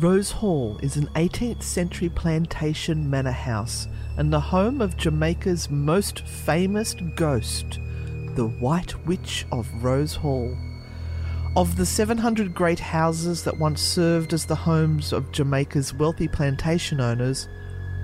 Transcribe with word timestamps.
Rose 0.00 0.30
Hall 0.30 0.78
is 0.80 0.96
an 0.96 1.08
18th 1.16 1.64
century 1.64 2.08
plantation 2.08 3.10
manor 3.10 3.32
house 3.32 3.88
and 4.16 4.32
the 4.32 4.38
home 4.38 4.80
of 4.80 4.96
Jamaica's 4.96 5.68
most 5.70 6.20
famous 6.20 6.94
ghost, 7.16 7.80
the 8.36 8.46
White 8.60 8.94
Witch 9.06 9.44
of 9.50 9.66
Rose 9.82 10.14
Hall. 10.14 10.56
Of 11.56 11.74
the 11.74 11.84
700 11.84 12.54
great 12.54 12.78
houses 12.78 13.42
that 13.42 13.58
once 13.58 13.82
served 13.82 14.32
as 14.32 14.46
the 14.46 14.54
homes 14.54 15.12
of 15.12 15.32
Jamaica's 15.32 15.92
wealthy 15.92 16.28
plantation 16.28 17.00
owners, 17.00 17.48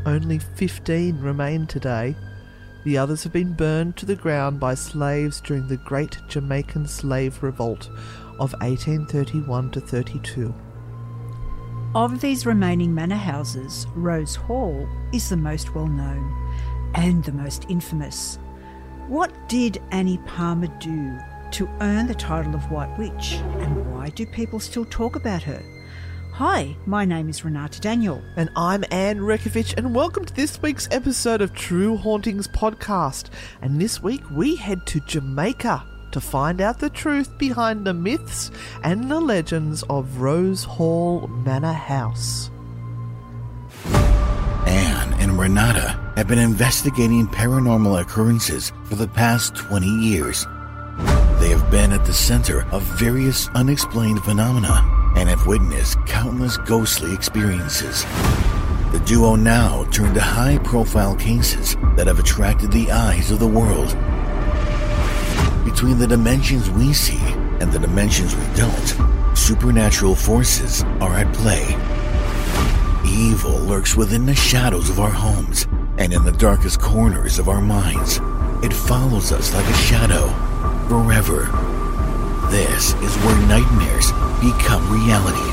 only 0.04 0.40
15 0.40 1.20
remain 1.20 1.68
today. 1.68 2.16
The 2.82 2.98
others 2.98 3.22
have 3.22 3.32
been 3.32 3.52
burned 3.52 3.96
to 3.98 4.06
the 4.06 4.16
ground 4.16 4.58
by 4.58 4.74
slaves 4.74 5.40
during 5.40 5.68
the 5.68 5.76
Great 5.76 6.18
Jamaican 6.26 6.88
Slave 6.88 7.40
Revolt 7.40 7.88
of 8.40 8.52
1831 8.54 9.70
to 9.70 9.80
32. 9.80 10.52
Of 11.94 12.20
these 12.20 12.44
remaining 12.44 12.92
manor 12.92 13.14
houses, 13.14 13.86
Rose 13.94 14.34
Hall 14.34 14.88
is 15.12 15.28
the 15.28 15.36
most 15.36 15.76
well 15.76 15.86
known 15.86 16.52
and 16.96 17.22
the 17.22 17.30
most 17.30 17.66
infamous. 17.68 18.40
What 19.06 19.48
did 19.48 19.80
Annie 19.92 20.18
Palmer 20.26 20.66
do 20.80 21.16
to 21.52 21.68
earn 21.80 22.08
the 22.08 22.14
title 22.16 22.56
of 22.56 22.68
White 22.68 22.98
Witch, 22.98 23.34
and 23.60 23.94
why 23.94 24.08
do 24.08 24.26
people 24.26 24.58
still 24.58 24.84
talk 24.86 25.14
about 25.14 25.44
her? 25.44 25.62
Hi, 26.32 26.74
my 26.84 27.04
name 27.04 27.28
is 27.28 27.44
Renata 27.44 27.80
Daniel. 27.80 28.20
And 28.34 28.50
I'm 28.56 28.82
Anne 28.90 29.20
Rekovich, 29.20 29.76
and 29.76 29.94
welcome 29.94 30.24
to 30.24 30.34
this 30.34 30.60
week's 30.60 30.88
episode 30.90 31.40
of 31.40 31.54
True 31.54 31.96
Hauntings 31.96 32.48
Podcast. 32.48 33.26
And 33.62 33.80
this 33.80 34.02
week 34.02 34.28
we 34.32 34.56
head 34.56 34.84
to 34.86 34.98
Jamaica 34.98 35.93
to 36.14 36.20
find 36.20 36.60
out 36.60 36.78
the 36.78 36.88
truth 36.88 37.36
behind 37.38 37.84
the 37.84 37.92
myths 37.92 38.52
and 38.84 39.10
the 39.10 39.18
legends 39.18 39.82
of 39.90 40.20
Rose 40.20 40.62
Hall 40.62 41.26
Manor 41.26 41.72
House. 41.72 42.52
Anne 44.64 45.12
and 45.14 45.36
Renata 45.36 46.12
have 46.14 46.28
been 46.28 46.38
investigating 46.38 47.26
paranormal 47.26 48.00
occurrences 48.00 48.72
for 48.84 48.94
the 48.94 49.08
past 49.08 49.56
20 49.56 49.88
years. 49.88 50.46
They 51.40 51.48
have 51.48 51.68
been 51.68 51.90
at 51.90 52.04
the 52.04 52.12
center 52.12 52.64
of 52.70 52.84
various 52.96 53.48
unexplained 53.56 54.22
phenomena 54.22 55.12
and 55.16 55.28
have 55.28 55.48
witnessed 55.48 55.98
countless 56.06 56.58
ghostly 56.58 57.12
experiences. 57.12 58.04
The 58.92 59.02
duo 59.04 59.34
now 59.34 59.82
turn 59.90 60.14
to 60.14 60.20
high 60.20 60.58
profile 60.58 61.16
cases 61.16 61.74
that 61.96 62.06
have 62.06 62.20
attracted 62.20 62.70
the 62.70 62.92
eyes 62.92 63.32
of 63.32 63.40
the 63.40 63.48
world 63.48 63.96
between 65.64 65.98
the 65.98 66.06
dimensions 66.06 66.70
we 66.70 66.92
see 66.92 67.20
and 67.60 67.72
the 67.72 67.78
dimensions 67.78 68.34
we 68.36 68.46
don't, 68.54 69.36
supernatural 69.36 70.14
forces 70.14 70.82
are 71.00 71.16
at 71.16 71.32
play. 71.34 71.64
Evil 73.06 73.58
lurks 73.58 73.96
within 73.96 74.26
the 74.26 74.34
shadows 74.34 74.90
of 74.90 75.00
our 75.00 75.10
homes 75.10 75.66
and 75.98 76.12
in 76.12 76.24
the 76.24 76.32
darkest 76.32 76.80
corners 76.80 77.38
of 77.38 77.48
our 77.48 77.60
minds. 77.60 78.18
It 78.64 78.72
follows 78.72 79.32
us 79.32 79.52
like 79.54 79.66
a 79.66 79.74
shadow, 79.74 80.28
forever. 80.88 81.44
This 82.50 82.94
is 82.94 83.16
where 83.24 83.46
nightmares 83.46 84.10
become 84.40 84.90
reality. 84.92 85.50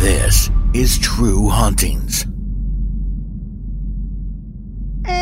This 0.00 0.50
is 0.72 0.98
True 0.98 1.48
Hauntings. 1.48 2.26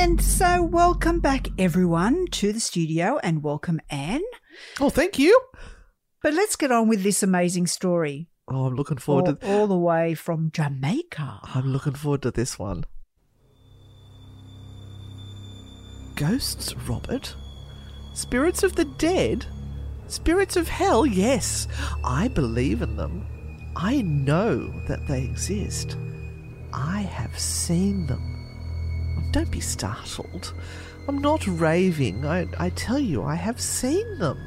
And 0.03 0.21
so, 0.21 0.65
welcome 0.65 1.21
back, 1.21 1.47
everyone, 1.59 2.27
to 2.33 2.53
the 2.53 2.59
studio, 2.59 3.21
and 3.23 3.41
welcome, 3.41 3.81
Anne. 3.89 4.25
Oh, 4.81 4.91
thank 4.91 5.17
you. 5.17 5.41
But 6.25 6.35
let's 6.35 6.57
get 6.57 6.73
on 6.73 6.89
with 6.89 7.05
this 7.05 7.23
amazing 7.23 7.69
story. 7.69 8.27
Oh, 8.49 8.65
I'm 8.65 8.75
looking 8.75 8.97
forward 8.97 9.29
all, 9.29 9.37
to 9.37 9.47
all 9.47 9.67
the 9.69 9.79
way 9.79 10.15
from 10.15 10.51
Jamaica. 10.53 11.39
I'm 11.45 11.73
looking 11.73 11.95
forward 11.95 12.23
to 12.23 12.33
this 12.33 12.59
one. 12.59 12.85
Ghosts, 16.17 16.75
Robert? 16.89 17.37
Spirits 18.13 18.65
of 18.65 18.75
the 18.75 18.87
dead? 18.87 19.47
Spirits 20.09 20.57
of 20.57 20.67
hell? 20.67 21.07
Yes, 21.07 21.69
I 22.03 22.27
believe 22.27 22.83
in 22.83 22.97
them. 22.97 23.25
I 23.77 24.03
know 24.03 24.67
that 24.89 25.07
they 25.07 25.23
exist. 25.23 25.97
I 26.73 27.03
have 27.03 27.39
seen 27.39 28.09
them. 28.09 28.42
Don't 29.33 29.51
be 29.51 29.61
startled. 29.61 30.53
I'm 31.09 31.19
not 31.19 31.47
raving. 31.47 32.27
I, 32.27 32.47
I 32.59 32.71
tell 32.71 32.99
you, 32.99 33.23
I 33.23 33.35
have 33.35 33.61
seen 33.61 34.19
them. 34.19 34.39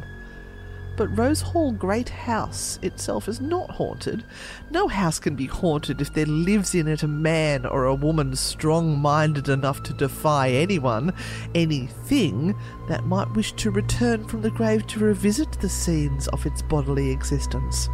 But 0.96 1.18
Rose 1.18 1.42
Hall 1.42 1.74
Great 1.74 2.08
House 2.08 2.80
itself 2.82 3.28
is 3.28 3.42
not 3.42 3.70
haunted. 3.72 4.24
No 4.72 4.88
house 4.88 5.20
can 5.20 5.36
be 5.36 5.48
haunted 5.48 6.00
if 6.00 6.14
there 6.14 6.26
lives 6.26 6.74
in 6.74 6.88
it 6.88 7.04
a 7.04 7.08
man 7.08 7.66
or 7.66 7.86
a 7.86 7.96
woman 7.96 8.36
strong 8.36 8.98
minded 9.00 9.50
enough 9.50 9.84
to 9.84 9.94
defy 9.94 10.52
anyone, 10.52 11.14
anything, 11.54 12.56
that 12.88 13.06
might 13.06 13.34
wish 13.34 13.52
to 13.54 13.72
return 13.72 14.26
from 14.26 14.42
the 14.42 14.52
grave 14.52 14.88
to 14.88 15.00
revisit 15.00 15.52
the 15.60 15.68
scenes 15.68 16.30
of 16.30 16.46
its 16.46 16.62
bodily 16.62 17.12
existence. 17.12 17.90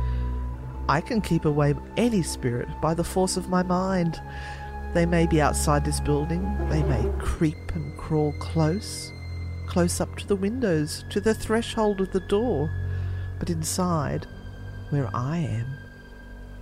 I 0.88 1.02
can 1.02 1.22
keep 1.22 1.46
away 1.46 1.74
any 1.98 2.22
spirit 2.22 2.68
by 2.82 2.94
the 2.94 3.04
force 3.04 3.38
of 3.38 3.50
my 3.50 3.64
mind. 3.64 4.22
They 4.94 5.06
may 5.06 5.26
be 5.26 5.42
outside 5.42 5.86
this 5.86 6.02
building, 6.02 6.44
they 6.70 6.84
may 6.84 7.10
creep 7.18 7.76
and 7.76 7.98
crawl 7.98 8.34
close, 8.40 9.12
close 9.66 10.02
up 10.02 10.18
to 10.18 10.28
the 10.28 10.36
windows, 10.36 11.06
to 11.12 11.22
the 11.22 11.34
threshold 11.34 12.02
of 12.02 12.12
the 12.12 12.20
door, 12.20 12.70
but 13.40 13.50
inside, 13.50 14.28
where 14.90 15.10
I 15.14 15.38
am, 15.38 15.66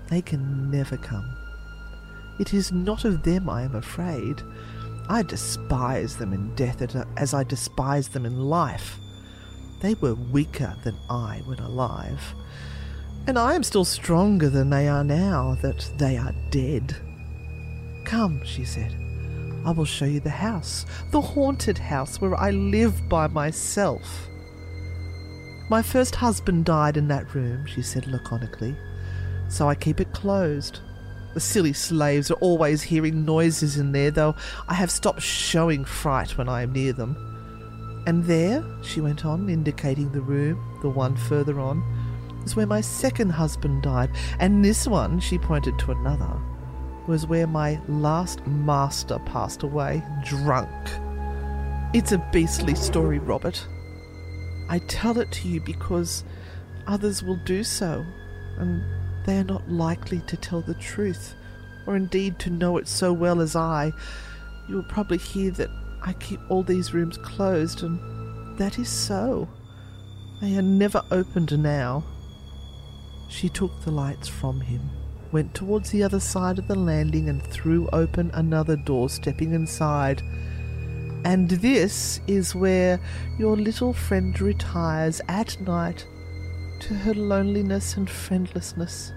they 0.10 0.22
can 0.22 0.70
never 0.70 0.96
come. 0.96 1.36
It 2.40 2.54
is 2.54 2.72
not 2.72 3.04
of 3.04 3.24
them 3.24 3.50
I 3.50 3.64
am 3.64 3.76
afraid. 3.76 4.42
I 5.10 5.24
despise 5.24 6.18
them 6.18 6.32
in 6.32 6.54
death 6.54 6.96
as 7.18 7.34
I 7.34 7.44
despise 7.44 8.10
them 8.10 8.28
in 8.28 8.44
life. 8.44 9.00
They 9.82 9.96
were 9.96 10.14
weaker 10.14 10.76
than 10.84 10.96
I 11.10 11.42
when 11.46 11.60
alive, 11.60 12.36
and 13.26 13.40
I 13.40 13.56
am 13.56 13.64
still 13.64 13.86
stronger 13.86 14.50
than 14.50 14.70
they 14.70 14.88
are 14.88 15.04
now 15.04 15.58
that 15.64 15.92
they 15.98 16.16
are 16.16 16.36
dead. 16.52 16.96
Come, 18.10 18.44
she 18.44 18.66
said. 18.66 18.96
I 19.64 19.70
will 19.70 19.86
show 19.86 20.06
you 20.06 20.20
the 20.20 20.32
house, 20.32 20.88
the 21.12 21.22
haunted 21.22 21.78
house 21.78 22.20
where 22.20 22.34
I 22.34 22.50
live 22.50 23.08
by 23.08 23.28
myself. 23.28 24.28
My 25.70 25.84
first 25.84 26.16
husband 26.16 26.66
died 26.66 26.98
in 26.98 27.08
that 27.10 27.36
room, 27.36 27.68
she 27.68 27.84
said 27.84 28.08
laconically, 28.08 28.76
so 29.48 29.70
I 29.70 29.76
keep 29.76 30.02
it 30.02 30.12
closed. 30.12 30.80
The 31.36 31.40
silly 31.40 31.72
slaves 31.72 32.32
are 32.32 32.42
always 32.42 32.82
hearing 32.82 33.26
noises 33.26 33.78
in 33.78 33.92
there, 33.92 34.10
though 34.10 34.36
I 34.68 34.74
have 34.74 34.90
stopped 34.90 35.22
showing 35.22 35.86
fright 35.86 36.36
when 36.36 36.50
I 36.50 36.64
am 36.64 36.74
near 36.74 36.94
them. 36.94 37.16
And 38.08 38.24
there, 38.24 38.66
she 38.82 39.02
went 39.02 39.24
on, 39.24 39.50
indicating 39.50 40.12
the 40.12 40.22
room, 40.22 40.80
the 40.82 40.90
one 40.90 41.16
further 41.16 41.60
on, 41.60 41.84
is 42.44 42.56
where 42.56 42.66
my 42.66 42.82
second 42.82 43.30
husband 43.30 43.84
died, 43.84 44.10
and 44.40 44.66
this 44.66 44.88
one, 44.88 45.20
she 45.20 45.38
pointed 45.38 45.78
to 45.78 45.92
another, 45.92 46.42
was 47.10 47.26
where 47.26 47.48
my 47.48 47.82
last 47.88 48.46
master 48.46 49.18
passed 49.26 49.64
away, 49.64 50.04
drunk. 50.24 50.70
It's 51.92 52.12
a 52.12 52.24
beastly 52.32 52.76
story, 52.76 53.18
Robert. 53.18 53.66
I 54.70 54.78
tell 54.88 55.18
it 55.18 55.32
to 55.32 55.48
you 55.48 55.60
because 55.60 56.24
others 56.86 57.24
will 57.24 57.40
do 57.46 57.64
so, 57.64 58.06
and 58.60 58.84
they 59.26 59.40
are 59.40 59.44
not 59.44 59.68
likely 59.68 60.20
to 60.28 60.38
tell 60.38 60.62
the 60.62 60.76
truth, 60.76 61.34
or 61.88 61.96
indeed 61.96 62.38
to 62.40 62.52
know 62.52 62.78
it 62.78 62.88
so 62.88 63.12
well 63.12 63.42
as 63.42 63.56
I. 63.56 63.92
You 64.68 64.76
will 64.76 64.84
probably 64.84 65.18
hear 65.18 65.50
that 65.54 65.72
I 66.04 66.14
keep 66.14 66.40
all 66.48 66.62
these 66.62 66.94
rooms 66.94 67.18
closed, 67.18 67.82
and 67.82 68.56
that 68.60 68.78
is 68.78 68.88
so. 68.88 69.50
They 70.42 70.56
are 70.58 70.62
never 70.62 71.02
opened 71.10 71.58
now. 71.58 72.04
She 73.30 73.50
took 73.50 73.82
the 73.82 73.90
lights 73.90 74.28
from 74.28 74.62
him 74.62 74.92
went 75.32 75.54
towards 75.54 75.92
the 75.92 76.04
other 76.04 76.20
side 76.20 76.58
of 76.58 76.68
the 76.68 76.76
landing 76.76 77.30
and 77.30 77.42
threw 77.44 77.88
open 77.94 78.32
another 78.34 78.76
door, 78.76 79.10
stepping 79.10 79.54
inside. 79.54 80.22
And 81.24 81.50
this 81.50 82.20
is 82.28 82.56
where 82.56 83.00
your 83.38 83.56
little 83.56 83.94
friend 83.94 84.40
retires 84.40 85.22
at 85.28 85.60
night 85.62 86.06
to 86.82 86.94
her 86.94 87.14
loneliness 87.14 87.98
and 87.98 88.10
friendlessness. 88.10 89.12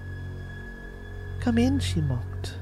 Come 1.41 1.59
in, 1.59 1.79
she 1.81 2.01
mocked. 2.01 2.57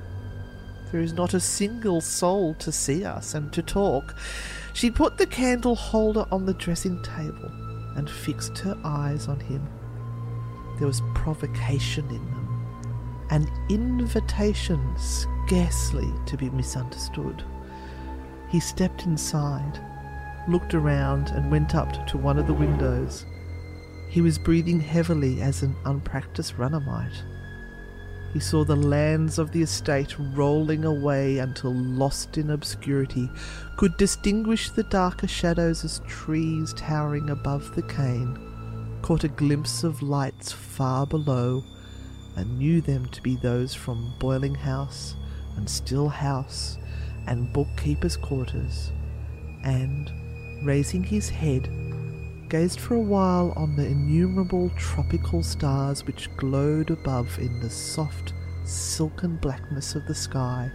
There 0.93 1.01
is 1.01 1.13
not 1.13 1.35
a 1.35 1.41
single 1.41 2.01
soul 2.01 2.55
to 2.55 2.73
see 2.73 3.05
us 3.05 3.35
and 3.35 3.53
to 3.53 3.63
talk. 3.63 4.17
She 4.75 4.91
put 4.91 5.19
the 5.19 5.27
candle 5.27 5.75
holder 5.75 6.27
on 6.31 6.47
the 6.47 6.55
dressing 6.55 7.03
table 7.03 7.51
and 7.97 8.09
fixed 8.09 8.59
her 8.59 8.77
eyes 8.85 9.29
on 9.29 9.41
him. 9.41 9.67
There 10.79 10.87
was 10.87 11.03
provocation 11.15 12.09
in 12.09 12.31
them 12.31 12.40
an 13.31 13.49
invitation 13.69 14.81
scarcely 14.97 16.13
to 16.27 16.37
be 16.37 16.51
misunderstood. 16.51 17.45
He 18.49 18.59
stepped 18.59 19.07
inside, 19.07 19.81
looked 20.49 20.75
around, 20.75 21.29
and 21.29 21.51
went 21.51 21.75
up 21.75 22.07
to 22.09 22.19
one 22.19 22.39
of 22.39 22.49
the 22.49 22.55
windows. 22.55 23.25
He 24.09 24.21
was 24.21 24.39
breathing 24.39 24.81
heavily 24.81 25.41
as 25.41 25.63
an 25.63 25.77
unpracticed 25.85 26.59
runner 26.59 26.81
might. 26.81 27.23
He 28.33 28.41
saw 28.41 28.65
the 28.65 28.77
lands 28.77 29.39
of 29.39 29.53
the 29.53 29.63
estate 29.63 30.17
rolling 30.35 30.85
away 30.85 31.39
until, 31.39 31.75
lost 31.75 32.39
in 32.39 32.51
obscurity, 32.51 33.31
could 33.77 33.97
distinguish 33.97 34.71
the 34.71 34.85
darker 34.85 35.29
shadows 35.29 35.85
as 35.85 36.01
trees 36.09 36.73
towering 36.77 37.31
above 37.31 37.75
the 37.75 37.83
cane, 37.83 38.39
caught 39.03 39.25
a 39.25 39.29
glimpse 39.29 39.85
of 39.85 40.03
lights 40.03 40.53
far 40.53 41.07
below, 41.07 41.65
and 42.37 42.59
knew 42.59 42.81
them 42.81 43.07
to 43.09 43.23
be 43.23 43.37
those 43.37 43.75
from 43.75 44.15
Boiling 44.19 44.55
House 44.55 45.15
and 45.57 45.69
Still 45.69 46.09
House 46.09 46.79
and 47.27 47.53
Bookkeeper's 47.53 48.17
Quarters, 48.17 48.93
and, 49.65 50.11
raising 50.65 51.03
his 51.03 51.29
head, 51.29 51.69
gazed 52.49 52.81
for 52.81 52.95
a 52.95 53.01
while 53.01 53.53
on 53.57 53.77
the 53.77 53.87
innumerable 53.87 54.71
tropical 54.77 55.43
stars 55.43 56.05
which 56.07 56.35
glowed 56.37 56.91
above 56.91 57.39
in 57.39 57.61
the 57.61 57.71
soft, 57.71 58.33
silken 58.65 59.37
blackness 59.37 59.95
of 59.95 60.07
the 60.07 60.15
sky. 60.15 60.71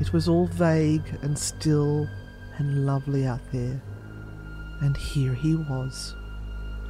It 0.00 0.12
was 0.12 0.28
all 0.28 0.46
vague 0.46 1.18
and 1.22 1.38
still 1.38 2.08
and 2.58 2.86
lovely 2.86 3.26
out 3.26 3.40
there. 3.52 3.82
And 4.80 4.96
here 4.96 5.34
he 5.34 5.54
was, 5.54 6.14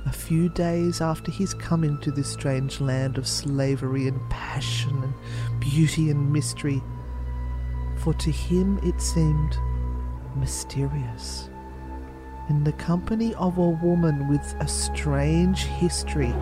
a 0.06 0.12
few 0.12 0.48
days 0.48 1.00
after 1.00 1.30
his 1.30 1.54
coming 1.54 1.98
to 1.98 2.10
this 2.10 2.28
strange 2.28 2.80
land 2.80 3.18
of 3.18 3.26
slavery 3.26 4.08
and 4.08 4.20
passion 4.30 5.02
and 5.02 5.60
beauty 5.60 6.10
and 6.10 6.32
mystery. 6.32 6.82
For 7.98 8.14
to 8.14 8.30
him 8.30 8.78
it 8.82 9.00
seemed 9.00 9.56
mysterious 10.36 11.48
in 12.48 12.64
the 12.64 12.72
company 12.72 13.34
of 13.36 13.56
a 13.58 13.68
woman 13.68 14.28
with 14.28 14.54
a 14.60 14.68
strange 14.68 15.64
history, 15.64 16.34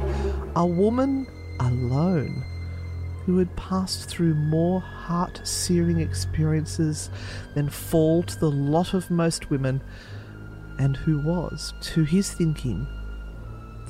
a 0.57 0.67
woman 0.67 1.27
alone 1.61 2.45
who 3.25 3.39
had 3.39 3.55
passed 3.57 4.09
through 4.09 4.35
more 4.35 4.81
heart 4.81 5.41
searing 5.45 6.01
experiences 6.01 7.11
than 7.55 7.69
fall 7.69 8.23
to 8.23 8.39
the 8.41 8.51
lot 8.51 8.95
of 8.95 9.11
most 9.11 9.51
women, 9.51 9.81
and 10.79 10.97
who 10.97 11.19
was, 11.21 11.75
to 11.81 12.03
his 12.03 12.33
thinking, 12.33 12.87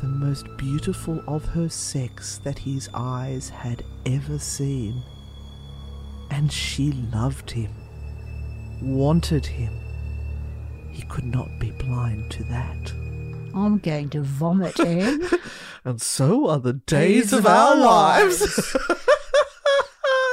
the 0.00 0.08
most 0.08 0.46
beautiful 0.56 1.22
of 1.26 1.44
her 1.46 1.68
sex 1.68 2.38
that 2.44 2.58
his 2.58 2.88
eyes 2.94 3.48
had 3.48 3.84
ever 4.06 4.38
seen. 4.38 5.02
And 6.30 6.50
she 6.50 6.92
loved 7.12 7.50
him, 7.50 7.72
wanted 8.80 9.44
him 9.44 9.72
he 11.00 11.02
could 11.02 11.24
not 11.24 11.48
be 11.58 11.70
blind 11.70 12.30
to 12.30 12.44
that. 12.44 12.92
I'm 13.54 13.78
going 13.78 14.10
to 14.10 14.20
vomit, 14.20 14.78
Anne. 14.80 15.22
and 15.84 16.00
so 16.00 16.48
are 16.48 16.58
the 16.58 16.74
days, 16.74 17.30
days 17.30 17.32
of, 17.32 17.40
of, 17.40 17.46
our 17.46 17.76
lives. 17.76 18.40
lives. 18.40 18.76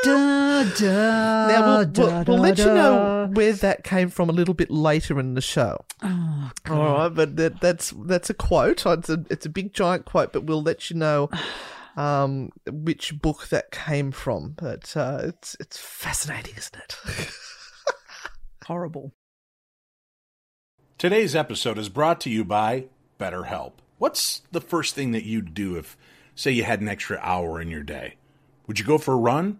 da, 0.07 0.63
da, 0.63 1.47
now 1.47 1.77
we'll, 1.77 1.85
da, 1.85 2.03
we'll, 2.03 2.23
we'll 2.25 2.37
let 2.39 2.57
you 2.57 2.65
know 2.65 3.29
where 3.33 3.53
that 3.53 3.83
came 3.83 4.09
from 4.09 4.29
a 4.29 4.33
little 4.33 4.53
bit 4.53 4.69
later 4.71 5.19
in 5.19 5.33
the 5.33 5.41
show. 5.41 5.85
Oh, 6.03 6.51
God. 6.63 6.77
All 6.77 6.97
right, 6.97 7.13
but 7.13 7.35
that, 7.37 7.61
that's 7.61 7.93
that's 8.05 8.29
a 8.29 8.33
quote. 8.33 8.85
It's 8.85 9.09
a 9.09 9.23
it's 9.29 9.45
a 9.45 9.49
big 9.49 9.73
giant 9.73 10.05
quote, 10.05 10.33
but 10.33 10.45
we'll 10.45 10.63
let 10.63 10.89
you 10.89 10.95
know 10.95 11.29
um, 11.97 12.49
which 12.69 13.19
book 13.21 13.47
that 13.49 13.71
came 13.71 14.11
from. 14.11 14.55
But 14.57 14.95
uh, 14.95 15.21
it's 15.23 15.55
it's 15.59 15.77
fascinating, 15.77 16.55
isn't 16.57 16.75
it? 16.75 17.29
Horrible. 18.65 19.13
Today's 20.97 21.35
episode 21.35 21.77
is 21.77 21.89
brought 21.89 22.19
to 22.21 22.29
you 22.29 22.43
by 22.43 22.85
BetterHelp. 23.19 23.73
What's 23.99 24.41
the 24.51 24.61
first 24.61 24.95
thing 24.95 25.11
that 25.11 25.25
you'd 25.25 25.53
do 25.53 25.75
if, 25.75 25.95
say, 26.33 26.51
you 26.51 26.63
had 26.63 26.81
an 26.81 26.87
extra 26.87 27.19
hour 27.21 27.61
in 27.61 27.69
your 27.69 27.83
day? 27.83 28.15
Would 28.65 28.79
you 28.79 28.85
go 28.85 28.97
for 28.97 29.13
a 29.13 29.17
run? 29.17 29.59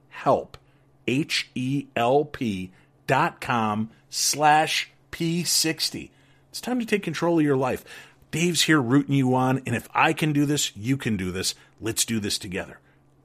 H-E-L-P 0.11 0.59
H 1.07 1.49
E 1.55 1.87
L 1.95 2.25
P 2.25 2.71
dot 3.07 3.41
com 3.41 3.89
slash 4.09 4.91
P60. 5.11 6.09
It's 6.49 6.61
time 6.61 6.79
to 6.79 6.85
take 6.85 7.03
control 7.03 7.39
of 7.39 7.45
your 7.45 7.57
life. 7.57 7.83
Dave's 8.29 8.63
here 8.63 8.81
rooting 8.81 9.15
you 9.15 9.35
on, 9.35 9.61
and 9.65 9.75
if 9.75 9.89
I 9.93 10.13
can 10.13 10.31
do 10.31 10.45
this, 10.45 10.75
you 10.75 10.95
can 10.95 11.17
do 11.17 11.31
this. 11.31 11.53
Let's 11.81 12.05
do 12.05 12.19
this 12.19 12.37
together. 12.37 12.79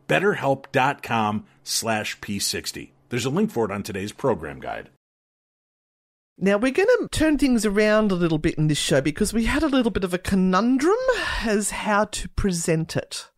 BetterHelp.com 0.08 1.46
slash 1.62 2.18
P60. 2.20 2.90
There's 3.08 3.26
a 3.26 3.30
link 3.30 3.50
for 3.50 3.64
it 3.64 3.70
on 3.70 3.82
today's 3.82 4.12
program 4.12 4.58
guide. 4.58 4.88
Now, 6.38 6.58
we're 6.58 6.70
going 6.70 6.88
to 7.00 7.08
turn 7.10 7.38
things 7.38 7.64
around 7.64 8.12
a 8.12 8.14
little 8.14 8.36
bit 8.36 8.56
in 8.56 8.68
this 8.68 8.76
show 8.76 9.00
because 9.00 9.32
we 9.32 9.46
had 9.46 9.62
a 9.62 9.68
little 9.68 9.90
bit 9.90 10.04
of 10.04 10.12
a 10.12 10.18
conundrum 10.18 10.94
as 11.42 11.70
how 11.70 12.04
to 12.04 12.28
present 12.30 12.94
it. 12.94 13.30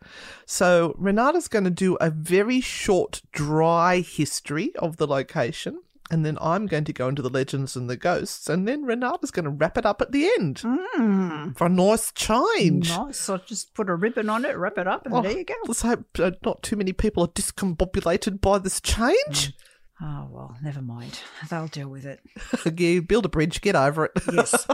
So, 0.46 0.96
Renata's 0.98 1.46
going 1.46 1.64
to 1.64 1.70
do 1.70 1.94
a 2.00 2.10
very 2.10 2.60
short, 2.60 3.22
dry 3.30 4.00
history 4.00 4.74
of 4.76 4.96
the 4.96 5.06
location, 5.06 5.80
and 6.10 6.26
then 6.26 6.38
I'm 6.40 6.66
going 6.66 6.84
to 6.84 6.92
go 6.92 7.06
into 7.06 7.22
the 7.22 7.30
legends 7.30 7.76
and 7.76 7.88
the 7.88 7.96
ghosts, 7.96 8.48
and 8.48 8.66
then 8.66 8.84
Renata's 8.84 9.30
going 9.30 9.44
to 9.44 9.50
wrap 9.50 9.78
it 9.78 9.86
up 9.86 10.02
at 10.02 10.10
the 10.10 10.24
end 10.24 10.62
mm. 10.64 11.56
for 11.56 11.66
a 11.66 11.70
nice 11.70 12.10
change. 12.12 12.88
Nice. 12.88 13.28
I'll 13.28 13.38
just 13.38 13.74
put 13.74 13.88
a 13.88 13.94
ribbon 13.94 14.28
on 14.28 14.44
it, 14.44 14.56
wrap 14.56 14.76
it 14.76 14.88
up, 14.88 15.06
and 15.06 15.14
oh, 15.14 15.22
there 15.22 15.38
you 15.38 15.44
go. 15.44 15.54
Let's 15.68 15.82
hope 15.82 16.04
uh, 16.18 16.32
not 16.44 16.64
too 16.64 16.74
many 16.74 16.92
people 16.92 17.22
are 17.22 17.28
discombobulated 17.28 18.40
by 18.40 18.58
this 18.58 18.80
change. 18.80 19.14
Mm. 19.50 19.52
Oh, 20.00 20.28
well, 20.30 20.56
never 20.62 20.80
mind. 20.80 21.18
They'll 21.50 21.66
deal 21.66 21.88
with 21.88 22.06
it. 22.06 22.20
you 22.78 23.02
build 23.02 23.24
a 23.24 23.28
bridge, 23.28 23.60
get 23.60 23.74
over 23.74 24.06
it. 24.06 24.12
yes. 24.32 24.66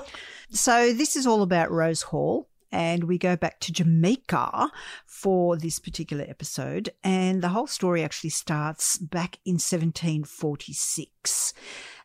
So, 0.51 0.93
this 0.93 1.17
is 1.17 1.27
all 1.27 1.43
about 1.43 1.71
Rose 1.71 2.03
Hall, 2.03 2.49
and 2.71 3.05
we 3.05 3.17
go 3.17 3.35
back 3.35 3.61
to 3.61 3.73
Jamaica 3.73 4.71
for 5.07 5.57
this 5.57 5.79
particular 5.79 6.25
episode. 6.29 6.91
And 7.03 7.43
the 7.43 7.49
whole 7.49 7.67
story 7.67 8.05
actually 8.05 8.31
starts 8.31 8.99
back 8.99 9.39
in 9.45 9.55
1746. 9.55 11.55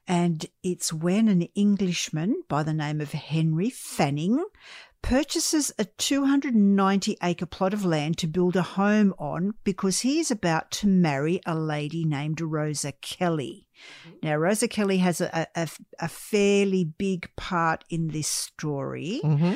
And 0.07 0.45
it's 0.63 0.91
when 0.91 1.27
an 1.27 1.43
Englishman 1.53 2.43
by 2.47 2.63
the 2.63 2.73
name 2.73 3.01
of 3.01 3.11
Henry 3.11 3.69
Fanning 3.69 4.43
purchases 5.01 5.71
a 5.77 5.85
290 5.85 7.17
acre 7.23 7.45
plot 7.45 7.73
of 7.73 7.85
land 7.85 8.17
to 8.17 8.27
build 8.27 8.55
a 8.55 8.61
home 8.61 9.13
on 9.17 9.53
because 9.63 10.01
he 10.01 10.19
is 10.19 10.31
about 10.31 10.71
to 10.71 10.87
marry 10.87 11.39
a 11.45 11.55
lady 11.55 12.05
named 12.05 12.41
Rosa 12.41 12.91
Kelly. 13.01 13.67
Mm-hmm. 14.07 14.17
Now, 14.23 14.35
Rosa 14.37 14.67
Kelly 14.67 14.97
has 14.97 15.21
a, 15.21 15.47
a, 15.55 15.67
a 15.99 16.07
fairly 16.07 16.83
big 16.83 17.29
part 17.35 17.83
in 17.89 18.09
this 18.09 18.27
story. 18.27 19.21
Mm-hmm. 19.23 19.53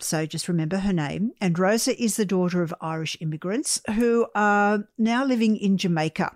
So 0.00 0.26
just 0.26 0.48
remember 0.48 0.78
her 0.78 0.92
name. 0.92 1.32
And 1.40 1.58
Rosa 1.58 2.00
is 2.00 2.16
the 2.16 2.26
daughter 2.26 2.62
of 2.62 2.74
Irish 2.80 3.16
immigrants 3.20 3.80
who 3.94 4.26
are 4.34 4.84
now 4.98 5.24
living 5.24 5.56
in 5.56 5.78
Jamaica. 5.78 6.32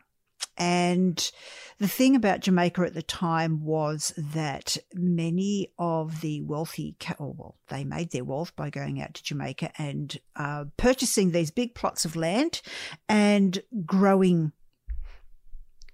And 0.59 1.31
The 1.79 1.87
thing 1.87 2.17
about 2.17 2.41
Jamaica 2.41 2.83
at 2.83 2.95
the 2.95 3.03
time 3.03 3.65
was 3.65 4.12
that 4.17 4.77
many 4.95 5.73
of 5.79 6.23
the 6.23 6.41
wealthy, 6.43 6.97
oh, 7.21 7.37
well, 7.38 7.57
they 7.69 7.85
made 7.85 8.11
their 8.11 8.25
wealth 8.25 8.55
by 8.57 8.69
going 8.69 9.00
out 9.00 9.15
to 9.15 9.23
Jamaica 9.23 9.71
and 9.79 10.19
uh, 10.35 10.65
purchasing 10.77 11.31
these 11.31 11.53
big 11.53 11.77
plots 11.77 12.05
of 12.05 12.17
land 12.17 12.62
and 13.09 13.62
growing 13.87 14.50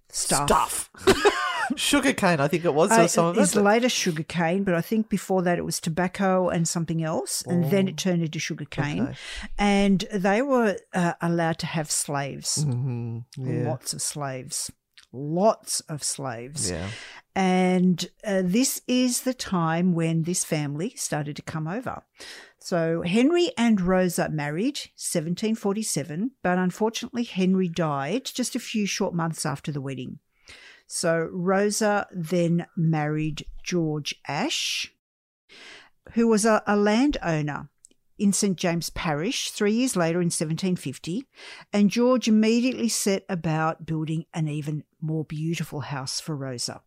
stuff. 0.08 0.46
Stuff. 0.46 0.90
Sugarcane, 1.76 2.40
I 2.40 2.48
think 2.48 2.64
it 2.64 2.74
was, 2.74 2.90
Uh, 2.90 3.06
some 3.08 3.26
of 3.26 3.38
it 3.38 3.40
is 3.42 3.54
it. 3.56 3.62
later 3.62 3.88
sugarcane, 3.88 4.64
but 4.64 4.74
I 4.74 4.80
think 4.80 5.08
before 5.08 5.42
that 5.42 5.58
it 5.58 5.64
was 5.64 5.80
tobacco 5.80 6.48
and 6.48 6.66
something 6.68 7.02
else, 7.02 7.42
and 7.46 7.70
then 7.70 7.88
it 7.88 7.96
turned 7.96 8.22
into 8.22 8.38
sugarcane. 8.38 9.00
Oh. 9.00 9.04
Okay. 9.04 9.14
And 9.58 10.04
they 10.12 10.42
were 10.42 10.76
uh, 10.92 11.14
allowed 11.20 11.58
to 11.60 11.66
have 11.66 11.90
slaves, 11.90 12.62
hmm 12.64 13.18
Yeah. 13.36 13.68
lots 13.68 13.92
of 13.92 14.02
slaves, 14.02 14.70
lots 15.12 15.80
of 15.80 16.02
slaves. 16.02 16.70
Yeah. 16.70 16.88
And 17.36 18.06
uh, 18.24 18.42
this 18.44 18.80
is 18.86 19.22
the 19.22 19.34
time 19.34 19.92
when 19.92 20.22
this 20.22 20.44
family 20.44 20.94
started 20.96 21.34
to 21.36 21.42
come 21.42 21.66
over. 21.66 22.02
So 22.60 23.02
Henry 23.02 23.50
and 23.58 23.80
Rosa 23.80 24.28
married 24.30 24.78
1747, 24.96 26.30
but 26.42 26.58
unfortunately 26.58 27.24
Henry 27.24 27.68
died 27.68 28.24
just 28.24 28.54
a 28.54 28.60
few 28.60 28.86
short 28.86 29.14
months 29.14 29.44
after 29.44 29.70
the 29.72 29.80
wedding. 29.80 30.20
So 30.86 31.28
Rosa 31.32 32.06
then 32.12 32.66
married 32.76 33.46
George 33.62 34.14
Ash, 34.28 34.92
who 36.12 36.28
was 36.28 36.44
a, 36.44 36.62
a 36.66 36.76
landowner 36.76 37.68
in 38.18 38.32
St 38.32 38.56
James 38.56 38.90
Parish 38.90 39.50
three 39.50 39.72
years 39.72 39.96
later 39.96 40.18
in 40.20 40.26
1750, 40.26 41.26
and 41.72 41.90
George 41.90 42.28
immediately 42.28 42.88
set 42.88 43.24
about 43.28 43.86
building 43.86 44.24
an 44.32 44.46
even 44.46 44.84
more 45.00 45.24
beautiful 45.24 45.80
house 45.80 46.20
for 46.20 46.36
Rosa. 46.36 46.82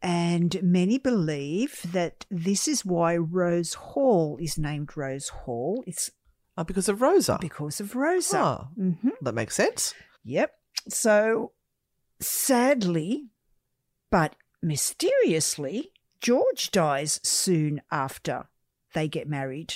And 0.00 0.60
many 0.62 0.98
believe 0.98 1.80
that 1.92 2.26
this 2.28 2.66
is 2.66 2.84
why 2.84 3.16
Rose 3.16 3.74
Hall 3.74 4.36
is 4.40 4.58
named 4.58 4.96
Rose 4.96 5.28
Hall. 5.28 5.84
It's 5.86 6.10
Oh, 6.58 6.64
because 6.64 6.88
of 6.88 7.00
Rosa. 7.00 7.38
because 7.40 7.80
of 7.80 7.94
Rosa. 7.94 8.36
Ah, 8.38 8.68
hmm 8.74 9.08
that 9.22 9.34
makes 9.34 9.54
sense. 9.54 9.94
Yep. 10.24 10.52
So 10.88 11.52
sadly, 12.22 13.26
but 14.10 14.36
mysteriously, 14.62 15.92
George 16.20 16.70
dies 16.70 17.20
soon 17.22 17.82
after 17.90 18.48
they 18.94 19.08
get 19.08 19.28
married. 19.28 19.74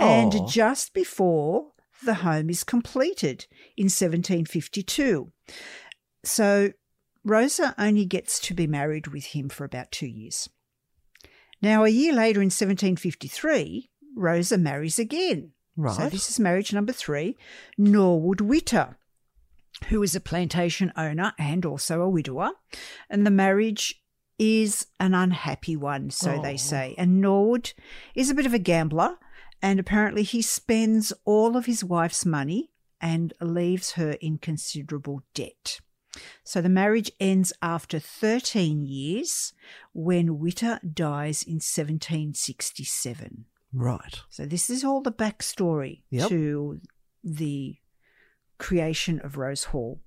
Aw. 0.00 0.04
And 0.04 0.48
just 0.48 0.92
before 0.92 1.72
the 2.04 2.14
home 2.14 2.50
is 2.50 2.64
completed 2.64 3.46
in 3.76 3.84
1752. 3.84 5.32
So 6.22 6.72
Rosa 7.24 7.74
only 7.78 8.04
gets 8.04 8.38
to 8.40 8.54
be 8.54 8.66
married 8.66 9.08
with 9.08 9.26
him 9.26 9.48
for 9.48 9.64
about 9.64 9.90
two 9.90 10.06
years. 10.06 10.48
Now, 11.62 11.84
a 11.84 11.88
year 11.88 12.12
later 12.12 12.40
in 12.40 12.46
1753, 12.46 13.88
Rosa 14.16 14.58
marries 14.58 14.98
again. 14.98 15.52
Right. 15.76 15.96
So 15.96 16.08
this 16.08 16.28
is 16.30 16.38
marriage 16.38 16.72
number 16.72 16.92
three, 16.92 17.36
Norwood 17.78 18.40
Witter, 18.40 18.96
who 19.88 20.02
is 20.02 20.14
a 20.16 20.20
plantation 20.20 20.92
owner 20.96 21.32
and 21.38 21.64
also 21.66 22.00
a 22.02 22.08
widower. 22.08 22.50
And 23.10 23.26
the 23.26 23.30
marriage 23.30 24.00
is 24.38 24.86
an 24.98 25.14
unhappy 25.14 25.76
one, 25.76 26.10
so 26.10 26.36
Oh. 26.38 26.42
they 26.42 26.56
say. 26.56 26.94
And 26.98 27.20
Norwood 27.20 27.72
is 28.14 28.30
a 28.30 28.34
bit 28.34 28.46
of 28.46 28.54
a 28.54 28.58
gambler, 28.58 29.18
and 29.62 29.78
apparently 29.78 30.22
he 30.22 30.42
spends 30.42 31.12
all 31.24 31.56
of 31.56 31.66
his 31.66 31.84
wife's 31.84 32.24
money 32.26 32.70
and 33.00 33.32
leaves 33.40 33.92
her 33.92 34.12
in 34.20 34.38
considerable 34.38 35.22
debt. 35.34 35.80
So 36.44 36.60
the 36.62 36.68
marriage 36.68 37.10
ends 37.20 37.52
after 37.60 37.98
13 37.98 38.86
years 38.86 39.52
when 39.92 40.38
Witter 40.38 40.78
dies 40.92 41.42
in 41.42 41.60
1767. 41.60 43.44
right. 43.72 44.20
So 44.30 44.46
this 44.46 44.70
is 44.70 44.84
all 44.84 45.00
the 45.00 45.12
backstory 45.12 46.02
Yep. 46.10 46.28
to 46.28 46.80
the 47.22 47.76
creation 48.58 49.20
of 49.20 49.36
Rose 49.36 49.64
Hall. 49.64 50.00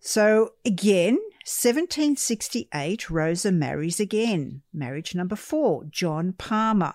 So 0.00 0.52
again, 0.64 1.18
1768, 1.44 3.08
Rosa 3.10 3.50
marries 3.50 3.98
again. 3.98 4.62
Marriage 4.72 5.14
number 5.14 5.34
four, 5.34 5.84
John 5.84 6.34
Palmer. 6.34 6.94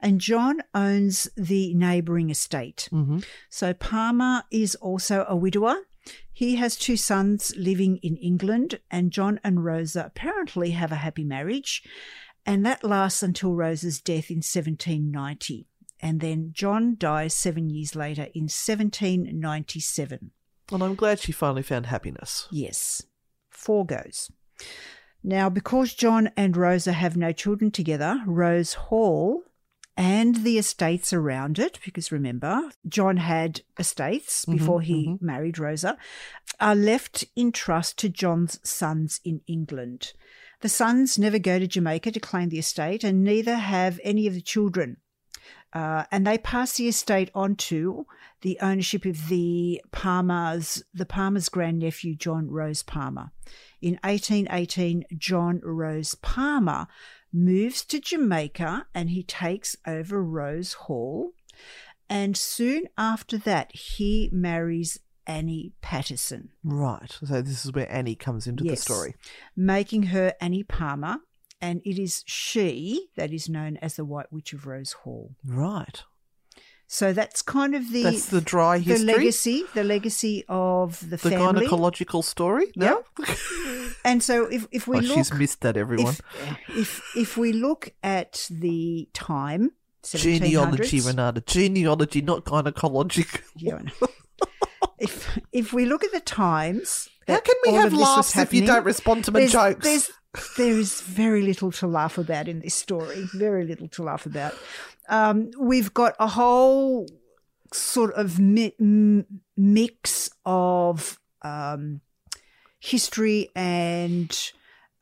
And 0.00 0.20
John 0.20 0.60
owns 0.74 1.28
the 1.36 1.72
neighbouring 1.74 2.28
estate. 2.28 2.88
hmm 2.90 3.20
So 3.48 3.72
Palmer 3.72 4.42
is 4.50 4.74
also 4.76 5.24
a 5.28 5.36
widower. 5.36 5.76
He 6.32 6.56
has 6.56 6.76
two 6.76 6.96
sons 6.96 7.54
living 7.56 7.98
in 7.98 8.16
England, 8.16 8.80
and 8.90 9.12
John 9.12 9.38
and 9.44 9.64
Rosa 9.64 10.04
apparently 10.04 10.72
have 10.72 10.90
a 10.90 10.96
happy 10.96 11.22
marriage, 11.22 11.84
and 12.44 12.66
that 12.66 12.82
lasts 12.82 13.22
until 13.22 13.54
Rosa's 13.54 14.00
death 14.00 14.30
in 14.30 14.38
1790. 14.38 15.68
And 16.02 16.20
then 16.20 16.50
John 16.52 16.96
dies 16.98 17.32
seven 17.32 17.70
years 17.70 17.94
later 17.94 18.26
in 18.34 18.42
1797. 18.42 20.32
And 20.72 20.82
I'm 20.82 20.96
glad 20.96 21.20
she 21.20 21.32
finally 21.32 21.62
found 21.62 21.86
happiness. 21.86 22.48
Yes, 22.50 23.02
four 23.50 23.86
goes. 23.86 24.30
Now, 25.22 25.48
because 25.48 25.94
John 25.94 26.30
and 26.36 26.56
Rosa 26.56 26.92
have 26.92 27.16
no 27.16 27.30
children 27.30 27.70
together, 27.70 28.20
Rose 28.26 28.74
Hall 28.74 29.44
and 29.96 30.36
the 30.36 30.58
estates 30.58 31.12
around 31.12 31.58
it, 31.58 31.78
because 31.84 32.10
remember, 32.10 32.70
John 32.88 33.18
had 33.18 33.60
estates 33.78 34.44
mm-hmm, 34.44 34.58
before 34.58 34.80
he 34.80 35.06
mm-hmm. 35.06 35.24
married 35.24 35.58
Rosa, 35.58 35.96
are 36.58 36.74
left 36.74 37.24
in 37.36 37.52
trust 37.52 37.98
to 37.98 38.08
John's 38.08 38.58
sons 38.68 39.20
in 39.24 39.42
England. 39.46 40.12
The 40.60 40.68
sons 40.68 41.18
never 41.18 41.38
go 41.38 41.58
to 41.58 41.66
Jamaica 41.66 42.12
to 42.12 42.20
claim 42.20 42.48
the 42.48 42.58
estate, 42.58 43.04
and 43.04 43.22
neither 43.22 43.56
have 43.56 44.00
any 44.02 44.26
of 44.26 44.34
the 44.34 44.40
children. 44.40 44.96
Uh, 45.72 46.04
and 46.10 46.26
they 46.26 46.38
pass 46.38 46.76
the 46.76 46.88
estate 46.88 47.30
on 47.34 47.56
to 47.56 48.06
the 48.42 48.58
ownership 48.60 49.04
of 49.04 49.28
the 49.28 49.80
Palmer's, 49.90 50.82
the 50.92 51.06
Palmer's 51.06 51.48
grandnephew, 51.48 52.14
John 52.14 52.50
Rose 52.50 52.82
Palmer. 52.82 53.30
In 53.80 53.98
1818, 54.04 55.04
John 55.16 55.60
Rose 55.62 56.14
Palmer 56.16 56.86
moves 57.32 57.84
to 57.86 58.00
Jamaica 58.00 58.86
and 58.94 59.10
he 59.10 59.22
takes 59.22 59.76
over 59.86 60.22
Rose 60.22 60.74
Hall. 60.74 61.32
And 62.08 62.36
soon 62.36 62.84
after 62.98 63.38
that, 63.38 63.74
he 63.74 64.28
marries 64.32 64.98
Annie 65.26 65.72
Patterson, 65.80 66.50
Right. 66.64 67.10
So 67.24 67.40
this 67.40 67.64
is 67.64 67.72
where 67.72 67.90
Annie 67.90 68.16
comes 68.16 68.46
into 68.46 68.64
the 68.64 68.76
story. 68.76 69.14
making 69.56 70.04
her 70.04 70.34
Annie 70.40 70.64
Palmer. 70.64 71.18
And 71.62 71.80
it 71.84 71.98
is 71.98 72.24
she 72.26 73.08
that 73.16 73.32
is 73.32 73.48
known 73.48 73.78
as 73.78 73.96
the 73.96 74.04
White 74.04 74.32
Witch 74.32 74.52
of 74.52 74.66
Rose 74.66 74.92
Hall. 74.92 75.36
Right. 75.46 76.02
So 76.88 77.14
that's 77.14 77.40
kind 77.40 77.74
of 77.74 77.90
the 77.90 78.02
That's 78.02 78.26
the 78.26 78.42
dry 78.42 78.78
history, 78.78 79.06
the 79.06 79.12
legacy, 79.16 79.64
the 79.72 79.84
legacy 79.84 80.44
of 80.48 81.00
the, 81.00 81.16
the 81.16 81.30
family. 81.30 81.66
gynecological 81.66 82.22
story. 82.22 82.70
No. 82.76 83.04
And 84.04 84.20
so 84.20 84.46
if 84.46 84.66
if 84.72 84.88
we 84.88 84.96
oh, 84.96 85.00
look, 85.00 85.16
she's 85.16 85.32
missed 85.32 85.60
that, 85.60 85.76
everyone. 85.76 86.16
if, 86.68 86.70
if 86.76 87.16
if 87.16 87.36
we 87.36 87.52
look 87.52 87.94
at 88.02 88.48
the 88.50 89.08
time, 89.12 89.70
Genealogy, 90.02 91.00
Renata. 91.00 91.40
Genealogy, 91.40 92.20
not 92.20 92.44
gynecology. 92.44 93.26
Yeah, 93.56 93.82
if 94.98 95.38
if 95.52 95.72
we 95.72 95.84
look 95.84 96.02
at 96.02 96.12
the 96.12 96.20
times, 96.20 97.08
How 97.28 97.38
can 97.40 97.54
we 97.64 97.74
have 97.74 97.92
laughs 97.92 98.36
if 98.36 98.52
you 98.52 98.66
don't 98.66 98.84
respond 98.84 99.24
to 99.26 99.30
my 99.30 99.40
there's, 99.40 99.52
jokes? 99.52 99.84
There's, 99.84 100.10
there 100.56 100.78
is 100.78 101.00
very 101.02 101.42
little 101.42 101.70
to 101.72 101.86
laugh 101.86 102.18
about 102.18 102.48
in 102.48 102.60
this 102.60 102.74
story. 102.74 103.28
Very 103.34 103.66
little 103.66 103.88
to 103.88 104.02
laugh 104.02 104.26
about. 104.26 104.54
Um, 105.08 105.50
we've 105.58 105.92
got 105.92 106.14
a 106.18 106.28
whole 106.28 107.06
sort 107.72 108.14
of 108.14 108.38
mi- 108.38 108.74
mix 109.56 110.30
of 110.44 111.18
um, 111.42 112.00
history 112.80 113.50
and 113.54 114.52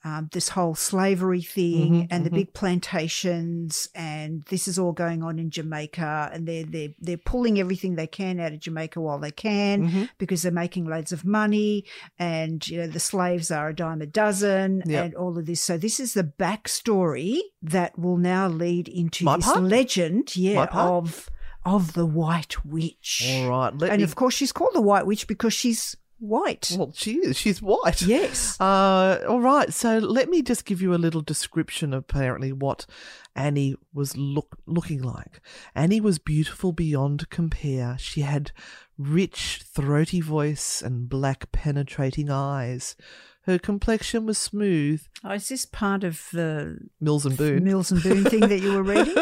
um, 0.03 0.29
this 0.33 0.49
whole 0.51 0.75
slavery 0.75 1.43
thing 1.43 1.93
Mhm, 1.93 2.07
and 2.11 2.25
the 2.25 2.31
mhm. 2.31 2.35
big 2.35 2.53
plantations 2.55 3.89
and 3.95 4.43
this 4.49 4.67
is 4.67 4.79
all 4.79 4.93
going 4.93 5.23
on 5.23 5.39
in 5.39 5.51
Jamaica 5.51 6.31
and 6.33 6.47
they're 6.49 6.65
they're 6.65 6.89
they're 7.01 7.17
pulling 7.19 7.59
everything 7.61 7.95
they 7.97 8.07
can 8.07 8.41
out 8.41 8.53
of 8.53 8.61
Jamaica 8.61 9.01
while 9.01 9.19
they 9.19 9.31
can 9.31 9.89
Mhm. 9.89 10.09
because 10.19 10.43
they're 10.43 10.53
making 10.53 10.87
loads 10.87 11.13
of 11.13 11.25
money 11.25 11.85
and 12.19 12.67
you 12.69 12.79
know 12.79 12.87
the 12.87 13.01
slaves 13.01 13.51
are 13.51 13.69
a 13.69 13.75
dime 13.75 14.01
a 14.01 14.07
dozen 14.07 14.83
Yep. 14.87 15.05
and 15.05 15.15
all 15.15 15.37
of 15.39 15.47
this 15.47 15.61
so 15.61 15.77
this 15.77 16.01
is 16.01 16.15
the 16.15 16.25
backstory 16.25 17.39
that 17.63 17.99
will 17.99 18.17
now 18.17 18.49
lead 18.49 18.89
into 18.89 19.25
My 19.25 19.37
this 19.37 19.45
part? 19.47 19.63
legend 19.63 20.37
yeah 20.37 20.65
of 20.73 21.29
of 21.65 21.93
the 21.93 22.07
white 22.07 22.65
witch 22.65 23.23
All 23.31 23.49
right. 23.51 23.73
And 23.83 23.99
me. 23.99 24.03
of 24.03 24.15
course 24.15 24.33
she's 24.35 24.51
called 24.53 24.73
the 24.73 24.81
white 24.81 25.05
witch 25.07 25.27
because 25.27 25.53
she's 25.53 25.95
white 26.21 26.75
Well, 26.79 26.93
she 26.95 27.15
is. 27.17 27.37
She's 27.37 27.61
white. 27.61 28.03
yes 28.03 28.57
Uh, 28.61 29.19
all 29.29 29.41
right. 29.41 29.73
So 29.73 29.99
let 29.99 30.29
me 30.29 30.43
just 30.43 30.65
give 30.65 30.81
you 30.81 30.95
a 30.95 30.97
little 30.97 31.23
description 31.23 31.93
of 31.93 32.01
apparently 32.09 32.53
what 32.53 32.87
Annie 33.35 33.75
was 33.93 34.17
look 34.17 34.59
looking 34.67 35.03
like. 35.03 35.41
Annie 35.75 36.01
was 36.01 36.19
beautiful 36.19 36.73
beyond 36.73 37.29
compare. 37.31 37.97
She 37.99 38.21
had 38.21 38.53
rich, 39.01 39.63
throaty 39.65 40.21
voice 40.21 40.83
and 40.83 41.09
black, 41.09 41.51
penetrating 41.53 42.31
eyes. 42.31 42.97
Her 43.45 43.59
complexion 43.59 44.27
was 44.27 44.37
smooth. 44.37 45.03
Oh, 45.25 45.33
is 45.33 45.49
this 45.49 45.65
part 45.65 46.05
of 46.05 46.29
the 46.31 46.79
Mills 47.01 47.25
and 47.25 47.37
Boon. 47.37 47.65
Mills 47.65 47.91
and 47.91 48.03
Boon 48.03 48.25
thing 48.25 48.41
that 48.41 48.61
you 48.61 48.75
were 48.75 48.83
reading? 48.83 49.17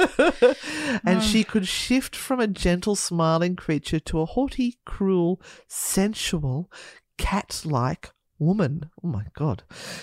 and 1.04 1.22
she 1.22 1.44
oh. 1.44 1.50
could 1.50 1.68
shift 1.68 2.16
from 2.16 2.40
a 2.40 2.48
gentle, 2.48 2.96
smiling 2.96 3.54
creature 3.54 4.00
to 4.00 4.20
a 4.20 4.26
haughty, 4.26 4.78
cruel, 4.84 5.40
sensual, 5.68 6.68
cat 7.16 7.62
like 7.64 8.10
woman. 8.38 8.90
Oh 9.02 9.08
my 9.08 9.24
God. 9.34 9.62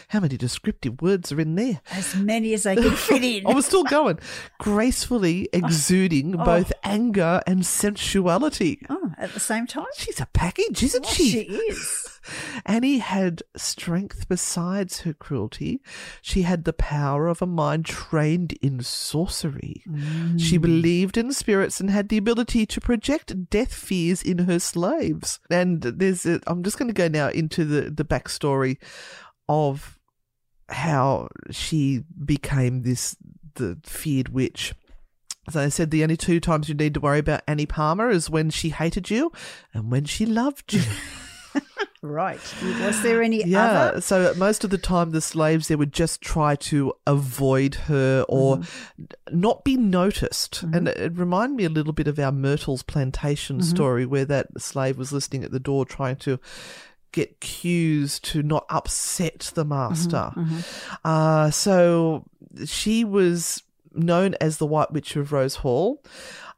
How 0.10 0.20
many 0.20 0.38
descriptive 0.38 1.02
words 1.02 1.32
are 1.32 1.40
in 1.40 1.56
there? 1.56 1.82
As 1.92 2.16
many 2.16 2.54
as 2.54 2.66
I 2.66 2.76
could 2.76 2.98
fit 2.98 3.24
in. 3.24 3.48
I 3.48 3.54
was 3.54 3.66
still 3.66 3.84
going. 3.84 4.20
Gracefully 4.60 5.50
exuding 5.54 6.40
oh. 6.40 6.44
both 6.44 6.72
anger 6.84 7.42
and 7.48 7.66
sensuality. 7.66 8.86
Oh, 8.90 9.14
at 9.18 9.34
the 9.34 9.40
same 9.40 9.68
time? 9.68 9.86
She's 9.98 10.20
a 10.20 10.28
package, 10.28 10.84
isn't 10.84 11.06
she? 11.06 11.30
she 11.30 11.40
is. 11.42 12.15
Annie 12.66 13.00
had 13.00 13.44
strength 13.56 14.28
besides 14.28 15.02
her 15.02 15.14
cruelty. 15.14 15.82
She 16.22 16.44
had 16.44 16.64
the 16.64 16.74
power 16.74 17.28
of 17.28 17.42
a 17.42 17.48
mind 17.48 17.86
trained 17.86 18.54
in 18.62 18.82
sorcery. 18.82 19.84
She 20.38 20.58
mm. 20.58 20.62
believed 20.62 21.18
in 21.18 21.32
spirits 21.32 21.80
and 21.80 21.90
had 21.90 22.10
the 22.10 22.18
ability 22.18 22.66
to 22.68 22.82
project 22.82 23.50
death 23.50 23.74
fears 23.74 24.22
in 24.22 24.40
her 24.40 24.60
slaves. 24.60 25.40
And 25.50 25.82
there's, 25.82 26.26
a, 26.26 26.40
I'm 26.48 26.64
just 26.64 26.78
going 26.78 26.90
to 26.90 26.94
go 26.94 27.08
now 27.08 27.30
into 27.30 27.66
the 27.66 27.90
the 27.90 28.06
backstory 28.06 28.78
of 29.48 30.00
how 30.70 31.30
she 31.52 32.04
became 32.24 32.84
this 32.84 33.16
the 33.56 33.78
feared 33.84 34.30
witch. 34.30 34.74
As 35.48 35.56
I 35.56 35.70
said, 35.70 35.92
the 35.92 36.04
only 36.04 36.18
two 36.18 36.40
times 36.40 36.70
you 36.70 36.76
need 36.76 36.96
to 36.96 37.00
worry 37.00 37.20
about 37.20 37.44
Annie 37.48 37.68
Palmer 37.68 38.10
is 38.10 38.30
when 38.30 38.50
she 38.50 38.70
hated 38.70 39.10
you 39.12 39.32
and 39.74 39.92
when 39.92 40.06
she 40.06 40.26
loved 40.26 40.74
you. 40.74 40.82
Right. 42.02 42.40
Was 42.82 43.02
there 43.02 43.24
any 43.24 43.44
Yeah. 43.46 43.66
other? 43.90 44.02
So 44.02 44.34
most 44.38 44.64
of 44.64 44.70
the 44.70 44.78
time, 44.78 45.10
the 45.12 45.22
slaves 45.22 45.68
they 45.68 45.76
would 45.76 45.92
just 45.94 46.22
try 46.22 46.56
to 46.58 46.94
avoid 47.08 47.76
her 47.76 48.24
or 48.30 48.58
Mm-hmm. 48.58 49.40
not 49.40 49.64
be 49.64 49.76
noticed. 49.76 50.62
And 50.72 50.88
it 50.88 51.18
reminded 51.18 51.56
me 51.56 51.66
a 51.66 51.70
little 51.70 51.94
bit 51.94 52.08
of 52.08 52.20
our 52.20 52.32
Myrtles 52.32 52.84
plantation 52.84 53.58
Mm-hmm. 53.58 53.70
story, 53.76 54.06
where 54.06 54.26
that 54.26 54.48
slave 54.62 54.98
was 55.00 55.12
listening 55.12 55.44
at 55.44 55.52
the 55.52 55.60
door 55.60 55.84
trying 55.86 56.18
to 56.18 56.40
get 57.12 57.40
cues 57.40 58.20
to 58.20 58.44
not 58.44 58.66
upset 58.70 59.52
the 59.56 59.66
master. 59.66 60.32
Mm-hmm. 60.36 60.60
Uh, 61.04 61.50
so 61.50 62.26
she 62.66 63.04
was 63.04 63.64
known 63.94 64.36
as 64.42 64.58
the 64.58 64.66
White 64.66 64.92
Witch 64.92 65.16
of 65.16 65.32
Rose 65.32 65.56
Hall. 65.56 66.04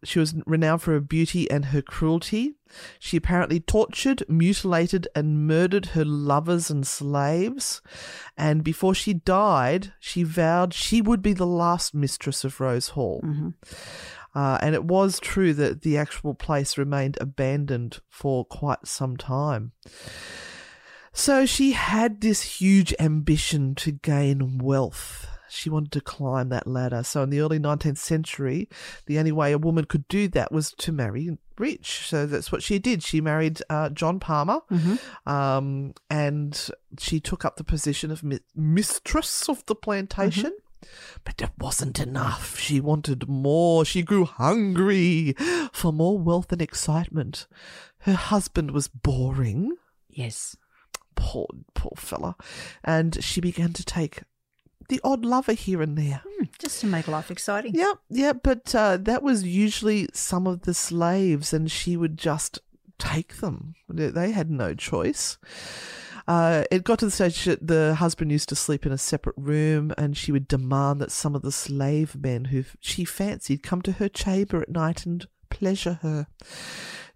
She 0.04 0.20
was 0.20 0.36
renowned 0.46 0.82
for 0.82 0.94
her 0.94 1.00
beauty 1.00 1.50
and 1.50 1.66
her 1.66 1.82
cruelty. 1.82 2.56
She 3.00 3.18
apparently 3.18 3.60
tortured, 3.60 4.24
mutilated, 4.28 5.08
and 5.16 5.48
murdered 5.48 5.88
her 5.88 6.06
lovers 6.06 6.70
and 6.70 6.86
slaves. 6.86 7.82
And 8.38 8.64
before 8.64 8.94
she 8.94 9.14
died, 9.14 9.94
she 10.00 10.24
vowed 10.24 10.74
she 10.74 11.02
would 11.02 11.22
be 11.22 11.34
the 11.34 11.48
last 11.48 11.94
mistress 11.96 12.44
of 12.44 12.60
Rose 12.60 12.90
Hall. 12.90 13.22
Uh, 14.36 14.60
and 14.62 14.76
it 14.76 14.84
was 14.84 15.20
true 15.20 15.54
that 15.56 15.82
the 15.82 15.98
actual 15.98 16.36
place 16.36 16.78
remained 16.78 17.18
abandoned 17.20 18.00
for 18.08 18.46
quite 18.46 18.86
some 18.86 19.18
time. 19.18 19.72
So 21.12 21.48
she 21.48 21.72
had 21.72 22.22
this 22.22 22.60
huge 22.60 22.94
ambition 23.00 23.74
to 23.76 23.92
gain 23.92 24.60
wealth. 24.60 25.28
She 25.50 25.70
wanted 25.70 25.92
to 25.94 26.02
climb 26.02 26.50
that 26.50 26.68
ladder. 26.68 27.04
So 27.04 27.24
in 27.24 27.30
the 27.30 27.40
early 27.42 27.60
19th 27.60 27.98
century, 27.98 28.68
the 29.06 29.18
only 29.20 29.32
way 29.32 29.52
a 29.52 29.58
woman 29.58 29.86
could 29.86 30.08
do 30.08 30.28
that 30.30 30.52
was 30.52 30.72
to 30.74 30.92
marry 30.92 31.38
rich. 31.58 32.08
So 32.08 32.26
that's 32.26 32.52
what 32.52 32.64
she 32.64 32.80
did. 32.80 33.02
She 33.04 33.22
married 33.22 33.62
uh, 33.70 33.90
John 33.90 34.20
Palmer, 34.20 34.60
um, 35.26 35.94
and 36.10 36.70
she 37.00 37.20
took 37.20 37.46
up 37.46 37.56
the 37.58 37.64
position 37.64 38.12
of 38.12 38.24
mi- 38.24 38.40
mistress 38.56 39.50
of 39.50 39.66
the 39.66 39.76
plantation. 39.76 40.54
But 41.24 41.42
it 41.42 41.50
wasn't 41.58 42.00
enough. 42.00 42.60
She 42.60 42.80
wanted 42.80 43.28
more. 43.28 43.84
She 43.84 44.04
grew 44.04 44.26
hungry 44.26 45.34
for 45.74 45.92
more 45.92 46.20
wealth 46.20 46.52
and 46.52 46.62
excitement. 46.62 47.48
Her 48.00 48.14
husband 48.14 48.72
was 48.72 48.88
boring 48.88 49.76
Yes. 50.10 50.56
poor 51.16 51.48
poor 51.74 51.94
fella 51.98 52.36
and 52.84 53.24
she 53.24 53.42
began 53.42 53.74
to 53.74 53.84
take 53.84 54.22
the 54.90 55.02
odd 55.04 55.26
lover 55.26 55.54
here 55.54 55.82
and 55.82 55.98
there 55.98 56.22
Hmm, 56.38 56.46
Just 56.60 56.80
to 56.82 56.88
make 56.88 57.08
life 57.08 57.30
exciting. 57.32 57.74
yeah 57.76 57.94
yeah 58.10 58.34
but 58.34 58.74
uh, 58.76 58.98
that 58.98 59.24
was 59.24 59.44
usually 59.44 60.08
some 60.14 60.48
of 60.48 60.62
the 60.62 60.74
slaves 60.74 61.54
and 61.54 61.70
she 61.72 61.98
would 61.98 62.18
just 62.18 62.60
take 63.00 63.38
them 63.38 63.76
they 63.90 64.08
they 64.08 64.32
had 64.32 64.50
no 64.50 64.74
choice 64.74 65.38
uh, 66.28 66.66
it 66.72 66.84
got 66.84 67.00
to 67.00 67.06
the 67.06 67.12
stage 67.12 67.46
that 67.46 67.66
the 67.66 67.96
husband 67.96 68.32
used 68.32 68.50
to 68.50 68.56
sleep 68.56 68.86
in 68.86 68.92
a 68.92 68.98
separate 68.98 69.36
room, 69.38 69.94
and 69.98 70.18
she 70.18 70.34
would 70.34 70.46
demand 70.46 71.00
that 71.00 71.10
some 71.10 71.36
of 71.36 71.42
the 71.42 71.54
slave 71.54 72.18
men 72.18 72.44
who 72.46 72.66
she 72.82 73.06
fancied 73.06 73.64
come 73.64 73.82
to 73.82 73.94
her 73.94 74.10
chamber 74.10 74.62
at 74.62 74.68
night 74.68 75.06
and 75.06 75.26
pleasure 75.50 76.00
her. 76.02 76.28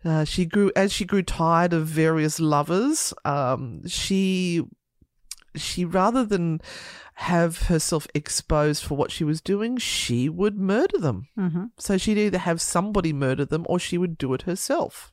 Uh, 0.05 0.23
she 0.23 0.45
grew 0.45 0.71
as 0.77 0.93
she 0.93 1.03
grew 1.03 1.23
tired 1.23 1.73
of 1.73 1.87
various 1.87 2.39
lovers. 2.39 3.13
Um, 3.25 3.85
she 3.85 4.63
she 5.57 5.83
rather 5.83 6.23
than 6.23 6.61
have 7.15 7.63
herself 7.63 8.07
exposed 8.13 8.83
for 8.83 8.95
what 8.95 9.11
she 9.11 9.23
was 9.23 9.41
doing, 9.41 9.77
she 9.77 10.29
would 10.29 10.57
murder 10.57 10.97
them. 10.97 11.27
Mm-hmm. 11.37 11.65
So 11.77 11.97
she'd 11.97 12.17
either 12.17 12.39
have 12.39 12.61
somebody 12.61 13.13
murder 13.13 13.45
them 13.45 13.65
or 13.69 13.79
she 13.79 13.97
would 13.97 14.17
do 14.17 14.33
it 14.33 14.43
herself. 14.43 15.11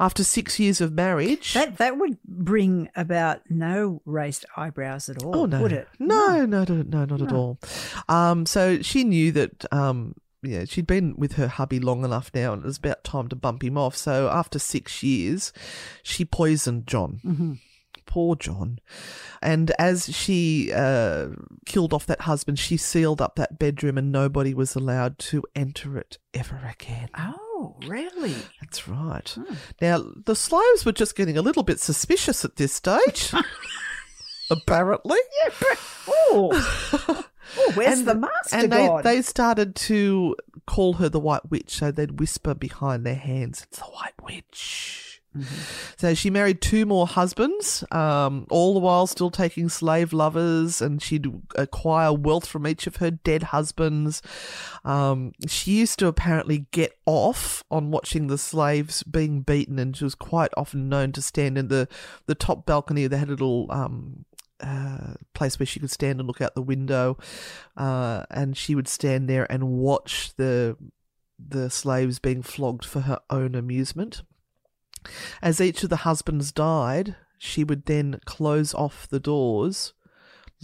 After 0.00 0.24
six 0.24 0.58
years 0.58 0.80
of 0.80 0.92
marriage, 0.92 1.54
That 1.54 1.78
that 1.78 1.98
would 1.98 2.18
bring 2.24 2.88
about 2.96 3.42
no 3.48 4.02
raised 4.04 4.44
eyebrows 4.56 5.08
at 5.08 5.22
all, 5.22 5.36
Oh 5.36 5.46
no, 5.46 5.62
would 5.62 5.72
it? 5.72 5.88
No, 5.98 6.44
no, 6.44 6.64
no, 6.64 6.82
no, 6.82 7.04
not 7.04 7.22
at 7.22 7.32
all. 7.32 7.58
Um, 8.08 8.44
so 8.46 8.82
she 8.82 9.04
knew 9.04 9.30
that. 9.32 9.72
Um, 9.72 10.14
yeah, 10.42 10.64
she'd 10.66 10.86
been 10.86 11.14
with 11.16 11.34
her 11.34 11.48
hubby 11.48 11.80
long 11.80 12.04
enough 12.04 12.30
now, 12.34 12.52
and 12.52 12.62
it 12.62 12.66
was 12.66 12.76
about 12.76 13.02
time 13.02 13.28
to 13.28 13.36
bump 13.36 13.62
him 13.64 13.78
off. 13.78 13.96
So 13.96 14.28
after 14.28 14.58
six 14.58 15.02
years, 15.02 15.52
she 16.02 16.24
poisoned 16.24 16.86
John. 16.86 17.20
Mm-hmm. 17.24 17.52
Poor 18.06 18.36
John. 18.36 18.78
And 19.42 19.72
as 19.78 20.14
she 20.14 20.72
uh, 20.72 21.28
killed 21.66 21.92
off 21.92 22.06
that 22.06 22.22
husband, 22.22 22.58
she 22.58 22.76
sealed 22.76 23.20
up 23.20 23.36
that 23.36 23.58
bedroom, 23.58 23.98
and 23.98 24.12
nobody 24.12 24.54
was 24.54 24.74
allowed 24.74 25.18
to 25.20 25.42
enter 25.54 25.98
it 25.98 26.18
ever 26.32 26.60
again. 26.72 27.08
Oh, 27.16 27.76
really? 27.86 28.34
That's 28.60 28.88
right. 28.88 29.36
Now, 29.80 30.04
the 30.24 30.36
slaves 30.36 30.84
were 30.84 30.92
just 30.92 31.16
getting 31.16 31.36
a 31.36 31.42
little 31.42 31.62
bit 31.62 31.80
suspicious 31.80 32.44
at 32.44 32.56
this 32.56 32.72
stage. 32.72 33.32
Apparently. 34.50 35.18
yeah. 35.44 35.74
Oh, 36.08 36.50
oh 37.58 37.72
where's 37.74 38.04
the 38.04 38.14
master 38.14 38.56
and 38.56 38.72
they, 38.72 39.00
they 39.02 39.22
started 39.22 39.74
to 39.74 40.36
call 40.66 40.94
her 40.94 41.08
the 41.08 41.20
White 41.20 41.50
Witch, 41.50 41.70
so 41.70 41.90
they'd 41.90 42.20
whisper 42.20 42.54
behind 42.54 43.06
their 43.06 43.14
hands, 43.14 43.62
"It's 43.62 43.78
the 43.78 43.84
White 43.84 44.14
Witch." 44.22 45.13
So 45.96 46.14
she 46.14 46.30
married 46.30 46.60
two 46.60 46.86
more 46.86 47.06
husbands, 47.06 47.84
um, 47.90 48.46
all 48.50 48.74
the 48.74 48.80
while 48.80 49.06
still 49.06 49.30
taking 49.30 49.68
slave 49.68 50.12
lovers, 50.12 50.80
and 50.80 51.02
she'd 51.02 51.26
acquire 51.56 52.12
wealth 52.12 52.46
from 52.46 52.66
each 52.66 52.86
of 52.86 52.96
her 52.96 53.10
dead 53.10 53.44
husbands. 53.44 54.22
Um, 54.84 55.32
she 55.46 55.72
used 55.72 55.98
to 56.00 56.06
apparently 56.06 56.66
get 56.70 56.92
off 57.06 57.64
on 57.70 57.90
watching 57.90 58.26
the 58.26 58.38
slaves 58.38 59.02
being 59.02 59.40
beaten, 59.40 59.78
and 59.78 59.96
she 59.96 60.04
was 60.04 60.14
quite 60.14 60.52
often 60.56 60.88
known 60.88 61.12
to 61.12 61.22
stand 61.22 61.58
in 61.58 61.68
the, 61.68 61.88
the 62.26 62.34
top 62.34 62.66
balcony. 62.66 63.06
They 63.06 63.18
had 63.18 63.28
a 63.28 63.32
little 63.32 63.66
um, 63.70 64.24
uh, 64.60 65.14
place 65.34 65.58
where 65.58 65.66
she 65.66 65.80
could 65.80 65.90
stand 65.90 66.20
and 66.20 66.26
look 66.26 66.40
out 66.40 66.54
the 66.54 66.62
window, 66.62 67.18
uh, 67.76 68.24
and 68.30 68.56
she 68.56 68.74
would 68.74 68.88
stand 68.88 69.28
there 69.28 69.50
and 69.50 69.68
watch 69.68 70.34
the 70.36 70.76
the 71.36 71.68
slaves 71.68 72.20
being 72.20 72.42
flogged 72.42 72.84
for 72.84 73.00
her 73.00 73.18
own 73.28 73.54
amusement. 73.54 74.22
As 75.42 75.60
each 75.60 75.82
of 75.82 75.90
the 75.90 75.96
husbands 75.96 76.52
died, 76.52 77.16
she 77.38 77.64
would 77.64 77.86
then 77.86 78.20
close 78.24 78.74
off 78.74 79.08
the 79.08 79.20
doors, 79.20 79.92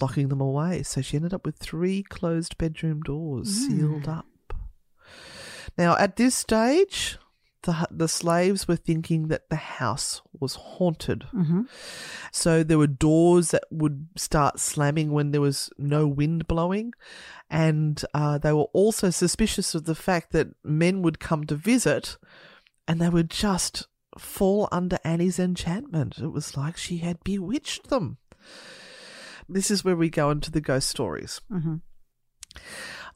locking 0.01 0.29
them 0.29 0.41
away. 0.41 0.83
So 0.83 1.03
she 1.03 1.17
ended 1.17 1.35
up 1.35 1.45
with 1.45 1.57
three 1.57 2.03
closed 2.03 2.57
bedroom 2.59 3.03
doors 3.03 3.49
sealed 3.67 4.09
up. 4.09 4.27
Now, 5.77 5.97
at 5.99 6.17
this 6.17 6.35
stage, 6.35 7.19
the, 7.63 7.87
the 7.91 8.09
slaves 8.09 8.67
were 8.67 8.77
thinking 8.77 9.29
that 9.29 9.51
the 9.51 9.57
house 9.57 10.23
was 10.39 10.55
haunted. 10.55 11.27
So 12.33 12.63
there 12.63 12.79
were 12.79 12.87
doors 12.87 13.51
that 13.51 13.65
would 13.71 14.09
start 14.17 14.59
slamming 14.59 15.11
when 15.13 15.31
there 15.33 15.43
was 15.43 15.71
no 15.77 16.07
wind 16.07 16.49
blowing. 16.49 16.95
And 17.51 18.03
uh, 18.15 18.39
they 18.39 18.53
were 18.53 18.69
also 18.73 19.11
suspicious 19.11 19.75
of 19.75 19.85
the 19.85 19.95
fact 19.95 20.33
that 20.33 20.49
men 20.65 21.03
would 21.03 21.21
come 21.21 21.45
to 21.45 21.55
visit 21.55 22.17
and 22.89 23.01
they 23.01 23.11
would 23.11 23.29
just 23.31 23.87
fall 24.19 24.69
under 24.73 24.99
Annie's 25.05 25.39
enchantment. 25.39 26.19
It 26.19 26.29
was 26.29 26.57
like 26.57 26.77
she 26.77 26.99
had 26.99 27.23
bewitched 27.25 27.89
them. 27.89 28.19
This 29.49 29.71
is 29.71 29.85
where 29.85 29.97
we 29.97 30.11
go 30.11 30.31
into 30.31 30.51
the 30.51 30.61
ghost 30.61 30.89
stories. 30.89 31.41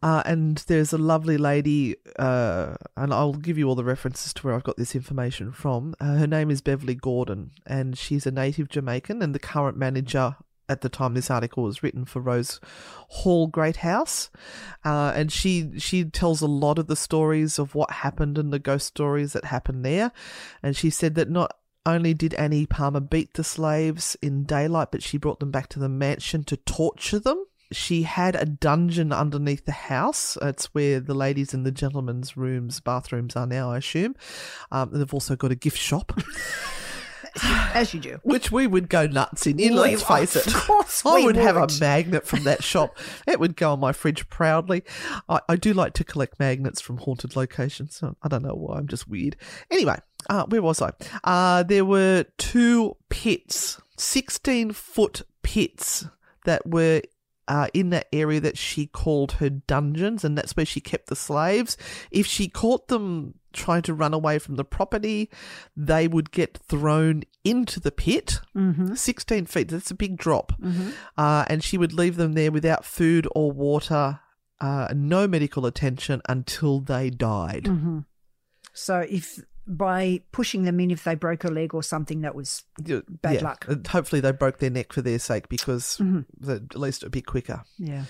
Uh, 0.03 0.23
and 0.27 0.59
there's 0.67 0.93
a 0.93 0.99
lovely 0.99 1.39
lady, 1.39 1.97
uh, 2.19 2.75
and 2.97 3.15
I'll 3.15 3.33
give 3.33 3.57
you 3.57 3.69
all 3.69 3.75
the 3.75 3.85
references 3.85 4.35
to 4.35 4.43
where 4.43 4.55
I've 4.55 4.65
got 4.65 4.77
this 4.77 4.95
information 4.95 5.51
from. 5.51 5.95
Uh, 5.99 6.17
her 6.17 6.27
name 6.27 6.51
is 6.51 6.61
Beverly 6.61 6.95
Gordon, 6.95 7.53
and 7.67 7.97
she's 7.97 8.27
a 8.27 8.31
native 8.31 8.69
Jamaican 8.69 9.23
and 9.23 9.35
the 9.35 9.39
current 9.39 9.79
manager 9.79 10.37
at 10.69 10.81
the 10.81 10.89
time 10.89 11.15
this 11.15 11.31
article 11.31 11.63
was 11.63 11.83
written 11.83 12.05
for 12.05 12.21
Rose 12.21 12.61
Hall 13.09 13.47
Great 13.47 13.77
House, 13.77 14.31
uh, 14.85 15.13
and 15.15 15.31
she 15.31 15.79
she 15.79 16.05
tells 16.05 16.41
a 16.41 16.47
lot 16.47 16.79
of 16.79 16.87
the 16.87 16.97
stories 16.97 17.59
of 17.59 17.75
what 17.75 17.91
happened 17.91 18.39
and 18.39 18.53
the 18.53 18.59
ghost 18.59 18.87
stories 18.87 19.33
that 19.33 19.47
happened 19.47 19.85
there, 19.85 20.13
and 20.63 20.77
she 20.77 20.91
said 20.91 21.15
that 21.15 21.31
not 21.31 21.57
only 21.87 22.15
did 22.15 22.35
Annie 22.35 22.67
Palmer 22.67 23.01
beat 23.01 23.35
the 23.35 23.45
slaves 23.45 24.17
in 24.23 24.45
daylight, 24.45 24.89
but 24.91 25.03
she 25.03 25.19
brought 25.19 25.41
them 25.41 25.51
back 25.51 25.69
to 25.71 25.79
the 25.79 25.89
mansion 25.89 26.45
to 26.45 26.57
torture 26.57 27.19
them. 27.19 27.45
She 27.73 28.03
had 28.03 28.37
a 28.37 28.45
dungeon 28.45 29.13
underneath 29.13 29.65
the 29.65 29.73
house. 29.73 30.39
It's 30.41 30.67
where 30.75 31.01
the 31.01 31.15
ladies 31.15 31.53
and 31.53 31.67
the 31.67 31.73
gentlemen's 31.73 32.37
rooms, 32.37 32.81
bathrooms 32.81 33.37
are 33.37 33.47
now, 33.47 33.73
I 33.73 33.79
assume. 33.79 34.15
Um, 34.71 34.91
they've 34.93 35.13
also 35.13 35.37
got 35.37 35.53
a 35.53 35.57
gift 35.57 35.79
shop. 35.79 36.19
As 37.43 37.93
you 37.95 38.01
do. 38.01 38.21
which 38.23 38.53
we 38.53 38.67
would 38.67 38.89
go 38.89 39.07
nuts 39.07 39.47
in. 39.47 39.57
We- 39.57 39.71
let's 39.71 40.03
face 40.03 40.37
it. 40.37 40.47
of 40.47 40.55
course 40.55 41.03
I 41.07 41.17
we 41.17 41.27
would, 41.27 41.37
have 41.37 41.57
a 41.57 41.69
magnet 41.81 42.27
from 42.27 42.45
that 42.45 42.63
shop. 42.63 42.97
It 43.27 43.41
would 43.41 43.57
go 43.57 43.73
on 43.73 43.81
my 43.81 43.93
fridge 43.93 44.29
proudly. 44.29 44.85
I, 45.29 45.41
I 45.49 45.57
do 45.57 45.73
like 45.73 45.95
to 45.95 46.05
collect 46.05 46.39
magnets 46.39 46.81
from 46.81 46.99
haunted 46.99 47.37
locations. 47.37 47.97
So 47.97 48.17
I 48.23 48.29
don't 48.29 48.43
know 48.43 48.55
why. 48.55 48.79
I'm 48.79 48.89
just 48.89 49.09
weird. 49.09 49.37
Anyway, 49.71 49.99
uh, 50.29 50.45
where 50.47 50.63
was 50.63 50.81
I? 50.81 50.93
Uh, 51.23 51.63
there 51.63 51.85
were 51.85 52.25
two 52.39 52.97
pits, 53.09 53.81
16 53.97 54.73
foot 54.73 55.23
pits 55.43 56.07
that 56.45 56.67
were 56.67 57.03
uh, 57.49 57.69
in 57.75 57.91
that 57.91 58.09
area 58.13 58.41
that 58.41 58.57
she 58.57 58.87
called 58.87 59.33
her 59.33 59.51
dungeons, 59.51 60.25
and 60.25 60.37
that's 60.37 60.57
where 60.57 60.67
she 60.67 60.81
kept 60.81 61.09
the 61.09 61.17
slaves. 61.17 61.77
If 62.11 62.27
she 62.27 62.49
caught 62.49 62.89
them 62.89 63.35
trying 63.55 63.83
to 63.83 63.95
run 63.95 64.13
away 64.13 64.39
from 64.39 64.57
the 64.57 64.65
property, 64.65 65.31
they 65.77 66.07
would 66.07 66.31
get 66.31 66.59
thrown 66.59 67.23
into 67.45 67.81
the 67.81 67.93
pit. 67.93 68.41
Mm-hmm. 68.57 68.95
16 68.95 69.47
feet, 69.47 69.69
that's 69.69 69.91
a 69.91 69.95
big 69.95 70.17
drop. 70.17 70.53
Uh, 71.17 71.45
and 71.49 71.65
she 71.65 71.79
would 71.79 71.93
leave 71.93 72.17
them 72.17 72.35
there 72.35 72.53
without 72.53 72.85
food 72.85 73.27
or 73.35 73.53
water, 73.53 74.21
uh, 74.61 74.89
no 74.95 75.27
medical 75.27 75.67
attention 75.67 76.21
until 76.29 76.81
they 76.81 77.11
died. 77.11 77.65
Mm-hmm. 77.65 78.01
So 78.73 79.07
if 79.09 79.41
by 79.67 80.21
pushing 80.33 80.65
them 80.65 80.79
in, 80.81 80.91
if 80.91 81.05
they 81.05 81.15
broke 81.15 81.45
a 81.45 81.49
leg 81.49 81.75
or 81.75 81.83
something, 81.83 82.21
that 82.21 82.35
was 82.35 82.65
Bad 82.79 83.35
yeah. 83.35 83.41
luck. 83.43 83.65
And 83.69 83.87
hopefully 83.87 84.21
they 84.21 84.33
broke 84.33 84.59
their 84.59 84.71
neck 84.71 84.93
for 84.93 85.01
their 85.03 85.19
sake 85.19 85.49
because 85.49 85.97
the, 86.39 86.67
at 86.71 86.77
least 86.79 87.03
it'd 87.03 87.13
be 87.13 87.23
quicker. 87.23 87.63
yeah. 87.79 88.05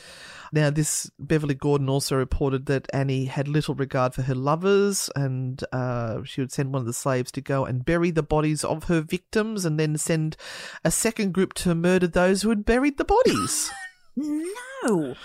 Now, 0.52 0.70
this 0.70 1.10
Beverly 1.18 1.54
Gordon 1.54 1.88
also 1.88 2.14
reported 2.16 2.66
that 2.66 2.86
Annie 2.92 3.24
had 3.24 3.48
little 3.48 3.74
regard 3.74 4.14
for 4.14 4.22
her 4.22 4.36
lovers, 4.36 5.10
and 5.16 5.64
uh, 5.72 6.22
she 6.22 6.40
would 6.42 6.52
send 6.52 6.72
one 6.72 6.78
of 6.80 6.86
the 6.86 6.92
slaves 6.92 7.32
to 7.32 7.40
go 7.40 7.64
and 7.64 7.84
bury 7.84 8.12
the 8.12 8.22
bodies 8.22 8.62
of 8.62 8.84
her 8.84 9.00
victims, 9.00 9.64
and 9.64 9.80
then 9.80 9.96
send 9.98 10.36
a 10.84 10.92
second 10.92 11.32
group 11.34 11.54
to 11.54 11.74
murder 11.74 12.06
those 12.06 12.42
who 12.42 12.50
had 12.50 12.64
buried 12.64 12.98
the 12.98 13.04
bodies. 13.04 13.70
No. 14.16 15.16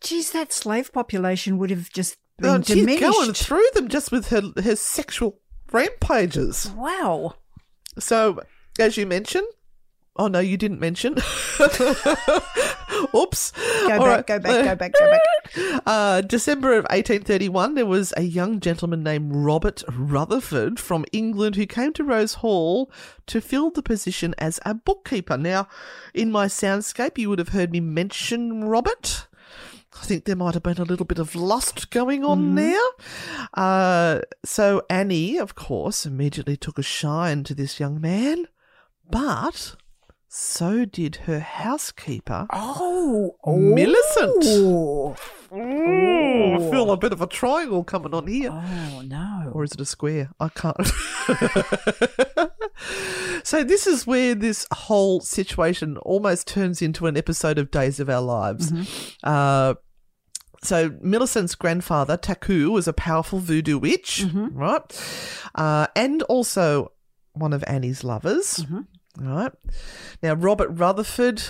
Geez, 0.00 0.30
that 0.30 0.52
slave 0.52 0.92
population 0.92 1.58
would 1.58 1.70
have 1.70 1.90
just 1.90 2.18
been 2.38 2.50
Oh, 2.50 2.62
she's 2.62 2.76
diminished. 2.76 3.02
going 3.02 3.32
through 3.32 3.66
them 3.74 3.88
just 3.88 4.12
with 4.12 4.28
her 4.28 4.42
her 4.62 4.76
sexual 4.76 5.40
rampages. 5.72 6.70
wow. 6.76 7.34
So, 7.98 8.40
as 8.78 8.96
you 8.96 9.06
mentioned, 9.06 9.46
oh 10.16 10.28
no, 10.28 10.38
you 10.40 10.56
didn't 10.56 10.80
mention. 10.80 11.14
Oops. 13.14 13.52
Go 13.52 13.88
back, 13.88 14.00
right. 14.00 14.26
go 14.26 14.38
back, 14.38 14.64
go 14.64 14.74
back, 14.76 14.92
go 14.92 15.10
back. 15.10 15.20
Uh, 15.84 16.20
December 16.22 16.70
of 16.72 16.84
1831, 16.84 17.74
there 17.74 17.84
was 17.84 18.14
a 18.16 18.22
young 18.22 18.60
gentleman 18.60 19.02
named 19.02 19.34
Robert 19.34 19.82
Rutherford 19.88 20.78
from 20.78 21.04
England 21.12 21.56
who 21.56 21.66
came 21.66 21.92
to 21.94 22.04
Rose 22.04 22.34
Hall 22.34 22.90
to 23.26 23.40
fill 23.40 23.70
the 23.70 23.82
position 23.82 24.34
as 24.38 24.60
a 24.64 24.72
bookkeeper. 24.72 25.36
Now, 25.36 25.68
in 26.14 26.30
my 26.30 26.46
soundscape, 26.46 27.18
you 27.18 27.28
would 27.28 27.38
have 27.38 27.50
heard 27.50 27.72
me 27.72 27.80
mention 27.80 28.64
Robert. 28.64 29.26
I 29.94 30.04
think 30.04 30.24
there 30.24 30.36
might 30.36 30.54
have 30.54 30.62
been 30.62 30.78
a 30.78 30.84
little 30.84 31.04
bit 31.06 31.18
of 31.18 31.34
lust 31.34 31.90
going 31.90 32.24
on 32.24 32.54
there. 32.54 32.80
Uh, 33.54 34.20
so 34.44 34.82
Annie, 34.88 35.36
of 35.38 35.54
course, 35.54 36.06
immediately 36.06 36.56
took 36.56 36.78
a 36.78 36.82
shine 36.82 37.44
to 37.44 37.54
this 37.54 37.78
young 37.78 38.00
man, 38.00 38.48
but 39.10 39.76
so 40.34 40.86
did 40.86 41.16
her 41.26 41.40
housekeeper, 41.40 42.46
Oh. 42.50 43.34
Millicent. 43.46 44.42
Oh. 44.46 45.14
Ooh, 45.54 46.54
I 46.54 46.70
feel 46.70 46.90
a 46.90 46.96
bit 46.96 47.12
of 47.12 47.20
a 47.20 47.26
triangle 47.26 47.84
coming 47.84 48.14
on 48.14 48.26
here. 48.26 48.50
Oh, 48.50 49.02
no. 49.04 49.50
Or 49.52 49.62
is 49.62 49.72
it 49.72 49.80
a 49.82 49.84
square? 49.84 50.30
I 50.40 50.48
can't. 50.48 50.86
so, 53.44 53.62
this 53.62 53.86
is 53.86 54.06
where 54.06 54.34
this 54.34 54.66
whole 54.72 55.20
situation 55.20 55.98
almost 55.98 56.46
turns 56.48 56.80
into 56.80 57.06
an 57.06 57.18
episode 57.18 57.58
of 57.58 57.70
Days 57.70 58.00
of 58.00 58.08
Our 58.08 58.22
Lives. 58.22 58.72
Uh, 59.22 59.74
so, 60.62 60.96
Millicent's 61.02 61.54
grandfather, 61.54 62.16
Takoo, 62.16 62.70
was 62.70 62.88
a 62.88 62.94
powerful 62.94 63.38
voodoo 63.38 63.76
witch, 63.78 64.24
right? 64.32 64.82
Uh, 65.54 65.88
and 65.94 66.22
also 66.22 66.92
one 67.34 67.52
of 67.52 67.62
Annie's 67.66 68.04
lovers, 68.04 68.64
right? 69.18 69.52
Now, 70.22 70.34
Robert 70.34 70.68
Rutherford, 70.68 71.42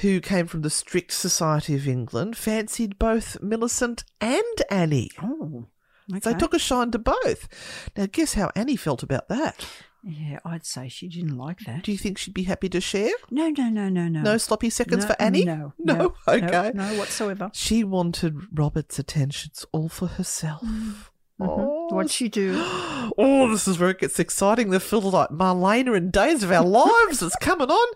who 0.00 0.20
came 0.20 0.46
from 0.46 0.62
the 0.62 0.70
strict 0.70 1.12
society 1.12 1.74
of 1.74 1.86
England, 1.88 2.36
fancied 2.36 2.98
both 2.98 3.40
Millicent 3.42 4.04
and 4.20 4.42
Annie. 4.70 5.10
Oh. 5.22 5.66
Okay. 6.14 6.32
they 6.32 6.38
took 6.38 6.52
a 6.52 6.58
shine 6.58 6.90
to 6.90 6.98
both. 6.98 7.48
Now, 7.96 8.06
guess 8.10 8.34
how 8.34 8.50
Annie 8.54 8.76
felt 8.76 9.02
about 9.02 9.28
that? 9.28 9.66
yeah, 10.06 10.38
I'd 10.44 10.66
say 10.66 10.90
she 10.90 11.08
didn't 11.08 11.38
like 11.38 11.60
that. 11.60 11.82
Do 11.82 11.90
you 11.90 11.96
think 11.96 12.18
she'd 12.18 12.34
be 12.34 12.42
happy 12.42 12.68
to 12.68 12.78
share? 12.80 13.08
No, 13.30 13.48
no, 13.48 13.70
no, 13.70 13.88
no, 13.88 14.06
no. 14.06 14.20
No 14.20 14.36
sloppy 14.36 14.68
seconds 14.68 15.04
No, 15.04 15.08
for 15.08 15.22
Annie? 15.22 15.46
No, 15.46 15.72
No? 15.78 16.14
okay. 16.28 16.72
No, 16.74 16.90
no 16.90 16.98
whatsoever. 16.98 17.50
She 17.54 17.84
wanted 17.84 18.36
Robert's 18.52 18.98
attentions 18.98 19.64
all 19.72 19.88
for 19.88 20.08
herself. 20.08 20.60
Mm. 20.62 20.94
Oh, 21.40 21.88
What'd 21.90 22.12
she 22.12 22.28
do? 22.28 22.54
oh, 23.18 23.48
this 23.50 23.66
is 23.66 23.78
where 23.78 23.90
it 23.90 23.98
gets 23.98 24.18
exciting. 24.18 24.70
The 24.70 24.80
feel 24.80 25.00
like 25.00 25.30
Marlena 25.30 25.96
in 25.96 26.10
Days 26.10 26.42
of 26.42 26.52
Our 26.52 26.64
Lives 26.64 27.22
is 27.22 27.36
coming 27.40 27.70
on. 27.70 27.94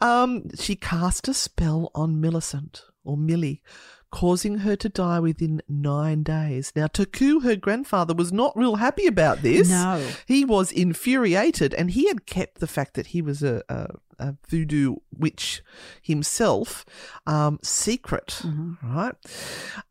Um, 0.00 0.44
she 0.56 0.74
cast 0.74 1.28
a 1.28 1.34
spell 1.34 1.90
on 1.94 2.20
Millicent, 2.20 2.82
or 3.04 3.16
Millie, 3.16 3.62
causing 4.10 4.58
her 4.58 4.76
to 4.76 4.88
die 4.88 5.20
within 5.20 5.62
nine 5.68 6.22
days. 6.22 6.72
Now, 6.74 6.86
Takoo, 6.86 7.42
her 7.42 7.56
grandfather, 7.56 8.14
was 8.14 8.32
not 8.32 8.56
real 8.56 8.76
happy 8.76 9.06
about 9.06 9.42
this. 9.42 9.68
No. 9.68 10.04
He 10.26 10.44
was 10.44 10.72
infuriated, 10.72 11.74
and 11.74 11.90
he 11.90 12.08
had 12.08 12.26
kept 12.26 12.60
the 12.60 12.66
fact 12.66 12.94
that 12.94 13.08
he 13.08 13.20
was 13.20 13.42
a, 13.42 13.62
a, 13.68 13.88
a 14.18 14.36
voodoo 14.48 14.96
witch 15.16 15.62
himself 16.00 16.84
um, 17.26 17.58
secret, 17.62 18.42
right? 18.82 19.14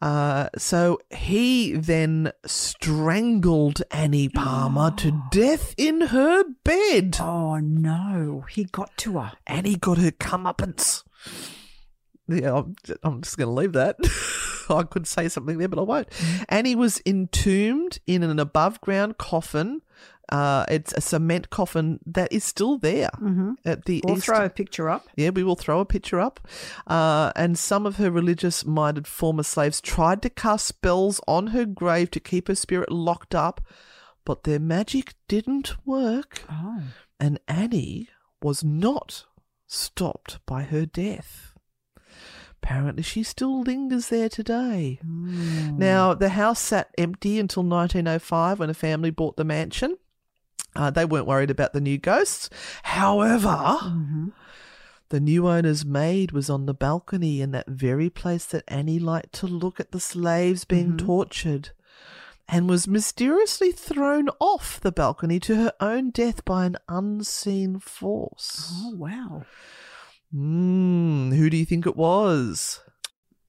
Uh, 0.01 0.49
so 0.57 0.99
he 1.09 1.73
then 1.73 2.31
strangled 2.45 3.83
Annie 3.91 4.29
Palmer 4.29 4.91
to 4.97 5.21
death 5.31 5.75
in 5.77 6.01
her 6.01 6.43
bed. 6.63 7.17
Oh, 7.19 7.57
no. 7.57 8.45
He 8.49 8.63
got 8.65 8.95
to 8.97 9.19
her. 9.19 9.33
Annie 9.45 9.75
got 9.75 9.97
her 9.97 10.11
comeuppance. 10.11 11.03
Yeah, 12.27 12.55
I'm, 12.57 12.75
I'm 13.03 13.21
just 13.21 13.37
going 13.37 13.47
to 13.47 13.53
leave 13.53 13.73
that. 13.73 13.95
I 14.69 14.83
could 14.83 15.07
say 15.07 15.29
something 15.29 15.57
there, 15.57 15.69
but 15.69 15.79
I 15.79 15.83
won't. 15.83 16.09
Annie 16.49 16.75
was 16.75 17.01
entombed 17.05 17.99
in 18.05 18.21
an 18.23 18.37
above 18.39 18.81
ground 18.81 19.17
coffin. 19.17 19.81
Uh, 20.29 20.65
it's 20.69 20.91
a 20.91 20.99
cement 20.99 21.49
coffin 21.49 22.01
that 22.05 22.33
is 22.33 22.43
still 22.43 22.77
there 22.77 23.09
at 23.63 23.85
the 23.85 24.01
We'll 24.03 24.17
east. 24.17 24.25
throw 24.25 24.43
a 24.43 24.49
picture 24.49 24.89
up. 24.89 25.07
Yeah, 25.15 25.29
we 25.29 25.41
will 25.41 25.55
throw 25.55 25.79
a 25.79 25.85
picture 25.85 26.19
up. 26.19 26.45
Uh, 26.85 27.31
and 27.37 27.57
some 27.57 27.85
of 27.85 27.95
her 27.95 28.11
religious 28.11 28.65
minded 28.65 29.07
former 29.07 29.43
slaves 29.43 29.79
tried 29.79 30.21
to 30.23 30.29
cast 30.29 30.65
spells 30.65 31.21
on 31.29 31.47
her 31.47 31.63
grave 31.65 32.11
to 32.11 32.19
keep 32.19 32.49
her 32.49 32.55
spirit 32.55 32.91
locked 32.91 33.33
up, 33.35 33.61
but 34.25 34.43
their 34.43 34.59
magic 34.59 35.13
didn't 35.29 35.77
work 35.85 36.43
Oh. 36.51 36.81
and 37.21 37.39
Annie 37.47 38.09
was 38.41 38.65
not 38.65 39.23
stopped 39.65 40.39
by 40.45 40.63
her 40.63 40.85
death. 40.85 41.46
Apparently, 42.61 43.03
she 43.03 43.23
still 43.23 43.61
lingers 43.61 44.09
there 44.09 44.29
today. 44.29 44.99
Hmm. 45.01 45.77
Now, 45.77 46.13
the 46.13 46.29
house 46.29 46.59
sat 46.59 46.89
empty 46.97 47.39
until 47.39 47.63
1905 47.63 48.59
when 48.59 48.69
a 48.69 48.73
family 48.73 49.09
bought 49.09 49.37
the 49.37 49.45
mansion. 49.45 49.97
Uh, 50.75 50.91
they 50.91 51.05
weren't 51.05 51.25
worried 51.25 51.49
about 51.49 51.73
the 51.73 51.81
new 51.81 51.97
ghosts. 51.97 52.49
However, 52.83 53.47
mm-hmm. 53.47 54.27
the 55.09 55.19
new 55.19 55.47
owner's 55.47 55.85
maid 55.85 56.31
was 56.31 56.49
on 56.49 56.65
the 56.65 56.73
balcony 56.73 57.41
in 57.41 57.51
that 57.51 57.67
very 57.67 58.09
place 58.09 58.45
that 58.47 58.63
Annie 58.67 58.99
liked 58.99 59.33
to 59.33 59.47
look 59.47 59.79
at 59.79 59.91
the 59.91 59.99
slaves 59.99 60.65
being 60.65 60.89
mm-hmm. 60.89 61.05
tortured 61.05 61.71
and 62.47 62.69
was 62.69 62.87
mysteriously 62.87 63.71
thrown 63.71 64.29
off 64.39 64.79
the 64.79 64.91
balcony 64.91 65.39
to 65.39 65.55
her 65.55 65.73
own 65.79 66.11
death 66.11 66.45
by 66.45 66.65
an 66.65 66.77
unseen 66.87 67.79
force. 67.79 68.71
Oh, 68.75 68.95
wow. 68.95 69.45
Hmm, 70.37 71.31
who 71.31 71.49
do 71.49 71.57
you 71.57 71.65
think 71.65 71.87
it 71.87 71.95
was? 71.95 72.81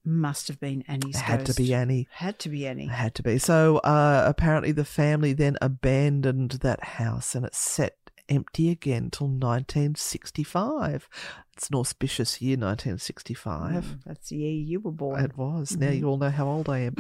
must 0.05 0.49
have 0.49 0.59
been 0.59 0.83
Annie's 0.89 1.17
It 1.17 1.21
had 1.21 1.41
to 1.41 1.47
ghost. 1.49 1.59
be 1.59 1.75
Annie. 1.75 2.09
Had 2.13 2.39
to 2.39 2.49
be 2.49 2.67
Annie. 2.67 2.85
It 2.87 2.91
had 2.91 3.15
to 3.17 3.23
be. 3.23 3.37
So 3.37 3.77
uh, 3.79 4.25
apparently, 4.27 4.73
the 4.73 4.87
family 4.87 5.35
then 5.35 5.59
abandoned 5.61 6.53
that 6.63 6.83
house 6.83 7.35
and 7.35 7.45
it 7.45 7.55
sat 7.55 7.95
empty 8.27 8.71
again 8.71 9.11
till 9.11 9.27
1965. 9.29 11.09
It's 11.55 11.69
an 11.69 11.77
auspicious 11.77 12.41
year, 12.41 12.53
1965. 12.57 13.85
Mm, 13.85 13.99
That's 14.07 14.31
the 14.31 14.37
year 14.37 14.53
you 14.53 14.81
were 14.81 14.93
born. 14.93 15.23
It 15.23 15.37
was. 15.37 15.77
Now 15.77 15.91
you 15.91 16.07
all 16.07 16.17
know 16.17 16.31
how 16.31 16.47
old 16.47 16.71
I 16.71 16.79
am. 16.81 16.95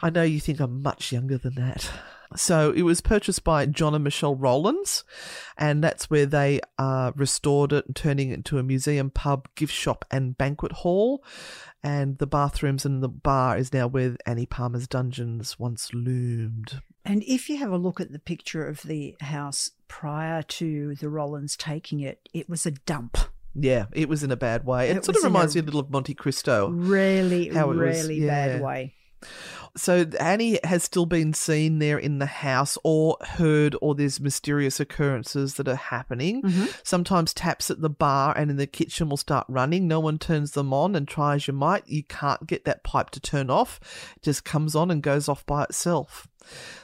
I 0.00 0.08
know 0.08 0.22
you 0.22 0.40
think 0.40 0.60
I'm 0.60 0.80
much 0.82 1.12
younger 1.12 1.36
than 1.36 1.56
that. 1.56 1.90
So 2.36 2.72
it 2.72 2.82
was 2.82 3.00
purchased 3.00 3.42
by 3.44 3.66
John 3.66 3.94
and 3.94 4.04
Michele 4.04 4.34
Rollins, 4.34 5.04
and 5.56 5.82
that's 5.82 6.10
where 6.10 6.26
they 6.26 6.60
uh, 6.78 7.12
restored 7.16 7.72
it, 7.72 7.86
and 7.86 7.96
turning 7.96 8.30
it 8.30 8.34
into 8.34 8.58
a 8.58 8.62
museum, 8.62 9.10
pub, 9.10 9.48
gift 9.54 9.72
shop, 9.72 10.04
and 10.10 10.36
banquet 10.36 10.72
hall. 10.72 11.24
And 11.82 12.18
the 12.18 12.26
bathrooms 12.26 12.84
and 12.84 13.02
the 13.02 13.08
bar 13.08 13.56
is 13.56 13.72
now 13.72 13.86
where 13.86 14.16
Annie 14.26 14.46
Palmer's 14.46 14.88
dungeons 14.88 15.58
once 15.58 15.94
loomed. 15.94 16.82
And 17.04 17.22
if 17.22 17.48
you 17.48 17.56
have 17.58 17.70
a 17.70 17.78
look 17.78 18.00
at 18.00 18.12
the 18.12 18.18
picture 18.18 18.66
of 18.66 18.82
the 18.82 19.16
house 19.20 19.70
prior 19.86 20.42
to 20.42 20.96
the 20.96 21.08
Rollins 21.08 21.56
taking 21.56 22.00
it, 22.00 22.28
it 22.34 22.48
was 22.48 22.66
a 22.66 22.72
dump. 22.72 23.16
Yeah, 23.54 23.86
it 23.92 24.08
was 24.08 24.22
in 24.22 24.30
a 24.30 24.36
bad 24.36 24.64
way. 24.66 24.90
It, 24.90 24.98
It 24.98 25.04
sort 25.04 25.16
of 25.16 25.24
reminds 25.24 25.54
me 25.54 25.62
a 25.62 25.64
little 25.64 25.80
of 25.80 25.90
Monte 25.90 26.14
Cristo. 26.14 26.68
Really, 26.68 27.48
How 27.48 27.70
it 27.70 27.76
was- 27.76 27.78
really 28.04 28.20
yeah. 28.20 28.26
bad 28.26 28.62
way. 28.62 28.94
So 29.76 30.06
Annie 30.18 30.58
has 30.64 30.82
still 30.82 31.06
been 31.06 31.34
seen 31.34 31.78
there 31.78 31.98
in 31.98 32.18
the 32.18 32.26
house 32.26 32.78
or 32.84 33.16
heard 33.20 33.76
or 33.80 33.94
there's 33.94 34.20
mysterious 34.20 34.80
occurrences 34.80 35.54
that 35.54 35.68
are 35.68 35.76
happening. 35.76 36.42
Mm-hmm. 36.42 36.66
Sometimes 36.82 37.34
taps 37.34 37.70
at 37.70 37.80
the 37.80 37.90
bar 37.90 38.36
and 38.36 38.50
in 38.50 38.56
the 38.56 38.66
kitchen 38.66 39.08
will 39.08 39.16
start 39.16 39.46
running. 39.48 39.86
No 39.86 40.00
one 40.00 40.18
turns 40.18 40.52
them 40.52 40.72
on 40.72 40.96
and 40.96 41.06
try 41.06 41.34
as 41.34 41.46
you 41.46 41.54
might. 41.54 41.86
You 41.86 42.02
can't 42.04 42.46
get 42.46 42.64
that 42.64 42.82
pipe 42.82 43.10
to 43.10 43.20
turn 43.20 43.50
off. 43.50 43.80
It 44.16 44.22
just 44.22 44.44
comes 44.44 44.74
on 44.74 44.90
and 44.90 45.02
goes 45.02 45.28
off 45.28 45.44
by 45.46 45.64
itself. 45.64 46.28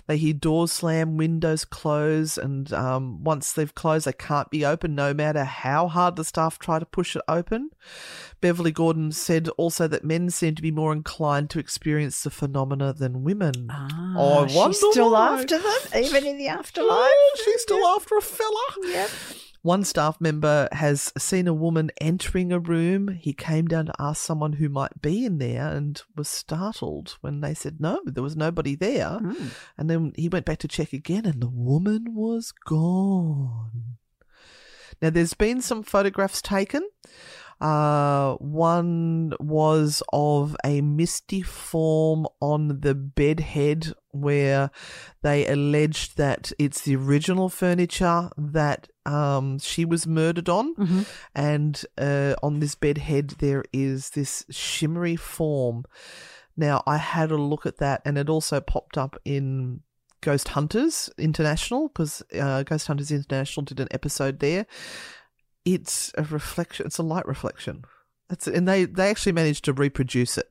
They 0.06 0.16
hear 0.18 0.34
doors 0.34 0.72
slam, 0.72 1.16
windows 1.16 1.64
close, 1.64 2.36
and 2.36 2.72
um, 2.72 3.24
once 3.24 3.52
they've 3.52 3.74
closed, 3.74 4.06
they 4.06 4.12
can't 4.12 4.50
be 4.50 4.64
opened 4.64 4.96
no 4.96 5.14
matter 5.14 5.44
how 5.44 5.88
hard 5.88 6.16
the 6.16 6.24
staff 6.24 6.58
try 6.58 6.78
to 6.78 6.84
push 6.84 7.16
it 7.16 7.22
open. 7.26 7.70
Beverly 8.40 8.72
Gordon 8.72 9.12
said 9.12 9.48
also 9.56 9.88
that 9.88 10.04
men 10.04 10.28
seem 10.30 10.54
to 10.56 10.62
be 10.62 10.70
more 10.70 10.92
inclined 10.92 11.48
to 11.50 11.58
experience 11.58 12.22
the 12.22 12.30
phenomena 12.30 12.92
than 12.92 13.24
women. 13.24 13.68
Ah, 13.70 14.18
I 14.18 14.54
wonder 14.54 14.74
she's 14.74 14.90
still 14.90 15.12
why. 15.12 15.38
after 15.38 15.58
them, 15.58 16.04
even 16.04 16.26
in 16.26 16.36
the 16.36 16.48
afterlife. 16.48 16.90
Oh, 16.90 17.36
she's 17.44 17.62
still 17.62 17.86
after 17.86 18.16
a 18.18 18.22
fella. 18.22 18.64
Yep. 18.82 19.10
One 19.64 19.84
staff 19.84 20.20
member 20.20 20.68
has 20.72 21.10
seen 21.16 21.48
a 21.48 21.54
woman 21.54 21.90
entering 21.98 22.52
a 22.52 22.58
room. 22.58 23.08
He 23.08 23.32
came 23.32 23.66
down 23.66 23.86
to 23.86 23.94
ask 23.98 24.22
someone 24.22 24.52
who 24.52 24.68
might 24.68 25.00
be 25.00 25.24
in 25.24 25.38
there 25.38 25.68
and 25.68 26.02
was 26.14 26.28
startled 26.28 27.16
when 27.22 27.40
they 27.40 27.54
said 27.54 27.80
no, 27.80 27.98
there 28.04 28.22
was 28.22 28.36
nobody 28.36 28.74
there. 28.74 29.18
Hmm. 29.20 29.46
And 29.78 29.88
then 29.88 30.12
he 30.16 30.28
went 30.28 30.44
back 30.44 30.58
to 30.58 30.68
check 30.68 30.92
again 30.92 31.24
and 31.24 31.40
the 31.40 31.48
woman 31.48 32.14
was 32.14 32.52
gone. 32.52 33.96
Now, 35.00 35.08
there's 35.08 35.32
been 35.32 35.62
some 35.62 35.82
photographs 35.82 36.42
taken. 36.42 36.86
Uh, 37.60 38.34
one 38.34 39.32
was 39.40 40.02
of 40.12 40.56
a 40.64 40.80
misty 40.80 41.40
form 41.42 42.26
on 42.40 42.80
the 42.80 42.94
bed 42.94 43.40
head 43.40 43.92
where 44.10 44.70
they 45.22 45.46
alleged 45.46 46.16
that 46.16 46.52
it's 46.58 46.82
the 46.82 46.96
original 46.96 47.48
furniture 47.48 48.30
that 48.36 48.88
um, 49.06 49.58
she 49.58 49.84
was 49.84 50.06
murdered 50.06 50.48
on. 50.48 50.74
And 51.34 51.82
uh, 51.98 52.34
on 52.42 52.60
this 52.60 52.74
bed 52.74 52.98
head, 52.98 53.30
there 53.38 53.64
is 53.72 54.10
this 54.10 54.44
shimmery 54.50 55.16
form. 55.16 55.84
Now, 56.56 56.82
I 56.86 56.98
had 56.98 57.30
a 57.30 57.36
look 57.36 57.66
at 57.66 57.78
that 57.78 58.02
and 58.04 58.16
it 58.18 58.28
also 58.28 58.60
popped 58.60 58.96
up 58.96 59.16
in 59.24 59.80
Ghost 60.20 60.48
Hunters 60.48 61.10
International 61.18 61.88
because 61.88 62.22
uh, 62.38 62.62
Ghost 62.62 62.86
Hunters 62.86 63.10
International 63.10 63.64
did 63.64 63.80
an 63.80 63.88
episode 63.90 64.38
there. 64.38 64.66
It's 65.64 66.12
a 66.16 66.22
reflection. 66.24 66.86
It's 66.86 66.98
a 66.98 67.02
light 67.02 67.26
reflection. 67.26 67.84
That's 68.28 68.46
and 68.46 68.66
they 68.68 68.84
they 68.84 69.08
actually 69.10 69.32
managed 69.32 69.64
to 69.66 69.72
reproduce 69.72 70.36
it. 70.38 70.48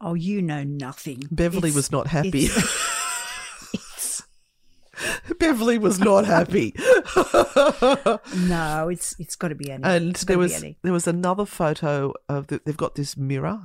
Oh, 0.00 0.14
you 0.14 0.42
know 0.42 0.64
nothing. 0.64 1.22
Beverly 1.30 1.68
It's- 1.68 1.74
was 1.76 1.92
not 1.92 2.06
happy. 2.08 2.46
it's- 2.46 4.22
Beverly 5.38 5.78
was 5.78 5.98
not 5.98 6.24
happy. 6.26 6.74
no, 8.36 8.88
it's 8.88 9.14
it's 9.18 9.36
got 9.36 9.48
to 9.48 9.54
be 9.54 9.70
Annie. 9.70 9.82
And 9.84 10.14
there 10.16 10.38
was 10.38 10.52
Annie. 10.54 10.78
there 10.82 10.92
was 10.92 11.06
another 11.06 11.44
photo 11.46 12.12
of 12.28 12.46
the, 12.48 12.60
they've 12.64 12.76
got 12.76 12.94
this 12.94 13.16
mirror. 13.16 13.60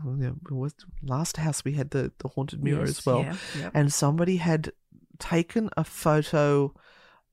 Last 1.04 1.38
house 1.38 1.64
we 1.64 1.74
had 1.74 1.92
the, 1.92 2.12
the 2.20 2.30
haunted 2.30 2.64
mirror 2.64 2.82
Yes, 2.86 2.90
as 3.00 3.06
well, 3.06 3.22
yeah, 3.22 3.36
yep. 3.60 3.72
and 3.74 3.94
somebody 3.94 4.38
had 4.38 4.72
taken 5.20 5.70
a 5.78 5.84
photo 5.84 6.74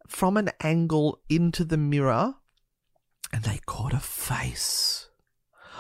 from 0.06 0.36
an 0.36 0.50
angle 0.60 1.20
into 1.30 1.64
the 1.64 1.76
mirror, 1.78 2.34
and 3.34 3.42
they 3.42 3.60
caught 3.66 3.92
a 3.92 4.00
face. 4.00 5.08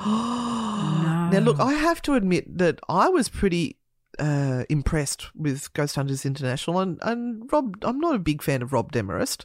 Now, 0.04 1.40
look, 1.40 1.58
I 1.58 1.72
have 1.72 2.02
to 2.02 2.14
admit 2.14 2.58
that 2.58 2.78
I 2.88 3.08
was 3.08 3.28
pretty 3.28 3.78
uh, 4.18 4.64
impressed 4.68 5.34
with 5.34 5.72
Ghost 5.72 5.96
Hunters 5.96 6.24
International, 6.24 6.78
and, 6.78 6.98
and 7.02 7.50
Robb. 7.50 7.78
I'm 7.82 7.98
not 7.98 8.14
a 8.14 8.20
big 8.20 8.42
fan 8.42 8.62
of 8.62 8.72
Robb 8.72 8.92
Demarest, 8.92 9.44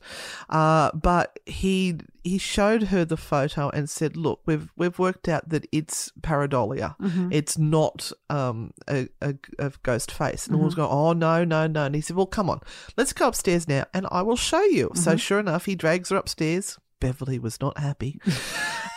uh, 0.50 0.91
but 0.93 1.39
he 1.45 1.95
he 2.24 2.38
showed 2.38 2.84
her 2.84 3.06
the 3.06 3.17
photo 3.17 3.69
and 3.69 3.89
said, 3.89 4.17
"Look, 4.17 4.41
we've 4.45 4.69
we've 4.76 5.00
worked 5.00 5.28
out 5.28 5.50
that 5.50 5.65
it's 5.72 6.12
pareidolia. 6.22 6.95
It's 7.32 7.58
not 7.58 8.12
um, 8.30 8.74
a, 8.88 9.08
a, 9.22 9.36
a 9.58 9.72
ghost 9.82 10.12
face." 10.12 10.45
And 10.45 10.54
the 10.54 10.58
woman's 10.58 10.76
going, 10.76 10.91
"Oh 10.91 11.13
no, 11.13 11.43
no, 11.43 11.65
no!" 11.65 11.86
And 11.86 11.95
he 11.95 12.02
said, 12.02 12.15
"Well, 12.15 12.28
come 12.28 12.50
on, 12.50 12.60
let's 12.98 13.13
go 13.13 13.28
upstairs 13.28 13.67
now, 13.67 13.86
and 13.93 14.06
I 14.12 14.22
will 14.22 14.36
show 14.38 14.63
you." 14.63 14.91
So 14.93 15.15
sure 15.15 15.39
enough, 15.39 15.65
he 15.65 15.76
drags 15.76 16.10
her 16.10 16.17
upstairs. 16.17 16.78
Beverly 16.99 17.39
was 17.39 17.59
not 17.62 17.77
happy. 17.77 18.19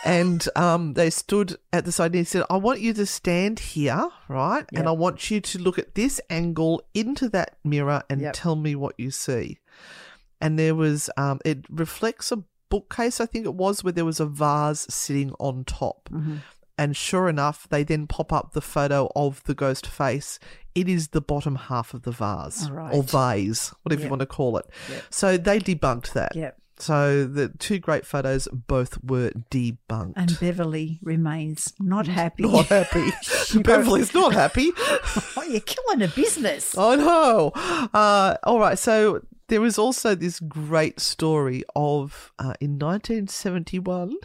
and 0.05 0.47
um, 0.55 0.93
they 0.93 1.09
stood 1.09 1.57
at 1.71 1.85
the 1.85 1.91
side 1.91 2.07
and 2.07 2.15
he 2.15 2.23
said, 2.23 2.43
I 2.49 2.57
want 2.57 2.81
you 2.81 2.93
to 2.93 3.05
stand 3.05 3.59
here, 3.59 4.09
right? 4.27 4.65
And 4.73 4.87
I 4.87 4.91
want 4.91 5.31
you 5.31 5.39
to 5.41 5.59
look 5.59 5.79
at 5.79 5.95
this 5.95 6.19
angle 6.29 6.83
into 6.93 7.29
that 7.29 7.57
mirror 7.63 8.03
and 8.09 8.21
Yep. 8.21 8.33
tell 8.35 8.55
me 8.55 8.75
what 8.75 8.95
you 8.97 9.11
see. 9.11 9.59
And 10.41 10.59
there 10.59 10.75
was, 10.75 11.09
um, 11.15 11.39
it 11.45 11.65
reflects 11.69 12.31
a 12.31 12.43
bookcase, 12.69 13.21
I 13.21 13.25
think 13.25 13.45
it 13.45 13.53
was, 13.53 13.83
where 13.83 13.93
there 13.93 14.03
was 14.05 14.19
a 14.19 14.25
vase 14.25 14.85
sitting 14.89 15.33
on 15.39 15.63
top. 15.63 16.09
And 16.75 16.97
sure 16.97 17.29
enough, 17.29 17.69
they 17.69 17.83
then 17.83 18.07
pop 18.07 18.33
up 18.33 18.53
the 18.53 18.61
photo 18.61 19.09
of 19.15 19.43
the 19.43 19.53
ghost 19.53 19.85
face. 19.85 20.39
It 20.73 20.89
is 20.89 21.09
the 21.09 21.21
bottom 21.21 21.55
half 21.55 21.93
of 21.93 22.01
the 22.01 22.11
vase 22.11 22.67
right. 22.69 22.91
or 22.91 23.03
vase, 23.03 23.73
whatever 23.83 24.01
you 24.01 24.09
want 24.09 24.21
to 24.21 24.25
call 24.25 24.57
it. 24.57 24.65
Yep. 24.89 25.03
So 25.11 25.37
they 25.37 25.59
debunked 25.59 26.13
that. 26.13 26.35
Yep. 26.35 26.57
So 26.77 27.25
the 27.25 27.49
two 27.49 27.79
great 27.79 28.05
photos 28.05 28.47
both 28.51 29.01
were 29.03 29.31
debunked. 29.51 30.13
And 30.15 30.37
Beverly 30.39 30.99
remains 31.01 31.73
not 31.79 32.07
happy. 32.07 32.43
not 32.43 32.65
happy. 32.67 33.11
Beverly's 33.61 34.13
not 34.13 34.33
happy. 34.33 34.71
oh, 34.77 35.45
you're 35.47 35.61
killing 35.61 36.01
a 36.01 36.07
business. 36.07 36.77
I 36.77 36.95
know. 36.95 37.51
Uh, 37.93 38.37
all 38.43 38.59
right. 38.59 38.77
So 38.77 39.21
there 39.47 39.61
was 39.61 39.77
also 39.77 40.15
this 40.15 40.39
great 40.39 40.99
story 40.99 41.63
of 41.75 42.31
uh, 42.39 42.55
in 42.59 42.79
1971, 42.79 44.15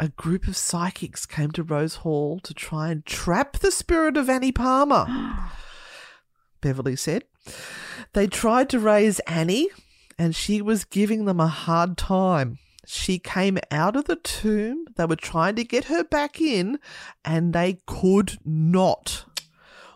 a 0.00 0.08
group 0.08 0.48
of 0.48 0.56
psychics 0.56 1.26
came 1.26 1.52
to 1.52 1.62
Rose 1.62 1.96
Hall 1.96 2.40
to 2.40 2.52
try 2.52 2.90
and 2.90 3.06
trap 3.06 3.58
the 3.58 3.70
spirit 3.70 4.16
of 4.16 4.28
Annie 4.28 4.52
Palmer. 4.52 5.06
Beverly 6.60 6.96
said. 6.96 7.24
They 8.12 8.26
tried 8.26 8.68
to 8.70 8.78
raise 8.78 9.20
Annie, 9.20 9.68
and 10.18 10.34
she 10.34 10.62
was 10.62 10.84
giving 10.84 11.24
them 11.24 11.40
a 11.40 11.46
hard 11.46 11.96
time. 11.96 12.58
She 12.86 13.18
came 13.18 13.58
out 13.70 13.94
of 13.96 14.06
the 14.06 14.16
tomb. 14.16 14.86
They 14.96 15.04
were 15.06 15.16
trying 15.16 15.54
to 15.56 15.64
get 15.64 15.84
her 15.84 16.02
back 16.04 16.40
in, 16.40 16.78
and 17.24 17.52
they 17.52 17.78
could 17.86 18.38
not. 18.44 19.24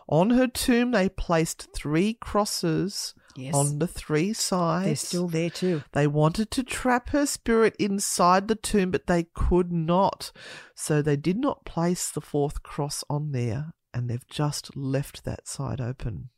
On 0.07 0.29
her 0.29 0.47
tomb, 0.47 0.91
they 0.91 1.09
placed 1.09 1.67
three 1.73 2.13
crosses 2.13 3.13
Yes. 3.35 3.53
on 3.53 3.77
the 3.79 3.87
three 3.87 4.33
sides. 4.33 4.85
They're 4.85 4.95
still 4.95 5.27
there 5.27 5.49
too. 5.49 5.83
They 5.91 6.07
wanted 6.07 6.49
to 6.51 6.63
trap 6.63 7.09
her 7.09 7.25
spirit 7.25 7.75
inside 7.77 8.47
the 8.47 8.55
tomb, 8.55 8.89
but 8.89 9.07
they 9.07 9.25
could 9.35 9.71
not. 9.71 10.31
So 10.73 11.01
they 11.01 11.17
did 11.17 11.37
not 11.37 11.65
place 11.65 12.09
the 12.09 12.21
fourth 12.21 12.63
cross 12.63 13.03
on 13.09 13.33
there, 13.33 13.73
and 13.93 14.09
they've 14.09 14.27
just 14.27 14.75
left 14.75 15.23
that 15.25 15.47
side 15.47 15.79
open. 15.81 16.29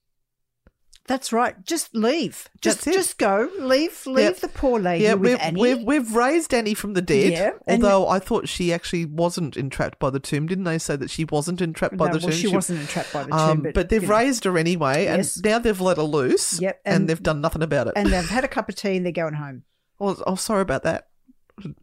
That's 1.09 1.33
right. 1.33 1.55
Just 1.65 1.95
leave. 1.95 2.47
Just 2.61 2.83
just 2.83 3.17
go. 3.17 3.49
Leave 3.57 4.05
leave 4.05 4.41
the 4.41 4.47
poor 4.47 4.79
lady 4.79 5.05
yeah, 5.05 5.15
with 5.15 5.31
we've, 5.31 5.39
Annie. 5.41 5.59
we've 5.59 5.81
we've 5.83 6.15
raised 6.15 6.53
Annie 6.53 6.75
from 6.75 6.93
the 6.93 7.01
dead. 7.01 7.31
Yeah, 7.31 7.51
although 7.67 8.07
I 8.07 8.19
thought 8.19 8.47
she 8.47 8.71
actually 8.71 9.05
wasn't 9.05 9.57
entrapped 9.57 9.97
by 9.97 10.11
the 10.11 10.19
tomb. 10.19 10.45
Didn't 10.45 10.65
they 10.65 10.77
say 10.77 10.95
that 10.97 11.09
she 11.09 11.25
wasn't 11.25 11.61
entrapped 11.61 11.97
by 11.97 12.05
No, 12.09 12.13
the 12.13 12.19
well, 12.19 12.29
tomb? 12.31 12.39
she 12.39 12.47
wasn't 12.47 12.81
entrapped 12.81 13.11
by 13.11 13.23
the 13.23 13.31
tomb, 13.31 13.39
Um, 13.39 13.67
but, 13.73 13.89
they've 13.89 14.03
you 14.03 14.07
know. 14.07 14.15
raised 14.17 14.43
her 14.43 14.55
anyway, 14.55 15.05
Yes. 15.05 15.37
and 15.37 15.45
now 15.45 15.57
they've 15.57 15.81
let 15.81 15.97
her 15.97 16.03
loose. 16.03 16.61
Yep, 16.61 16.79
and, 16.85 16.95
and- 16.95 17.09
they've 17.09 17.23
done 17.23 17.41
nothing 17.41 17.63
about 17.63 17.87
it. 17.87 17.93
and 17.95 18.13
they've 18.13 18.29
had 18.29 18.43
a 18.43 18.47
cup 18.47 18.69
of 18.69 18.75
tea 18.75 18.95
and 18.97 19.03
they're 19.03 19.11
going 19.11 19.33
home. 19.33 19.63
Oh, 19.99 20.15
oh, 20.27 20.35
sorry 20.35 20.61
about 20.61 20.83
that. 20.83 21.07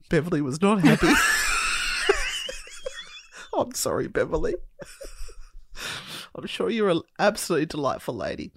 Beverly 0.09 0.41
was 0.41 0.63
not 0.63 0.81
happy. 0.83 1.09
I'm 3.59 3.75
sorry, 3.75 4.07
Beverly. 4.07 4.55
I'm 6.37 6.47
sure 6.47 6.69
you're 6.71 6.91
an 6.91 7.01
absolutely 7.19 7.67
delightful 7.67 8.15
lady. 8.15 8.53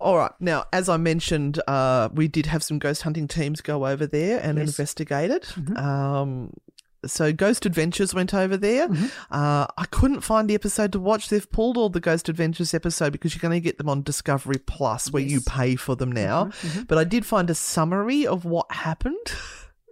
All 0.00 0.16
right. 0.18 0.32
Now, 0.40 0.64
as 0.72 0.88
I 0.88 0.96
mentioned, 0.96 1.60
uh, 1.66 2.08
we 2.12 2.28
did 2.28 2.46
have 2.46 2.62
some 2.62 2.78
ghost 2.78 3.02
hunting 3.02 3.26
teams 3.28 3.60
go 3.60 3.86
over 3.86 4.06
there 4.06 4.40
and 4.40 4.58
Yes. 4.58 4.68
investigate 4.68 5.30
it. 5.30 5.52
Um, 5.78 6.52
so 7.06 7.32
Ghost 7.32 7.64
Adventures 7.64 8.12
went 8.12 8.34
over 8.34 8.58
there. 8.58 8.86
Uh, 9.30 9.66
I 9.78 9.86
couldn't 9.90 10.20
find 10.20 10.50
the 10.50 10.54
episode 10.54 10.92
to 10.92 10.98
watch. 11.00 11.30
They've 11.30 11.50
pulled 11.50 11.78
all 11.78 11.88
the 11.88 12.00
Ghost 12.00 12.28
Adventures 12.28 12.74
episode 12.74 13.12
because 13.12 13.34
you're 13.34 13.40
going 13.40 13.58
to 13.58 13.64
get 13.64 13.78
them 13.78 13.88
on 13.88 14.02
Discovery 14.02 14.58
Plus, 14.58 15.10
where 15.10 15.22
you 15.22 15.40
pay 15.40 15.76
for 15.76 15.96
them 15.96 16.12
now. 16.12 16.50
But 16.88 16.98
I 16.98 17.04
did 17.04 17.24
find 17.24 17.48
a 17.48 17.54
summary 17.54 18.26
of 18.26 18.44
what 18.44 18.70
happened. 18.70 19.16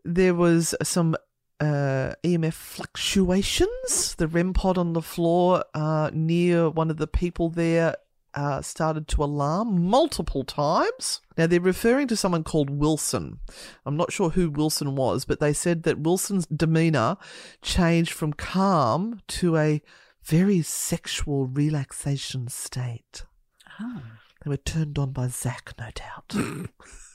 There 0.04 0.34
was 0.34 0.74
some 0.82 1.16
uh, 1.60 2.14
EMF 2.24 2.52
fluctuations. 2.52 4.14
The 4.16 4.28
REM 4.28 4.52
pod 4.52 4.78
on 4.78 4.92
the 4.92 5.02
floor 5.02 5.64
uh, 5.74 6.10
near 6.12 6.70
one 6.70 6.90
of 6.90 6.96
the 6.96 7.06
people 7.06 7.48
there 7.48 7.96
uh, 8.34 8.62
started 8.62 9.08
to 9.08 9.24
alarm 9.24 9.82
multiple 9.84 10.44
times. 10.44 11.20
Now, 11.36 11.46
they're 11.46 11.60
referring 11.60 12.08
to 12.08 12.16
someone 12.16 12.44
called 12.44 12.70
Wilson. 12.70 13.40
I'm 13.84 13.96
not 13.96 14.12
sure 14.12 14.30
who 14.30 14.50
Wilson 14.50 14.94
was, 14.94 15.24
but 15.24 15.40
they 15.40 15.52
said 15.52 15.82
that 15.84 16.00
Wilson's 16.00 16.46
demeanor 16.46 17.16
changed 17.62 18.12
from 18.12 18.32
calm 18.32 19.20
to 19.28 19.56
a 19.56 19.82
very 20.22 20.62
sexual 20.62 21.46
relaxation 21.46 22.48
state. 22.48 23.24
Oh. 23.80 24.02
They 24.44 24.50
were 24.50 24.56
turned 24.56 24.98
on 24.98 25.12
by 25.12 25.28
Zak, 25.28 25.74
no 25.78 25.88
doubt. 25.94 26.68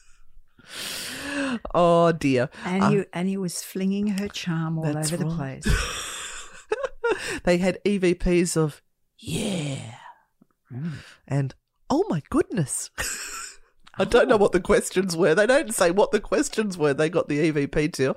oh 1.73 2.11
dear. 2.11 2.49
And 2.65 2.83
uh, 2.83 2.89
he 2.89 3.03
and 3.13 3.27
he 3.27 3.37
was 3.37 3.63
flinging 3.63 4.07
her 4.19 4.27
charm 4.27 4.77
all 4.79 4.97
over 4.97 5.17
the 5.17 5.25
right. 5.25 5.61
place. 5.61 6.67
they 7.43 7.57
had 7.57 7.79
EVPs 7.85 8.57
of 8.57 8.81
yeah 9.19 9.95
mm. 10.71 10.93
and 11.27 11.55
oh 11.89 12.05
my 12.09 12.21
goodness. 12.29 12.89
I 13.95 14.05
don't 14.05 14.27
know 14.27 14.35
oh. 14.35 14.39
what 14.39 14.53
the 14.53 14.59
questions 14.59 15.15
were. 15.15 15.35
They 15.35 15.45
don't 15.45 15.73
say 15.73 15.91
what 15.91 16.11
the 16.11 16.19
questions 16.19 16.77
were. 16.77 16.95
They 16.95 17.09
got 17.09 17.27
the 17.27 17.51
EVP 17.51 17.93
to. 17.93 18.15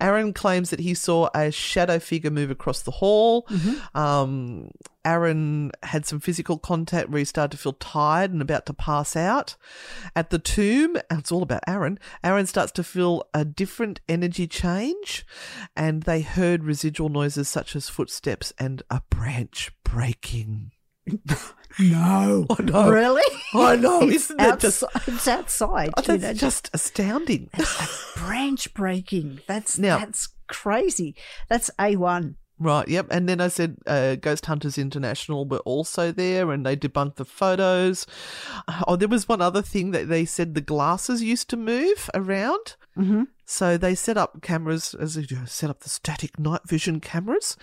Aaron 0.00 0.32
claims 0.32 0.70
that 0.70 0.80
he 0.80 0.94
saw 0.94 1.28
a 1.34 1.50
shadow 1.50 1.98
figure 1.98 2.30
move 2.30 2.50
across 2.50 2.82
the 2.82 2.90
hall. 2.90 3.46
Um, 3.94 4.70
Aaron 5.04 5.72
had 5.82 6.06
some 6.06 6.20
physical 6.20 6.58
contact 6.58 7.08
where 7.08 7.18
he 7.18 7.24
started 7.24 7.56
to 7.56 7.62
feel 7.62 7.72
tired 7.74 8.32
and 8.32 8.40
about 8.40 8.66
to 8.66 8.72
pass 8.74 9.16
out. 9.16 9.56
At 10.14 10.30
the 10.30 10.38
tomb, 10.38 10.96
and 11.10 11.20
it's 11.20 11.32
all 11.32 11.42
about 11.42 11.62
Aaron, 11.66 11.98
Aaron 12.22 12.46
starts 12.46 12.72
to 12.72 12.84
feel 12.84 13.24
a 13.34 13.44
different 13.44 14.00
energy 14.08 14.46
change, 14.46 15.26
and 15.76 16.02
they 16.02 16.22
heard 16.22 16.64
residual 16.64 17.08
noises 17.08 17.48
such 17.48 17.74
as 17.76 17.88
footsteps 17.88 18.52
and 18.58 18.82
a 18.90 19.02
branch 19.10 19.72
breaking. 19.84 20.72
No. 21.78 22.46
I 22.58 22.62
know. 22.62 22.90
Really? 22.90 23.38
I 23.54 23.76
know. 23.76 24.00
It's, 24.08 24.24
Isn't 24.24 24.36
that 24.38 24.60
just. 24.60 24.82
outside, 24.82 25.02
it's 25.14 25.28
outside. 25.28 25.90
Oh, 25.96 26.00
you 26.12 26.18
that's 26.18 26.22
know, 26.22 26.46
just 26.48 26.70
astounding. 26.72 27.50
branch 28.16 28.72
breaking. 28.74 29.40
That's 29.46 29.78
Now- 29.78 29.98
that's 29.98 30.28
crazy. 30.48 31.14
That's 31.48 31.70
A 31.80 31.96
one. 31.96 32.36
Right, 32.58 32.86
yep. 32.86 33.08
And 33.10 33.28
then 33.28 33.40
I 33.40 33.48
said 33.48 33.78
uh, 33.88 34.14
Ghost 34.14 34.46
Hunters 34.46 34.78
International 34.78 35.44
were 35.44 35.58
also 35.58 36.12
there 36.12 36.52
and 36.52 36.64
they 36.64 36.76
debunked 36.76 37.16
the 37.16 37.24
photos. 37.24 38.06
Oh, 38.86 38.94
there 38.94 39.08
was 39.08 39.28
one 39.28 39.42
other 39.42 39.62
thing 39.62 39.90
that 39.90 40.08
they 40.08 40.24
said 40.24 40.54
the 40.54 40.60
glasses 40.60 41.22
used 41.24 41.50
to 41.50 41.56
move 41.56 42.08
around. 42.14 42.76
Mm-hmm. 42.96 43.24
So 43.46 43.76
they 43.76 43.96
set 43.96 44.16
up 44.16 44.42
cameras, 44.42 44.94
as 44.94 45.14
they 45.16 45.22
do, 45.22 45.44
set 45.46 45.70
up 45.70 45.80
the 45.80 45.88
static 45.88 46.38
night 46.38 46.60
vision 46.68 47.00
cameras. 47.00 47.56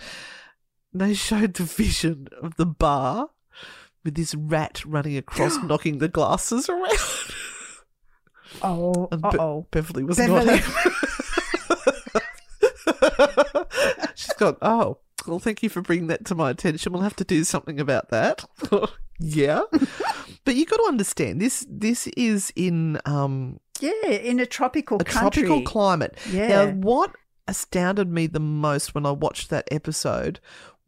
They 0.92 1.14
showed 1.14 1.54
the 1.54 1.62
vision 1.64 2.28
of 2.42 2.56
the 2.56 2.66
bar 2.66 3.30
with 4.04 4.14
this 4.14 4.34
rat 4.34 4.82
running 4.84 5.16
across, 5.16 5.56
knocking 5.64 5.98
the 5.98 6.08
glasses 6.08 6.68
around. 6.68 6.98
Oh, 8.62 9.08
And 9.12 9.22
Be- 9.22 9.38
oh. 9.38 9.66
Beverly 9.70 10.04
was 10.04 10.16
Beverly. 10.16 10.60
not. 10.60 10.62
She's 14.14 14.32
gone. 14.34 14.56
Oh, 14.62 14.98
well, 15.26 15.38
thank 15.38 15.62
you 15.62 15.68
for 15.68 15.82
bringing 15.82 16.06
that 16.08 16.24
to 16.26 16.34
my 16.34 16.50
attention. 16.50 16.92
We'll 16.92 17.02
have 17.02 17.16
to 17.16 17.24
do 17.24 17.44
something 17.44 17.78
about 17.80 18.08
that. 18.10 18.44
yeah, 19.20 19.62
but 20.44 20.54
you 20.56 20.64
got 20.66 20.76
to 20.78 20.84
understand 20.88 21.40
this. 21.40 21.66
This 21.68 22.06
is 22.08 22.52
in 22.56 22.98
um, 23.04 23.60
Yeah, 23.80 23.92
in 24.08 24.40
a 24.40 24.46
tropical 24.46 24.98
a 25.00 25.04
country. 25.04 25.42
tropical 25.42 25.62
climate. 25.62 26.16
Yeah. 26.30 26.48
Now, 26.48 26.70
what 26.72 27.12
astounded 27.48 28.08
me 28.08 28.26
the 28.26 28.40
most 28.40 28.94
when 28.94 29.04
I 29.06 29.10
watched 29.10 29.50
that 29.50 29.68
episode 29.70 30.40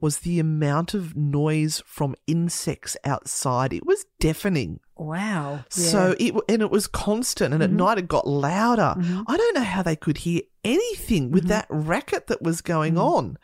was 0.02 0.18
the 0.18 0.40
amount 0.40 0.92
of 0.94 1.16
noise 1.16 1.80
from 1.86 2.16
insects 2.26 2.96
outside. 3.04 3.72
It 3.72 3.86
was 3.86 4.04
deafening. 4.18 4.80
Wow. 4.96 5.64
So 5.68 6.16
it 6.18 6.34
and 6.48 6.60
it 6.60 6.70
was 6.70 6.86
constant, 6.86 7.54
and 7.54 7.62
at 7.62 7.70
mm-hmm. 7.70 7.78
night 7.78 7.98
it 7.98 8.08
got 8.08 8.26
louder. 8.26 8.94
Mm-hmm. 8.98 9.22
I 9.26 9.36
don't 9.36 9.54
know 9.54 9.62
how 9.62 9.82
they 9.82 9.96
could 9.96 10.18
hear 10.18 10.42
anything 10.64 11.30
with 11.30 11.44
mm-hmm. 11.44 11.50
that 11.50 11.66
racket 11.70 12.26
that 12.26 12.42
was 12.42 12.60
going 12.60 12.98
on. 12.98 13.38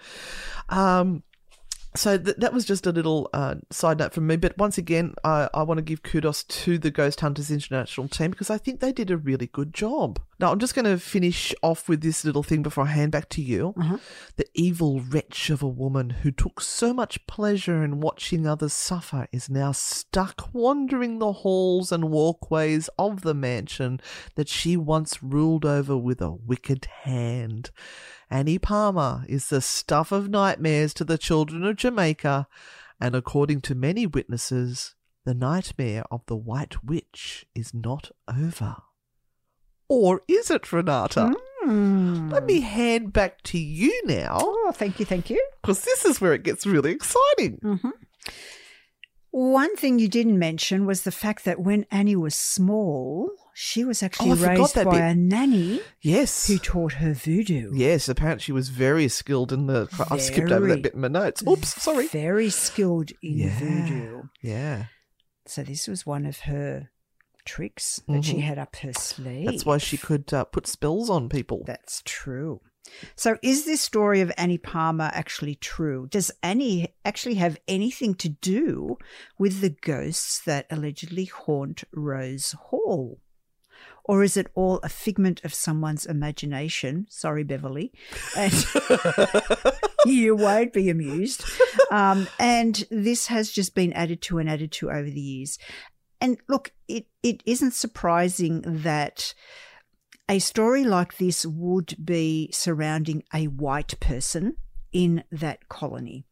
Um, 0.68 1.23
so 1.98 2.16
th- 2.16 2.37
that 2.37 2.52
was 2.52 2.64
just 2.64 2.87
a 2.87 2.92
little 2.92 3.28
uh, 3.32 3.56
side 3.70 3.98
note 3.98 4.14
from 4.14 4.26
me. 4.26 4.37
But 4.37 4.56
once 4.56 4.78
again, 4.78 5.14
I, 5.24 5.48
I 5.52 5.62
want 5.64 5.78
to 5.78 5.82
give 5.82 6.02
kudos 6.02 6.44
to 6.44 6.78
the 6.78 6.90
Ghost 6.90 7.20
Hunters 7.20 7.50
International 7.50 8.08
team 8.08 8.30
because 8.30 8.50
I 8.50 8.58
think 8.58 8.80
they 8.80 8.92
did 8.92 9.11
a 9.11 9.16
really 9.16 9.48
good 9.48 9.74
job. 9.74 10.20
Now, 10.40 10.52
I'm 10.52 10.61
just 10.61 10.76
going 10.76 10.84
to 10.84 10.98
finish 10.98 11.52
off 11.62 11.88
with 11.88 12.00
this 12.00 12.24
little 12.24 12.44
thing 12.44 12.62
before 12.62 12.84
I 12.84 12.88
hand 12.88 13.11
back 13.11 13.28
to 13.30 13.42
you. 13.42 13.74
The 14.37 14.46
evil 14.54 15.00
wretch 15.00 15.50
of 15.50 15.62
a 15.62 15.68
woman 15.68 16.11
who 16.11 16.30
took 16.30 16.61
so 16.61 16.94
much 16.94 17.26
pleasure 17.26 17.82
in 17.82 18.00
watching 18.00 18.46
others 18.46 18.72
suffer 18.72 19.26
is 19.32 19.50
now 19.50 19.72
stuck 19.72 20.50
wandering 20.52 21.18
the 21.18 21.32
halls 21.32 21.90
and 21.90 22.11
walkways 22.11 22.88
of 22.98 23.22
the 23.22 23.34
mansion 23.34 24.00
that 24.37 24.48
she 24.48 24.76
once 24.76 25.20
ruled 25.22 25.64
over 25.64 25.96
with 25.96 26.20
a 26.20 26.30
wicked 26.30 26.87
hand. 27.02 27.70
Annie 28.31 28.59
Palmer 28.59 29.25
is 29.29 29.49
the 29.49 29.61
stuff 29.61 30.12
of 30.12 30.29
nightmares 30.29 30.93
to 30.95 31.05
the 31.05 31.19
children 31.19 31.64
of 31.64 31.77
Jamaica, 31.77 32.47
and 33.01 33.14
according 33.14 33.61
to 33.62 33.75
many 33.75 34.07
witnesses, 34.07 34.95
the 35.25 35.35
nightmare 35.35 36.05
of 36.11 36.23
the 36.27 36.37
White 36.37 36.85
Witch 36.85 37.47
is 37.55 37.73
not 37.73 38.11
over. 38.29 38.77
Or 39.88 40.23
is 40.29 40.51
it, 40.51 40.71
Renata? 40.73 41.33
Hmm. 41.62 42.29
Let 42.31 42.45
me 42.45 42.61
hand 42.61 43.12
back 43.12 43.43
to 43.45 43.59
you 43.59 44.03
now, 44.07 44.38
Oh, 44.41 44.73
thank 44.75 45.01
you, 45.01 45.07
thank 45.07 45.31
you. 45.31 45.43
because 45.62 45.81
this 45.85 46.05
is 46.05 46.21
where 46.21 46.35
it 46.35 46.43
gets 46.43 46.67
really 46.67 46.93
exciting. 46.93 47.81
One 49.31 49.77
thing 49.77 49.99
you 49.99 50.09
didn't 50.09 50.38
mention 50.38 50.87
was 50.87 51.03
the 51.03 51.12
fact 51.12 51.45
that 51.45 51.61
when 51.61 51.85
Annie 51.91 52.17
was 52.17 52.35
small, 52.35 53.31
she 53.61 53.85
was 53.85 54.05
actually 54.05 54.31
Oh, 54.31 54.35
raised 54.37 54.75
by 54.77 54.85
bit. 54.85 54.94
a 55.03 55.14
nanny 55.16 55.81
Yes. 56.01 56.47
who 56.47 56.59
taught 56.59 56.92
her 56.94 57.12
voodoo. 57.12 57.73
Yes, 57.75 58.09
apparently 58.09 58.42
she 58.44 58.53
was 58.53 58.68
very 58.68 59.09
skilled 59.09 59.53
in 59.53 59.66
the. 59.66 59.88
I 60.11 60.18
skipped 60.18 60.53
over 60.53 60.68
that 60.68 60.83
bit 60.83 60.94
in 60.94 61.01
my 61.01 61.09
notes. 61.09 61.42
Oops, 61.44 61.83
sorry. 61.83 62.07
Very 62.07 62.51
skilled 62.51 63.11
in 63.21 63.38
Yeah. 63.38 63.59
voodoo. 63.59 64.23
Yeah. 64.40 64.85
So 65.47 65.64
this 65.64 65.88
was 65.88 66.07
one 66.07 66.25
of 66.25 66.40
her 66.40 66.90
tricks 67.44 68.01
that 68.07 68.25
she 68.25 68.35
Mhm. 68.35 68.42
had 68.42 68.59
up 68.59 68.77
her 68.77 68.92
sleeve. 68.92 69.47
That's 69.47 69.66
why 69.66 69.79
she 69.79 69.97
could 69.97 70.33
uh, 70.33 70.44
put 70.44 70.68
spells 70.68 71.11
on 71.11 71.29
people. 71.29 71.64
That's 71.66 72.01
true. 72.05 72.61
So, 73.16 73.38
is 73.42 73.64
this 73.64 73.81
story 73.81 74.21
of 74.21 74.31
Annie 74.38 74.57
Palmer 74.57 75.11
actually 75.12 75.57
true? 75.57 76.07
Does 76.11 76.31
Annie 76.42 76.94
actually 77.05 77.35
have 77.35 77.59
anything 77.66 78.14
to 78.14 78.29
do 78.31 78.97
with 79.38 79.61
the 79.61 79.71
ghosts 79.71 80.40
that 80.47 80.66
allegedly 80.71 81.25
haunt 81.27 81.83
Rose 81.92 82.53
Hall? 82.53 83.21
Or 84.09 84.25
is 84.25 84.38
it 84.38 84.51
all 84.55 84.81
a 84.83 84.88
figment 84.88 85.44
of 85.44 85.53
someone's 85.53 86.07
imagination? 86.07 87.07
Sorry, 87.11 87.44
Beverly. 87.44 87.92
And 88.35 88.55
you 90.07 90.35
won't 90.35 90.73
be 90.73 90.88
amused. 90.88 91.44
Um, 91.90 92.27
and 92.38 92.87
this 92.90 93.27
has 93.27 93.53
just 93.53 93.75
been 93.75 93.92
added 93.92 94.23
to 94.23 94.38
and 94.38 94.49
added 94.49 94.73
to 94.73 94.90
over 94.90 95.11
the 95.11 95.21
years. 95.21 95.59
And 96.23 96.38
look, 96.49 96.73
it, 96.88 97.07
it 97.23 97.42
isn't 97.44 97.75
surprising 97.75 98.62
that 98.64 99.35
a 100.26 100.39
story 100.39 100.85
like 100.85 101.18
this 101.18 101.45
would 101.45 101.95
be 102.03 102.51
surrounding 102.51 103.22
a 103.35 103.47
white 103.49 104.01
person 104.01 104.57
in 104.91 105.22
that 105.30 105.68
colony. 105.68 106.24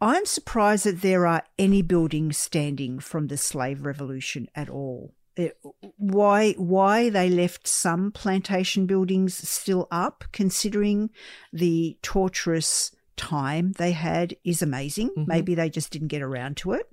I'm 0.00 0.26
surprised 0.26 0.86
that 0.86 1.02
there 1.02 1.26
are 1.26 1.44
any 1.56 1.82
buildings 1.82 2.36
standing 2.36 2.98
from 2.98 3.28
the 3.28 3.36
slave 3.36 3.86
revolution 3.86 4.48
at 4.56 4.68
all. 4.68 5.14
It- 5.40 5.56
why 5.96 6.52
why 6.52 7.10
they 7.10 7.28
left 7.30 7.66
some 7.66 8.12
plantation 8.12 8.86
buildings 8.86 9.36
still 9.48 9.88
up 9.90 10.24
considering 10.32 11.10
the 11.52 11.96
torturous 12.02 12.94
time 13.16 13.72
they 13.72 13.92
had 13.92 14.34
is 14.44 14.62
amazing. 14.62 15.10
Maybe 15.26 15.54
they 15.54 15.68
just 15.68 15.90
didn't 15.92 16.08
get 16.08 16.22
around 16.22 16.56
to 16.58 16.72
it. 16.72 16.90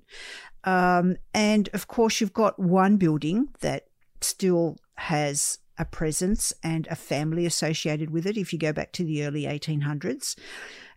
Um, 0.64 1.16
and 1.32 1.68
of 1.72 1.88
course, 1.88 2.20
you've 2.20 2.32
got 2.32 2.58
one 2.58 2.96
building 2.96 3.48
that 3.60 3.86
still 4.20 4.76
has 4.96 5.58
a 5.78 5.84
presence 5.84 6.52
and 6.62 6.86
a 6.88 6.96
family 6.96 7.46
associated 7.46 8.10
with 8.10 8.26
it 8.26 8.36
if 8.36 8.52
you 8.52 8.58
go 8.58 8.72
back 8.72 8.92
to 8.92 9.04
the 9.04 9.24
early 9.24 9.44
1800s. 9.44 10.36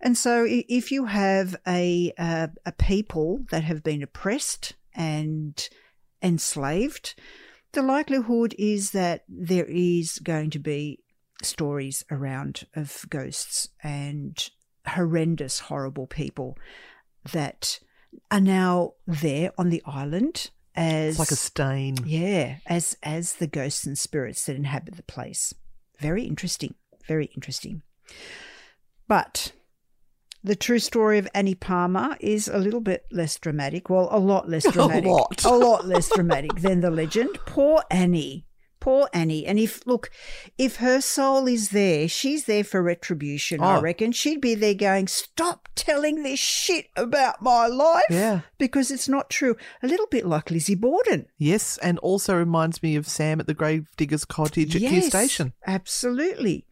And 0.02 0.18
so 0.18 0.46
if 0.50 0.92
you 0.92 1.06
have 1.06 1.56
a, 1.68 2.12
uh, 2.18 2.48
a 2.66 2.72
people 2.72 3.42
that 3.52 3.64
have 3.64 3.84
been 3.84 4.02
oppressed 4.02 4.74
and 4.96 5.70
enslaved, 6.22 7.16
the 7.74 7.82
likelihood 7.82 8.56
is 8.58 8.92
that 8.92 9.24
there 9.28 9.66
is 9.66 10.20
going 10.20 10.50
to 10.52 10.60
be 10.60 11.00
stories 11.44 12.04
around 12.12 12.66
of 12.76 13.06
ghosts 13.10 13.70
and 13.84 14.50
horrendous, 14.86 15.60
horrible 15.60 16.08
people 16.08 16.58
that 17.32 17.80
are 18.30 18.42
now 18.42 18.94
there 19.08 19.52
on 19.58 19.70
the 19.70 19.82
island 19.86 20.50
as 20.76 21.12
It's 21.12 21.20
like 21.20 21.32
a 21.32 21.36
stain. 21.36 21.98
yeah, 22.06 22.58
as 22.66 22.98
as 23.04 23.34
the 23.34 23.48
ghosts 23.48 23.86
and 23.86 23.98
spirits 23.98 24.46
that 24.46 24.56
inhabit 24.56 24.96
the 24.96 25.04
place. 25.04 25.54
Very 26.00 26.24
interesting. 26.24 26.76
Very 27.08 27.26
interesting. 27.36 27.82
But 29.08 29.52
the 30.44 30.56
true 30.56 30.80
story 30.80 31.18
of 31.18 31.28
Annie 31.34 31.56
Palmer 31.56 32.18
is 32.20 32.48
a 32.48 32.58
little 32.58 32.82
bit 32.82 33.06
less 33.12 33.38
dramatic. 33.38 33.90
Well, 33.90 34.08
a 34.12 34.20
lot 34.20 34.50
less 34.50 34.64
dramatic. 34.72 35.06
A 35.06 35.10
lot. 35.10 35.46
a 35.46 35.50
lot 35.56 35.86
less 35.88 36.10
dramatic 36.10 36.56
than 36.56 36.82
the 36.82 36.92
legend. 36.92 37.38
Poor 37.46 37.84
Annie. 37.92 38.46
Poor 38.80 39.08
Annie. 39.14 39.46
And 39.46 39.60
if, 39.60 39.86
look, 39.86 40.10
if 40.58 40.78
her 40.78 41.02
soul 41.02 41.48
is 41.48 41.70
there, 41.70 42.08
she's 42.08 42.46
there 42.46 42.64
for 42.64 42.82
retribution, 42.82 43.62
I 43.62 43.78
Oh. 43.78 43.82
reckon. 43.82 44.12
She'd 44.12 44.42
be 44.42 44.56
there 44.56 44.74
going, 44.74 45.08
Stop 45.08 45.70
telling 45.76 46.24
this 46.24 46.40
shit 46.40 46.88
about 46.96 47.44
my 47.44 47.68
life. 47.68 48.06
Yeah. 48.10 48.40
Because 48.58 48.90
it's 48.90 49.08
not 49.08 49.30
true. 49.30 49.56
A 49.84 49.88
little 49.88 50.08
bit 50.08 50.26
like 50.26 50.50
Lizzie 50.50 50.74
Borden. 50.74 51.28
Yes, 51.38 51.78
and 51.84 52.00
also 52.00 52.36
reminds 52.36 52.82
me 52.82 52.96
of 52.96 53.08
Sam 53.08 53.40
at 53.40 53.46
the 53.46 53.54
Gravedigger's 53.54 54.26
Cottage 54.26 54.76
at 54.76 54.82
Yes, 54.82 55.06
Station. 55.10 55.54
Absolutely. 55.68 56.66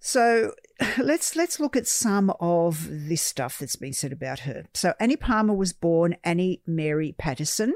So 0.00 0.52
let's 0.98 1.34
let's 1.36 1.58
look 1.60 1.76
at 1.76 1.86
some 1.86 2.32
of 2.40 2.86
this 2.88 3.22
stuff 3.22 3.58
that's 3.58 3.76
been 3.76 3.92
said 3.92 4.12
about 4.12 4.40
her. 4.40 4.64
So 4.74 4.94
Annie 5.00 5.16
Palmer 5.16 5.54
was 5.54 5.72
born 5.72 6.16
Annie 6.24 6.62
Mary 6.66 7.14
Patterson. 7.18 7.74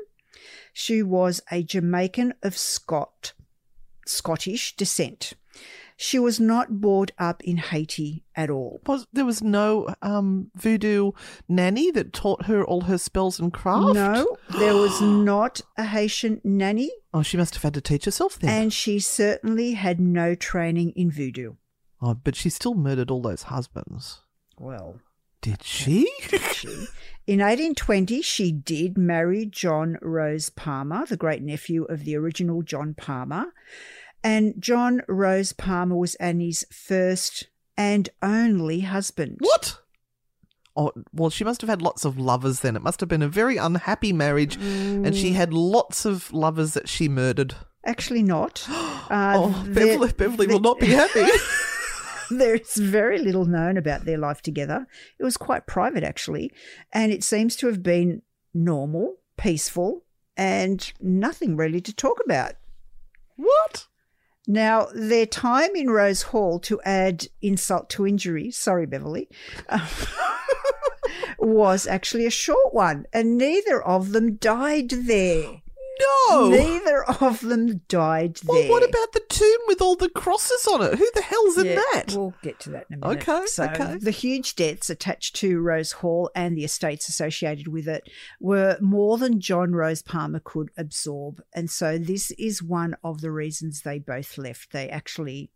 She 0.73 1.03
was 1.03 1.41
a 1.51 1.63
Jamaican 1.63 2.35
of 2.43 2.57
Scot 2.57 3.33
Scottish 4.07 4.77
descent. 4.77 5.35
She 5.97 6.19
was 6.19 6.41
not 6.41 6.81
brought 6.81 7.13
up 7.19 7.45
in 7.45 7.59
Haiti 7.59 8.25
at 8.35 8.51
all. 8.51 8.81
Was 8.87 9.07
there 9.13 9.27
was 9.27 9.43
no 9.43 9.95
um, 10.01 10.51
voodoo 10.57 11.13
nanny 11.49 11.91
that 11.93 12.13
taught 12.13 12.47
her 12.47 12.65
all 12.65 12.83
her 12.83 12.99
spells 12.99 13.39
and 13.39 13.53
craft? 13.53 13.95
No, 13.95 14.27
there 14.59 14.75
was 14.75 15.01
not 15.03 15.61
a 15.77 15.85
Haitian 15.85 16.41
nanny, 16.43 16.91
Oh, 17.15 17.23
she 17.23 17.37
must 17.37 17.55
have 17.55 17.63
had 17.63 17.75
to 17.75 17.81
teach 17.83 18.07
herself 18.07 18.39
then. 18.39 18.51
and 18.63 18.73
she 18.73 18.99
certainly 18.99 19.73
had 19.73 20.01
no 20.01 20.35
training 20.35 20.93
in 20.97 21.11
voodoo. 21.11 21.55
Oh, 22.03 22.15
but 22.15 22.37
she 22.37 22.51
still 22.51 22.75
murdered 22.75 23.11
all 23.11 23.23
those 23.23 23.45
husbands. 23.45 24.21
Well, 24.59 25.01
Did 25.41 25.63
she? 25.63 26.09
she. 26.53 26.69
In 27.27 27.39
1820, 27.39 28.21
she 28.23 28.53
did 28.53 28.99
marry 28.99 29.47
John 29.47 29.97
Rose 30.03 30.51
Palmer, 30.51 31.07
the 31.07 31.17
great 31.17 31.43
nephew 31.43 31.85
of 31.85 32.05
the 32.05 32.17
original 32.17 32.63
John 32.63 32.95
Palmer. 32.95 33.47
And 34.25 34.55
John 34.61 35.03
Rose 35.09 35.53
Palmer 35.53 35.97
was 35.97 36.15
Annie's 36.17 36.65
first 36.71 37.49
and 37.77 38.09
only 38.23 38.81
husband. 38.81 39.39
what? 39.41 39.79
Oh, 40.77 40.93
well, 41.13 41.29
she 41.29 41.45
must 41.45 41.61
have 41.61 41.69
had 41.71 41.83
lots 41.83 42.05
of 42.05 42.19
lovers 42.19 42.61
then. 42.61 42.77
It 42.77 42.83
must 42.83 43.01
have 43.01 43.09
been 43.09 43.23
a 43.23 43.29
very 43.29 43.57
unhappy 43.59 44.13
marriage, 44.13 44.57
and 44.57 45.05
Mm. 45.07 45.15
she 45.15 45.33
had 45.33 45.53
lots 45.53 46.05
of 46.07 46.33
lovers 46.33 46.73
that 46.75 46.89
she 46.89 47.09
murdered. 47.09 47.55
Actually, 47.85 48.23
not. 48.23 48.67
Uh, 49.11 49.35
oh, 49.37 49.65
Beverly, 49.69 50.11
Beverly 50.13 50.47
will 50.47 50.61
not 50.61 50.79
be 50.81 50.87
happy. 50.87 51.21
There's 52.39 52.77
very 52.77 53.19
little 53.19 53.45
known 53.45 53.77
about 53.77 54.05
their 54.05 54.19
life 54.19 54.43
together. 54.43 54.87
It 55.19 55.25
was 55.25 55.37
quite 55.37 55.67
private, 55.67 56.03
actually, 56.03 56.53
and 56.93 57.13
it 57.13 57.23
seems 57.23 57.57
to 57.57 57.67
have 57.67 57.83
been 57.83 58.23
normal, 58.55 59.17
peaceful, 59.37 60.05
and 60.37 60.93
nothing 61.01 61.57
really 61.57 61.81
to 61.83 61.95
talk 61.95 62.19
about. 62.25 62.55
what? 63.37 63.87
Now, 64.47 64.89
their 64.93 65.27
time 65.27 65.77
in 65.77 65.91
Rose 65.91 66.23
Hall, 66.23 66.59
to 66.61 66.81
add 66.85 67.27
insult 67.41 67.89
to 67.91 68.07
injury, 68.07 68.51
sorry, 68.51 68.87
Beverly, 68.87 69.29
uh, 69.69 69.87
was 71.39 71.87
actually 71.87 72.27
a 72.27 72.31
short 72.31 72.75
one, 72.75 73.07
and 73.13 73.39
neither 73.39 73.81
of 73.81 74.11
them 74.11 74.37
died 74.37 74.91
there. 74.91 75.62
No. 76.01 76.49
Neither 76.49 77.05
of 77.21 77.41
them 77.41 77.83
died 77.89 78.37
there. 78.37 78.55
Well, 78.55 78.71
what 78.71 78.83
about 78.89 79.13
the 79.13 79.23
tomb 79.29 79.59
with 79.67 79.81
all 79.81 79.97
the 79.97 80.09
crosses 80.09 80.67
on 80.67 80.83
it? 80.83 80.99
Who 80.99 81.09
the 81.15 81.23
hell's 81.23 81.59
in 81.59 81.67
Yeah, 81.67 81.81
that? 81.93 82.15
We'll 82.17 82.35
get 82.43 82.59
to 82.61 82.71
that 82.71 82.87
in 82.91 83.03
a 83.03 83.09
minute. 83.09 83.29
Okay, 83.29 83.47
So 83.47 83.65
okay. 83.65 83.97
the 83.99 84.11
huge 84.11 84.55
debts 84.55 84.91
attached 84.91 85.37
to 85.37 85.61
Rose 85.61 85.93
Hall 85.93 86.31
and 86.35 86.57
the 86.57 86.65
estates 86.65 87.09
associated 87.09 87.69
with 87.69 87.89
it 87.89 88.09
were 88.41 88.79
more 88.81 89.19
than 89.19 89.41
John 89.41 89.73
Rose 89.73 90.03
Palmer 90.03 90.41
could 90.41 90.71
absorb. 90.77 91.43
And 91.55 91.71
so 91.71 91.99
this 91.99 92.31
is 92.33 92.63
one 92.63 92.97
of 93.05 93.21
the 93.21 93.31
reasons 93.31 93.83
they 93.83 93.99
both 93.99 94.39
left. 94.39 94.73
They 94.73 94.89
actually 94.89 95.51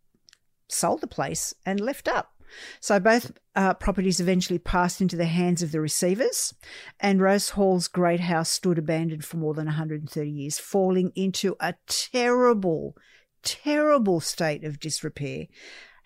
sold 0.68 1.00
the 1.00 1.06
place 1.06 1.54
and 1.64 1.80
left 1.80 2.08
up. 2.08 2.32
So 2.80 2.98
both 3.00 3.32
uh, 3.54 3.74
properties 3.74 4.20
eventually 4.20 4.58
passed 4.58 5.00
into 5.00 5.16
the 5.16 5.26
hands 5.26 5.62
of 5.62 5.72
the 5.72 5.80
receivers, 5.80 6.54
and 7.00 7.20
Rose 7.20 7.50
Hall's 7.50 7.88
great 7.88 8.20
house 8.20 8.50
stood 8.50 8.78
abandoned 8.78 9.24
for 9.24 9.36
more 9.36 9.54
than 9.54 9.66
130 9.66 10.30
years, 10.30 10.58
falling 10.58 11.12
into 11.14 11.56
a 11.60 11.74
terrible, 11.86 12.96
terrible 13.42 14.20
state 14.20 14.64
of 14.64 14.80
disrepair. 14.80 15.46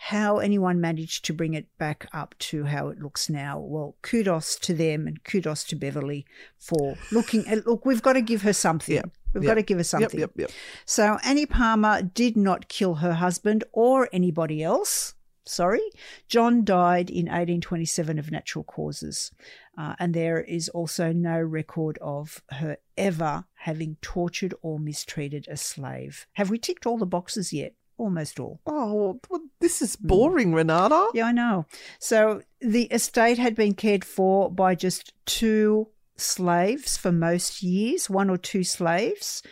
How 0.05 0.39
anyone 0.39 0.81
managed 0.81 1.27
to 1.27 1.35
bring 1.35 1.53
it 1.53 1.67
back 1.77 2.07
up 2.15 2.35
to 2.39 2.65
how 2.65 2.89
it 2.89 3.01
looks 3.01 3.29
now, 3.29 3.59
well, 3.59 3.97
kudos 4.01 4.57
to 4.61 4.73
them 4.73 5.07
and 5.07 5.23
kudos 5.25 5.63
to 5.65 5.77
Beverly 5.77 6.25
for 6.57 6.97
looking 7.13 7.47
at. 7.47 7.67
Look, 7.67 7.85
we've 7.85 8.01
got 8.01 8.15
to 8.15 8.23
give 8.23 8.41
her 8.41 8.55
something. 8.55 8.95
Yep, 8.95 9.11
We've 9.35 9.45
yep, 9.45 9.51
got 9.51 9.55
to 9.57 9.63
give 9.63 9.77
her 9.77 9.85
something. 9.85 10.19
yep, 10.19 10.31
yep. 10.37 10.51
So 10.87 11.19
Annie 11.23 11.45
Palmer 11.45 12.01
did 12.03 12.35
not 12.37 12.69
kill 12.69 12.95
her 12.97 13.13
husband 13.13 13.63
or 13.73 14.09
anybody 14.11 14.63
else. 14.63 15.15
Sorry. 15.45 15.81
John 16.29 16.65
died 16.65 17.11
in 17.11 17.27
1827 17.27 18.19
of 18.19 18.31
natural 18.31 18.65
causes. 18.65 19.31
Uh, 19.77 19.95
and 19.99 20.15
there 20.15 20.41
is 20.41 20.69
also 20.69 21.13
no 21.13 21.41
record 21.41 21.99
of 22.03 22.43
her 22.51 22.77
ever 22.97 23.45
having 23.55 23.97
tortured 24.03 24.55
or 24.63 24.79
mistreated 24.79 25.47
a 25.49 25.57
slave. 25.57 26.27
Have 26.35 26.51
we 26.51 26.59
ticked 26.59 26.87
all 26.87 26.99
the 26.99 27.07
boxes 27.07 27.53
yet? 27.53 27.75
Almost 27.97 28.41
all. 28.41 28.61
Oh, 28.67 29.21
well, 29.29 29.43
this 29.61 29.83
is 29.83 29.95
boring, 29.97 30.55
Renata. 30.55 31.09
Yeah, 31.13 31.27
I 31.27 31.33
know. 31.33 31.67
So 31.99 32.43
the 32.61 32.85
estate 32.85 33.39
had 33.39 33.55
been 33.55 33.75
cared 33.75 34.07
for 34.07 34.51
by 34.51 34.75
just 34.75 35.13
two 35.27 35.89
slaves 36.17 36.97
for 36.97 37.13
most 37.13 37.63
years, 37.63 38.09
one 38.09 38.31
or 38.31 38.39
two 38.39 38.65
slaves. 38.65 39.43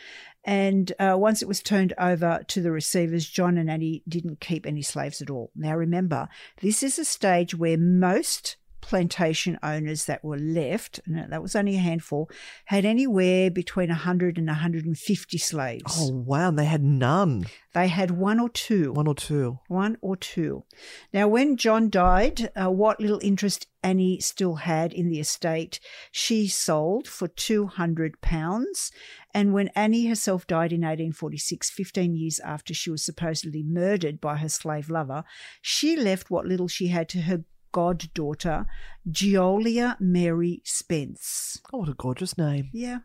And 0.49 0.94
uh, 0.99 1.14
once 1.18 1.42
it 1.42 1.49
was 1.49 1.61
turned 1.61 1.92
over 1.99 2.42
to 2.49 2.62
the 2.62 2.70
receivers, 2.70 3.28
John 3.28 3.59
and 3.59 3.70
Annie 3.70 4.03
didn't 4.09 4.40
keep 4.40 4.64
any 4.64 4.80
slaves 4.80 5.20
at 5.20 5.28
all. 5.28 5.51
Now, 5.55 5.76
remember, 5.76 6.26
this 6.62 6.82
is 6.82 6.99
a 6.99 7.05
stage 7.05 7.55
where 7.55 7.76
most 7.76 8.57
plantation 8.80 9.59
owners 9.62 10.07
that 10.07 10.24
were 10.24 10.38
left, 10.38 11.01
and 11.05 11.30
that 11.30 11.42
was 11.42 11.55
only 11.55 11.76
a 11.76 11.80
handful, 11.80 12.30
had 12.64 12.86
anywhere 12.86 13.51
between 13.51 13.90
100 13.90 14.38
and 14.38 14.46
150 14.46 15.36
slaves. 15.36 15.99
Oh, 15.99 16.14
wow. 16.14 16.49
And 16.49 16.59
they 16.59 16.64
had 16.64 16.82
none. 16.82 17.44
They 17.74 17.88
had 17.88 18.11
one 18.11 18.40
or 18.40 18.49
two. 18.49 18.94
One 18.94 19.07
or 19.07 19.14
two. 19.14 19.59
One 19.68 19.99
or 20.01 20.16
two. 20.16 20.64
Now, 21.12 21.28
when 21.28 21.59
John 21.59 21.90
died, 21.90 22.51
uh, 22.57 22.70
what 22.70 23.01
little 23.01 23.20
interest 23.22 23.66
Annie 23.82 24.20
still 24.20 24.57
had 24.57 24.94
in 24.94 25.11
the 25.11 25.20
estate, 25.20 25.78
she 26.11 26.49
sold 26.49 27.07
for 27.07 27.28
£200. 27.28 28.90
And 29.34 29.52
when 29.52 29.68
Annie 29.68 30.06
herself 30.06 30.46
died 30.46 30.72
in 30.72 30.80
1846, 30.80 31.70
15 31.70 32.14
years 32.14 32.40
after 32.40 32.72
she 32.72 32.90
was 32.90 33.04
supposedly 33.04 33.62
murdered 33.62 34.20
by 34.20 34.36
her 34.36 34.48
slave 34.48 34.88
lover, 34.88 35.24
she 35.60 35.96
left 35.96 36.30
what 36.30 36.46
little 36.46 36.68
she 36.68 36.88
had 36.88 37.08
to 37.10 37.22
her 37.22 37.44
goddaughter, 37.72 38.66
Geolia 39.08 39.96
Mary 40.00 40.62
Spence. 40.64 41.60
Oh, 41.72 41.78
what 41.78 41.88
a 41.88 41.94
gorgeous 41.94 42.38
name. 42.38 42.70
Yeah. 42.72 43.00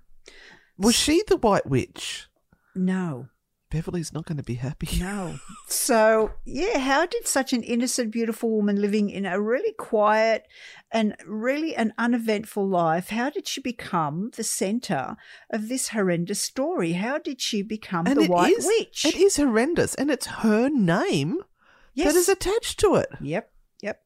Was 0.78 0.96
she 0.96 1.24
the 1.28 1.38
White 1.38 1.68
Witch? 1.68 2.28
No. 2.76 3.28
Beverly's 3.74 4.14
not 4.14 4.26
going 4.26 4.38
to 4.38 4.44
be 4.44 4.54
happy. 4.54 4.88
No. 5.00 5.40
So, 5.68 6.32
yeah, 6.46 6.78
how 6.78 7.08
did 7.08 7.28
such 7.28 7.54
an 7.54 7.64
innocent, 7.64 8.12
beautiful 8.12 8.50
woman 8.52 8.80
living 8.80 9.10
in 9.10 9.26
a 9.26 9.42
really 9.42 9.74
quiet 9.74 10.48
and 10.92 11.16
really 11.26 11.76
an 11.76 11.92
uneventful 11.98 12.68
life, 12.68 13.10
how 13.10 13.32
did 13.32 13.48
she 13.48 13.60
become 13.62 14.30
the 14.36 14.44
center 14.44 15.18
of 15.50 15.70
this 15.70 15.90
horrendous 15.90 16.40
story? 16.40 16.94
How 16.94 17.18
did 17.18 17.42
she 17.42 17.64
become 17.64 18.06
And 18.06 18.22
the 18.22 18.28
White 18.28 18.54
is- 18.60 18.66
Witch? 18.68 19.06
It 19.06 19.16
is 19.16 19.38
horrendous, 19.38 19.96
and 19.96 20.12
it's 20.12 20.28
her 20.28 20.70
name 20.70 21.40
Yes. 21.96 22.14
that 22.14 22.20
is 22.20 22.30
attached 22.30 22.80
to 22.82 22.96
it. 22.96 23.10
Yep, 23.22 23.52
yep. 23.82 24.04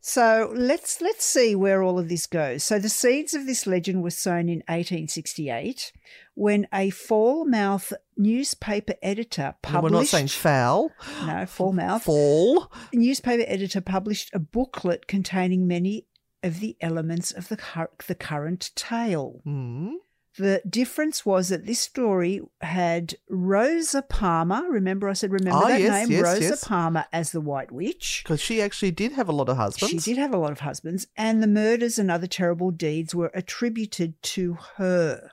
So 0.00 0.52
let's 0.54 1.00
let's 1.00 1.24
see 1.24 1.54
where 1.54 1.82
all 1.82 1.98
of 1.98 2.10
this 2.10 2.26
goes. 2.26 2.62
So 2.62 2.78
the 2.78 2.90
seeds 2.90 3.32
of 3.32 3.46
this 3.46 3.66
legend 3.66 4.02
were 4.02 4.10
sown 4.10 4.50
in 4.50 4.62
1868 4.68 5.92
when 6.34 6.66
a 6.72 6.90
Falmouth 6.90 7.92
newspaper 8.16 8.94
editor 9.02 9.54
published. 9.62 9.82
we're 9.92 9.98
not 10.00 10.06
saying 10.06 10.28
foul. 10.28 10.90
no, 11.26 11.46
Falmouth. 11.46 12.02
Fall. 12.04 12.70
newspaper 12.92 13.44
editor 13.46 13.80
published 13.80 14.30
a 14.34 14.38
booklet 14.38 15.06
containing 15.06 15.66
many 15.66 16.06
of 16.42 16.60
the 16.60 16.76
elements 16.80 17.30
of 17.32 17.48
the, 17.48 17.88
the 18.06 18.14
current 18.14 18.70
tale. 18.74 19.40
Hmm. 19.44 19.92
The 20.36 20.60
difference 20.68 21.24
was 21.24 21.50
that 21.50 21.64
this 21.64 21.78
story 21.78 22.40
had 22.60 23.14
Rosa 23.30 24.02
Palmer. 24.02 24.64
Remember, 24.68 25.08
I 25.08 25.12
said, 25.12 25.30
remember 25.30 25.64
Ah, 25.64 25.68
that 25.68 25.80
yes, 25.80 26.08
name? 26.08 26.10
yes, 26.18 26.22
Rosa 26.24 26.40
yes. 26.42 26.64
Palmer 26.64 27.04
as 27.12 27.30
the 27.30 27.40
White 27.40 27.70
Witch. 27.70 28.22
Because 28.24 28.40
she 28.40 28.60
actually 28.60 28.90
did 28.90 29.12
have 29.12 29.28
a 29.28 29.32
lot 29.32 29.48
of 29.48 29.56
husbands. 29.56 29.90
She 29.90 29.98
did 30.12 30.18
have 30.20 30.34
a 30.34 30.36
lot 30.36 30.50
of 30.50 30.58
husbands, 30.58 31.06
and 31.16 31.40
the 31.40 31.46
murders 31.46 32.00
and 32.00 32.10
other 32.10 32.26
terrible 32.26 32.72
deeds 32.72 33.14
were 33.14 33.30
attributed 33.32 34.20
to 34.24 34.58
her. 34.76 35.30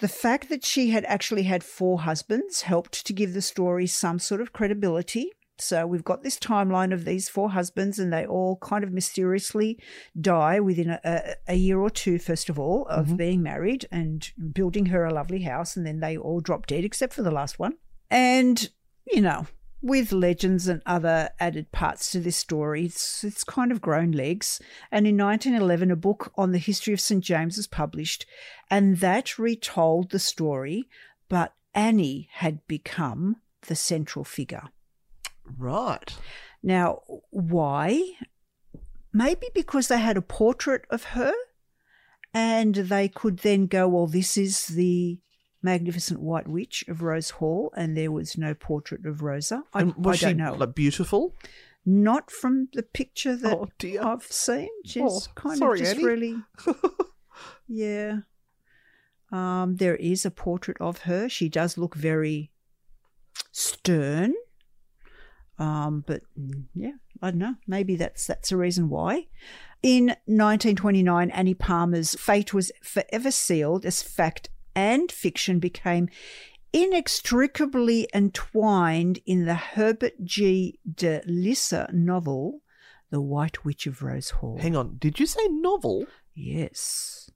The 0.00 0.08
fact 0.08 0.48
that 0.48 0.64
she 0.64 0.90
had 0.90 1.04
actually 1.04 1.44
had 1.44 1.62
four 1.62 2.00
husbands 2.00 2.62
helped 2.62 3.06
to 3.06 3.12
give 3.12 3.32
the 3.32 3.42
story 3.42 3.86
some 3.86 4.18
sort 4.18 4.40
of 4.40 4.52
credibility. 4.52 5.30
So 5.56 5.86
we've 5.86 6.04
got 6.04 6.24
this 6.24 6.36
timeline 6.36 6.92
of 6.92 7.04
these 7.04 7.28
four 7.28 7.50
husbands, 7.50 8.00
and 8.00 8.12
they 8.12 8.26
all 8.26 8.56
kind 8.56 8.82
of 8.82 8.92
mysteriously 8.92 9.78
die 10.20 10.58
within 10.58 10.90
a, 10.90 11.00
a, 11.04 11.34
a 11.46 11.54
year 11.54 11.78
or 11.78 11.90
two, 11.90 12.18
first 12.18 12.50
of 12.50 12.58
all, 12.58 12.86
of 12.86 13.06
mm-hmm. 13.06 13.16
being 13.16 13.42
married 13.42 13.86
and 13.92 14.32
building 14.52 14.86
her 14.86 15.04
a 15.04 15.14
lovely 15.14 15.42
house, 15.42 15.76
and 15.76 15.86
then 15.86 16.00
they 16.00 16.16
all 16.16 16.40
drop 16.40 16.66
dead, 16.66 16.84
except 16.84 17.12
for 17.12 17.22
the 17.22 17.30
last 17.30 17.60
one. 17.60 17.74
And, 18.10 18.68
you 19.06 19.20
know, 19.20 19.46
with 19.84 20.12
legends 20.12 20.66
and 20.66 20.80
other 20.86 21.28
added 21.38 21.70
parts 21.70 22.10
to 22.10 22.18
this 22.18 22.38
story, 22.38 22.86
it's, 22.86 23.22
it's 23.22 23.44
kind 23.44 23.70
of 23.70 23.82
grown 23.82 24.12
legs. 24.12 24.58
And 24.90 25.06
in 25.06 25.18
1911, 25.18 25.90
a 25.90 25.96
book 25.96 26.32
on 26.36 26.52
the 26.52 26.58
history 26.58 26.94
of 26.94 27.00
St. 27.00 27.22
James 27.22 27.58
was 27.58 27.66
published, 27.66 28.24
and 28.70 28.96
that 28.98 29.38
retold 29.38 30.10
the 30.10 30.18
story, 30.18 30.88
but 31.28 31.52
Annie 31.74 32.30
had 32.32 32.66
become 32.66 33.36
the 33.66 33.76
central 33.76 34.24
figure. 34.24 34.64
Right. 35.58 36.16
Now, 36.62 37.02
why? 37.28 38.14
Maybe 39.12 39.48
because 39.54 39.88
they 39.88 40.00
had 40.00 40.16
a 40.16 40.22
portrait 40.22 40.86
of 40.88 41.04
her 41.04 41.34
and 42.32 42.74
they 42.74 43.08
could 43.08 43.40
then 43.40 43.66
go, 43.66 43.86
well, 43.86 44.06
this 44.06 44.38
is 44.38 44.68
the 44.68 45.18
magnificent 45.64 46.20
white 46.20 46.46
witch 46.46 46.84
of 46.88 47.02
Rose 47.02 47.30
Hall, 47.30 47.72
and 47.76 47.96
there 47.96 48.12
was 48.12 48.36
no 48.38 48.54
portrait 48.54 49.04
of 49.06 49.22
Rosa. 49.22 49.64
I, 49.72 49.80
And 49.80 49.94
was 49.96 50.22
I 50.22 50.28
don't 50.28 50.38
she 50.38 50.42
know. 50.44 50.54
like, 50.54 50.74
beautiful? 50.74 51.34
Not 51.86 52.30
from 52.30 52.68
the 52.72 52.82
picture 52.82 53.34
that 53.36 53.52
Oh. 53.58 53.68
I've 54.12 54.22
seen. 54.24 54.68
She's 54.84 55.02
Oh, 55.02 55.20
kind 55.34 55.58
sorry, 55.58 55.80
of 55.80 55.84
just 55.86 55.96
Annie. 55.96 56.04
really, 56.04 56.36
yeah. 57.68 58.18
Um, 59.32 59.76
there 59.76 59.96
is 59.96 60.24
a 60.24 60.30
portrait 60.30 60.76
of 60.80 60.98
her. 61.02 61.28
She 61.28 61.48
does 61.48 61.76
look 61.76 61.94
very 61.94 62.52
stern. 63.50 64.34
Um, 65.58 66.04
but 66.06 66.22
mm, 66.38 66.64
yeah, 66.74 66.92
I 67.22 67.30
don't 67.30 67.38
know. 67.38 67.54
Maybe 67.66 67.96
that's 67.96 68.26
that's 68.26 68.52
a 68.52 68.56
reason 68.56 68.88
why. 68.88 69.26
In 69.82 70.06
1929, 70.26 71.30
Annie 71.30 71.54
Palmer's 71.54 72.14
fate 72.14 72.54
was 72.54 72.72
forever 72.82 73.30
sealed 73.30 73.84
as 73.84 74.02
fact 74.02 74.48
and 74.74 75.10
fiction 75.10 75.58
became 75.58 76.08
inextricably 76.72 78.08
entwined 78.14 79.20
in 79.26 79.44
the 79.46 79.54
Herbert 79.54 80.24
G. 80.24 80.78
de 80.92 81.22
Lisser 81.26 81.88
novel, 81.92 82.60
The 83.10 83.20
White 83.20 83.64
Witch 83.64 83.86
of 83.86 84.02
Rose 84.02 84.30
Hall. 84.30 84.58
Hang 84.60 84.76
on. 84.76 84.96
Did 84.98 85.20
you 85.20 85.26
say 85.26 85.46
novel? 85.48 86.06
Yes, 86.34 87.30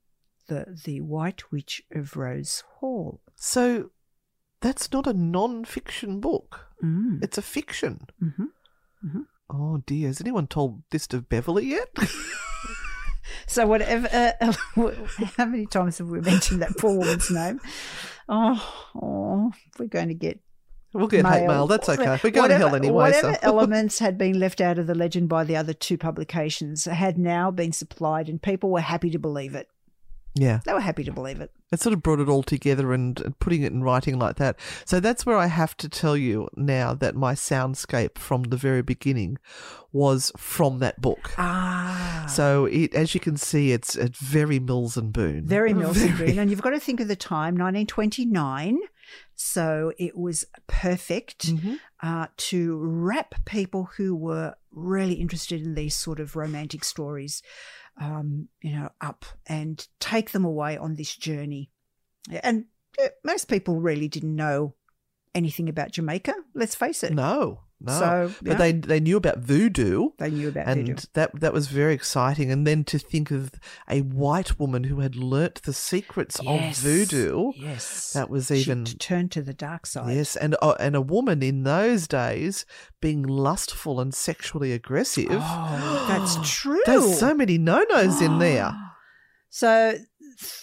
the 0.47 0.77
the 0.85 0.99
White 1.01 1.51
Witch 1.51 1.81
of 1.91 2.17
Rose 2.17 2.63
Hall. 2.79 3.21
So 3.35 3.91
that's 4.61 4.91
not 4.91 5.07
a 5.07 5.13
non-fiction 5.13 6.19
book. 6.19 6.67
Mm. 6.83 7.23
It's 7.23 7.37
a 7.37 7.41
fiction. 7.41 8.07
hmm 8.19 9.21
Oh 9.49 9.81
dear. 9.87 10.07
Has 10.07 10.21
anyone 10.21 10.47
told 10.47 10.83
this 10.91 11.07
to 11.07 11.21
Beverly 11.21 11.67
yet? 11.67 11.87
So 13.49 13.65
whatever, 13.65 14.07
uh, 14.11 14.53
how 15.37 15.45
many 15.45 15.65
times 15.65 15.97
have 15.97 16.07
we 16.07 16.21
mentioned 16.21 16.61
that 16.61 16.77
poor 16.77 16.95
woman's 16.95 17.31
name? 17.31 17.59
Oh, 18.29 18.91
oh 18.93 19.51
we're 19.79 19.87
going 19.87 20.09
to 20.09 20.13
get 20.13 20.39
we'll 20.93 21.07
get 21.07 21.25
hate 21.25 21.47
mail. 21.47 21.65
That's 21.65 21.89
okay. 21.89 22.19
We're 22.23 22.29
going 22.29 22.51
to 22.51 22.57
hell 22.59 22.75
anyway. 22.75 22.93
Whatever 22.93 23.33
so. 23.33 23.39
elements 23.41 23.97
had 23.97 24.19
been 24.19 24.39
left 24.39 24.61
out 24.61 24.77
of 24.77 24.85
the 24.85 24.93
legend 24.93 25.29
by 25.29 25.45
the 25.45 25.55
other 25.55 25.73
two 25.73 25.97
publications 25.97 26.85
had 26.85 27.17
now 27.17 27.49
been 27.49 27.71
supplied, 27.71 28.29
and 28.29 28.39
people 28.39 28.69
were 28.69 28.81
happy 28.81 29.09
to 29.09 29.19
believe 29.19 29.55
it. 29.55 29.67
Yeah. 30.35 30.59
They 30.65 30.73
were 30.73 30.79
happy 30.79 31.03
to 31.03 31.11
believe 31.11 31.41
it. 31.41 31.51
It 31.71 31.79
sort 31.81 31.93
of 31.93 32.01
brought 32.01 32.19
it 32.19 32.29
all 32.29 32.43
together 32.43 32.93
and, 32.93 33.19
and 33.21 33.37
putting 33.39 33.63
it 33.63 33.71
in 33.71 33.83
writing 33.83 34.17
like 34.17 34.37
that. 34.37 34.59
So 34.85 34.99
that's 34.99 35.25
where 35.25 35.37
I 35.37 35.47
have 35.47 35.75
to 35.77 35.89
tell 35.89 36.15
you 36.15 36.47
now 36.55 36.93
that 36.93 37.15
my 37.15 37.33
soundscape 37.33 38.17
from 38.17 38.43
the 38.43 38.57
very 38.57 38.81
beginning 38.81 39.37
was 39.91 40.31
from 40.37 40.79
that 40.79 41.01
book. 41.01 41.31
Ah. 41.37 42.25
So 42.29 42.65
it, 42.65 42.93
as 42.93 43.13
you 43.13 43.19
can 43.19 43.37
see, 43.37 43.71
it's 43.71 43.95
it's 43.95 44.19
very 44.19 44.59
Mills 44.59 44.97
and 44.97 45.11
Boon. 45.11 45.45
Very 45.45 45.73
Mills 45.73 46.01
and 46.01 46.11
Very- 46.11 46.29
Boon. 46.31 46.39
And 46.39 46.49
you've 46.51 46.61
got 46.61 46.71
to 46.71 46.79
think 46.79 46.99
of 46.99 47.07
the 47.07 47.15
time, 47.15 47.55
1929. 47.55 48.77
So 49.35 49.91
it 49.97 50.15
was 50.17 50.45
perfect 50.67 51.47
Mhm. 51.55 51.79
uh, 52.03 52.27
to 52.37 52.77
wrap 52.77 53.33
people 53.45 53.89
who 53.97 54.15
were 54.15 54.55
really 54.71 55.15
interested 55.15 55.61
in 55.61 55.73
these 55.75 55.95
sort 55.95 56.19
of 56.19 56.35
romantic 56.35 56.83
stories, 56.83 57.41
um, 57.99 58.47
you 58.61 58.71
know, 58.71 58.89
up 59.01 59.25
and 59.45 59.87
take 59.99 60.31
them 60.31 60.45
away 60.45 60.77
on 60.77 60.95
this 60.95 61.15
journey. 61.15 61.69
And 62.43 62.65
uh, 63.01 63.09
most 63.23 63.45
people 63.45 63.79
really 63.79 64.07
didn't 64.07 64.35
know 64.35 64.75
anything 65.35 65.69
about 65.69 65.91
Jamaica. 65.91 66.33
Let's 66.53 66.75
face 66.75 67.03
it. 67.03 67.13
No, 67.13 67.61
no. 67.81 67.97
So, 67.99 68.33
but 68.41 68.51
yeah. 68.51 68.57
they 68.57 68.71
they 68.73 68.99
knew 68.99 69.15
about 69.17 69.39
voodoo. 69.39 70.09
They 70.17 70.29
knew 70.31 70.49
about 70.49 70.65
Voodoo. 70.67 70.79
and 70.79 70.87
voodoo. 70.89 71.01
that 71.13 71.39
that 71.39 71.53
was 71.53 71.67
very 71.67 71.93
exciting. 71.93 72.51
And 72.51 72.67
then 72.67 72.83
to 72.85 72.99
think 72.99 73.31
of 73.31 73.51
a 73.89 74.01
white 74.01 74.59
woman 74.59 74.83
who 74.85 74.99
had 74.99 75.15
learnt 75.15 75.63
the 75.63 75.73
secrets 75.73 76.39
Yes. 76.43 76.77
of 76.79 76.83
voodoo, 76.83 77.51
Yes. 77.55 78.11
that 78.13 78.29
was 78.29 78.51
even 78.51 78.85
t- 78.85 78.97
turned 78.97 79.31
to 79.31 79.41
the 79.41 79.53
dark 79.53 79.85
side. 79.85 80.15
yes, 80.15 80.35
and 80.35 80.55
uh, 80.61 80.75
and 80.79 80.95
a 80.95 81.01
woman 81.01 81.41
in 81.41 81.63
those 81.63 82.07
days 82.07 82.65
being 83.01 83.23
lustful 83.23 83.99
and 84.01 84.13
sexually 84.13 84.73
aggressive. 84.73 85.27
Oh, 85.31 86.05
that's 86.09 86.37
true. 86.61 86.81
There's 86.85 87.17
so 87.19 87.33
many 87.33 87.57
no 87.57 87.85
nos 87.89 88.21
in 88.21 88.39
there. 88.39 88.73
So, 89.51 89.95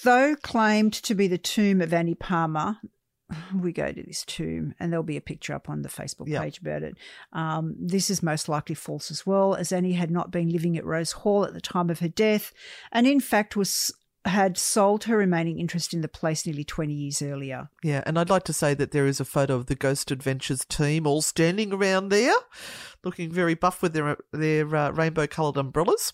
though 0.04 0.36
claimed 0.36 0.92
to 0.92 1.14
be 1.16 1.26
the 1.26 1.38
tomb 1.38 1.80
of 1.80 1.92
Annie 1.92 2.14
Palmer, 2.14 2.76
we 3.60 3.72
go 3.72 3.90
to 3.92 4.02
this 4.02 4.24
tomb 4.24 4.74
and 4.78 4.92
there'll 4.92 5.02
be 5.02 5.16
a 5.16 5.20
picture 5.22 5.52
up 5.54 5.68
on 5.68 5.82
the 5.82 5.88
Facebook 5.88 6.28
Yeah. 6.28 6.40
page 6.42 6.58
about 6.58 6.82
it. 6.82 6.96
Um, 7.32 7.74
this 7.78 8.10
is 8.10 8.22
most 8.22 8.48
likely 8.48 8.74
false 8.74 9.10
as 9.10 9.26
well, 9.26 9.54
as 9.54 9.72
Annie 9.72 9.92
had 9.94 10.10
not 10.10 10.30
been 10.30 10.48
living 10.50 10.76
at 10.76 10.84
Rose 10.84 11.12
Hall 11.12 11.44
at 11.44 11.54
the 11.54 11.60
time 11.60 11.90
of 11.90 12.00
her 12.00 12.08
death, 12.08 12.52
and 12.92 13.06
in 13.06 13.20
fact 13.20 13.56
was 13.56 13.92
had 14.24 14.58
sold 14.58 15.04
her 15.04 15.16
remaining 15.16 15.60
interest 15.60 15.94
in 15.94 16.00
the 16.00 16.08
place 16.08 16.44
nearly 16.44 16.64
20 16.64 16.92
years 16.92 17.22
earlier. 17.22 17.70
Yeah, 17.84 18.02
and 18.06 18.18
I'd 18.18 18.28
like 18.28 18.42
to 18.46 18.52
say 18.52 18.74
that 18.74 18.90
there 18.90 19.06
is 19.06 19.20
a 19.20 19.24
photo 19.24 19.54
of 19.54 19.66
the 19.66 19.76
Ghost 19.76 20.10
Adventures 20.10 20.64
team 20.64 21.06
all 21.06 21.22
standing 21.22 21.72
around 21.72 22.08
there, 22.08 22.34
looking 23.04 23.30
very 23.30 23.54
buff 23.54 23.82
with 23.82 23.92
their 23.92 24.16
their 24.32 24.74
uh, 24.74 24.90
rainbow 24.90 25.28
coloured 25.28 25.56
umbrellas. 25.56 26.12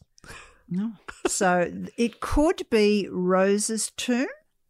No. 0.69 0.93
So 1.27 1.73
it 1.97 2.21
could 2.21 2.69
be 2.69 3.09
Rose's 3.11 3.91
tomb. 3.97 4.27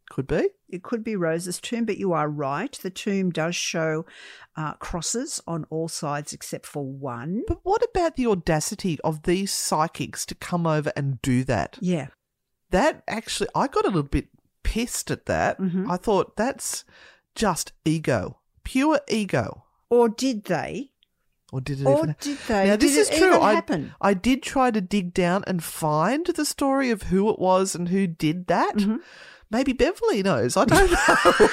Could 0.09 0.27
be. 0.27 0.49
It 0.69 0.83
could 0.83 1.03
be 1.03 1.15
Rose's 1.15 1.59
tomb, 1.59 1.85
but 1.85 1.97
you 1.97 2.13
are 2.13 2.29
right. 2.29 2.71
The 2.71 2.89
tomb 2.89 3.31
does 3.31 3.55
show 3.55 4.05
uh, 4.55 4.73
crosses 4.73 5.41
on 5.47 5.65
all 5.69 5.87
sides 5.87 6.33
except 6.33 6.65
for 6.65 6.83
one. 6.85 7.43
But 7.47 7.59
what 7.63 7.81
about 7.83 8.15
the 8.15 8.27
audacity 8.27 8.99
of 9.03 9.23
these 9.23 9.51
psychics 9.51 10.25
to 10.27 10.35
come 10.35 10.67
over 10.67 10.91
and 10.95 11.21
do 11.21 11.43
that? 11.45 11.77
Yeah. 11.81 12.07
That 12.69 13.03
actually, 13.07 13.49
I 13.55 13.67
got 13.67 13.85
a 13.85 13.89
little 13.89 14.03
bit 14.03 14.27
pissed 14.63 15.09
at 15.11 15.25
that. 15.25 15.59
Mhm. 15.59 15.89
I 15.89 15.97
thought 15.97 16.35
that's 16.35 16.83
just 17.35 17.71
ego, 17.85 18.39
pure 18.63 18.99
ego. 19.07 19.63
Or 19.89 20.09
did 20.09 20.45
they? 20.45 20.91
Or 21.51 21.61
did 21.61 21.81
it 21.81 21.85
Or 21.85 21.99
even? 21.99 22.15
did 22.19 22.37
they? 22.47 22.65
Now 22.67 22.75
this 22.75 22.93
did 22.95 22.99
is 23.01 23.09
true. 23.19 23.39
I? 23.39 23.63
I 24.01 24.13
did 24.15 24.41
try 24.41 24.71
to 24.71 24.81
dig 24.81 25.13
down 25.13 25.43
and 25.45 25.63
find 25.63 26.25
the 26.25 26.45
story 26.45 26.89
of 26.89 27.03
who 27.03 27.29
it 27.29 27.37
was 27.39 27.75
and 27.75 27.89
who 27.89 28.07
did 28.07 28.47
that. 28.47 28.75
Mhm. 28.77 29.01
Maybe 29.53 29.71
Beverly 29.71 30.23
knows. 30.23 30.57
I 30.57 30.65
don't 30.65 30.91
know. 30.91 31.47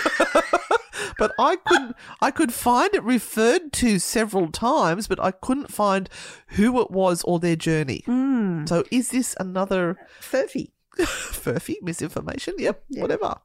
but 1.18 1.32
I 1.38 1.56
couldn't. 1.56 1.94
I 2.20 2.30
could 2.30 2.52
find 2.52 2.94
it 2.94 3.02
referred 3.04 3.72
to 3.74 3.98
several 3.98 4.50
times, 4.50 5.06
but 5.06 5.20
I 5.20 5.30
couldn't 5.30 5.70
find 5.70 6.08
who 6.48 6.80
it 6.80 6.90
was 6.90 7.22
or 7.24 7.38
their 7.38 7.56
journey. 7.56 8.02
Mm. 8.08 8.68
So 8.68 8.84
is 8.90 9.10
this 9.10 9.36
another 9.38 9.96
Furphy. 10.20 10.70
furphy 10.98 11.76
misinformation? 11.82 12.54
Yep, 12.58 12.84
Yeah. 12.88 13.02
whatever. 13.02 13.36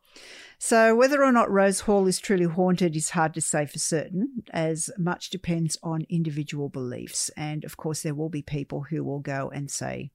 So, 0.57 0.95
whether 0.95 1.21
or 1.21 1.33
not 1.33 1.51
Rose 1.51 1.81
Hall 1.81 2.07
is 2.07 2.17
truly 2.17 2.45
haunted 2.45 2.95
is 2.95 3.09
hard 3.09 3.33
to 3.33 3.41
say 3.41 3.65
for 3.65 3.77
certain, 3.77 4.43
as 4.51 4.89
much 4.97 5.29
depends 5.29 5.77
on 5.83 6.05
individual 6.09 6.69
beliefs. 6.69 7.29
And 7.35 7.65
of 7.65 7.75
course, 7.75 8.01
there 8.01 8.15
will 8.15 8.29
be 8.29 8.41
people 8.41 8.83
who 8.89 9.03
will 9.03 9.19
go 9.19 9.51
and 9.53 9.69
say, 9.69 10.11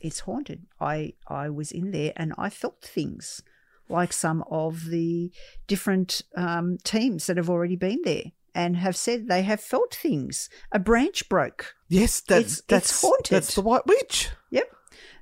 "It's 0.00 0.20
haunted. 0.20 0.66
I 0.80 1.14
I 1.26 1.50
was 1.50 1.72
in 1.72 1.90
there 1.90 2.12
and 2.14 2.32
I 2.38 2.50
felt 2.50 2.82
things. 2.82 3.42
Like 3.88 4.12
some 4.12 4.44
of 4.50 4.86
the 4.86 5.30
different 5.66 6.22
um, 6.36 6.78
teams 6.84 7.26
that 7.26 7.36
have 7.36 7.50
already 7.50 7.76
been 7.76 8.00
there 8.04 8.24
and 8.54 8.76
have 8.76 8.96
said 8.96 9.26
they 9.28 9.42
have 9.42 9.60
felt 9.60 9.94
things. 9.94 10.48
A 10.72 10.78
branch 10.78 11.28
broke. 11.28 11.74
Yes, 11.88 12.20
that's 12.20 12.40
It's- 12.40 12.58
it's 12.58 12.66
that's 12.68 13.00
haunted. 13.02 13.34
That's 13.34 13.54
the 13.54 13.62
White 13.62 13.86
Witch. 13.86 14.30
Yep. 14.50 14.70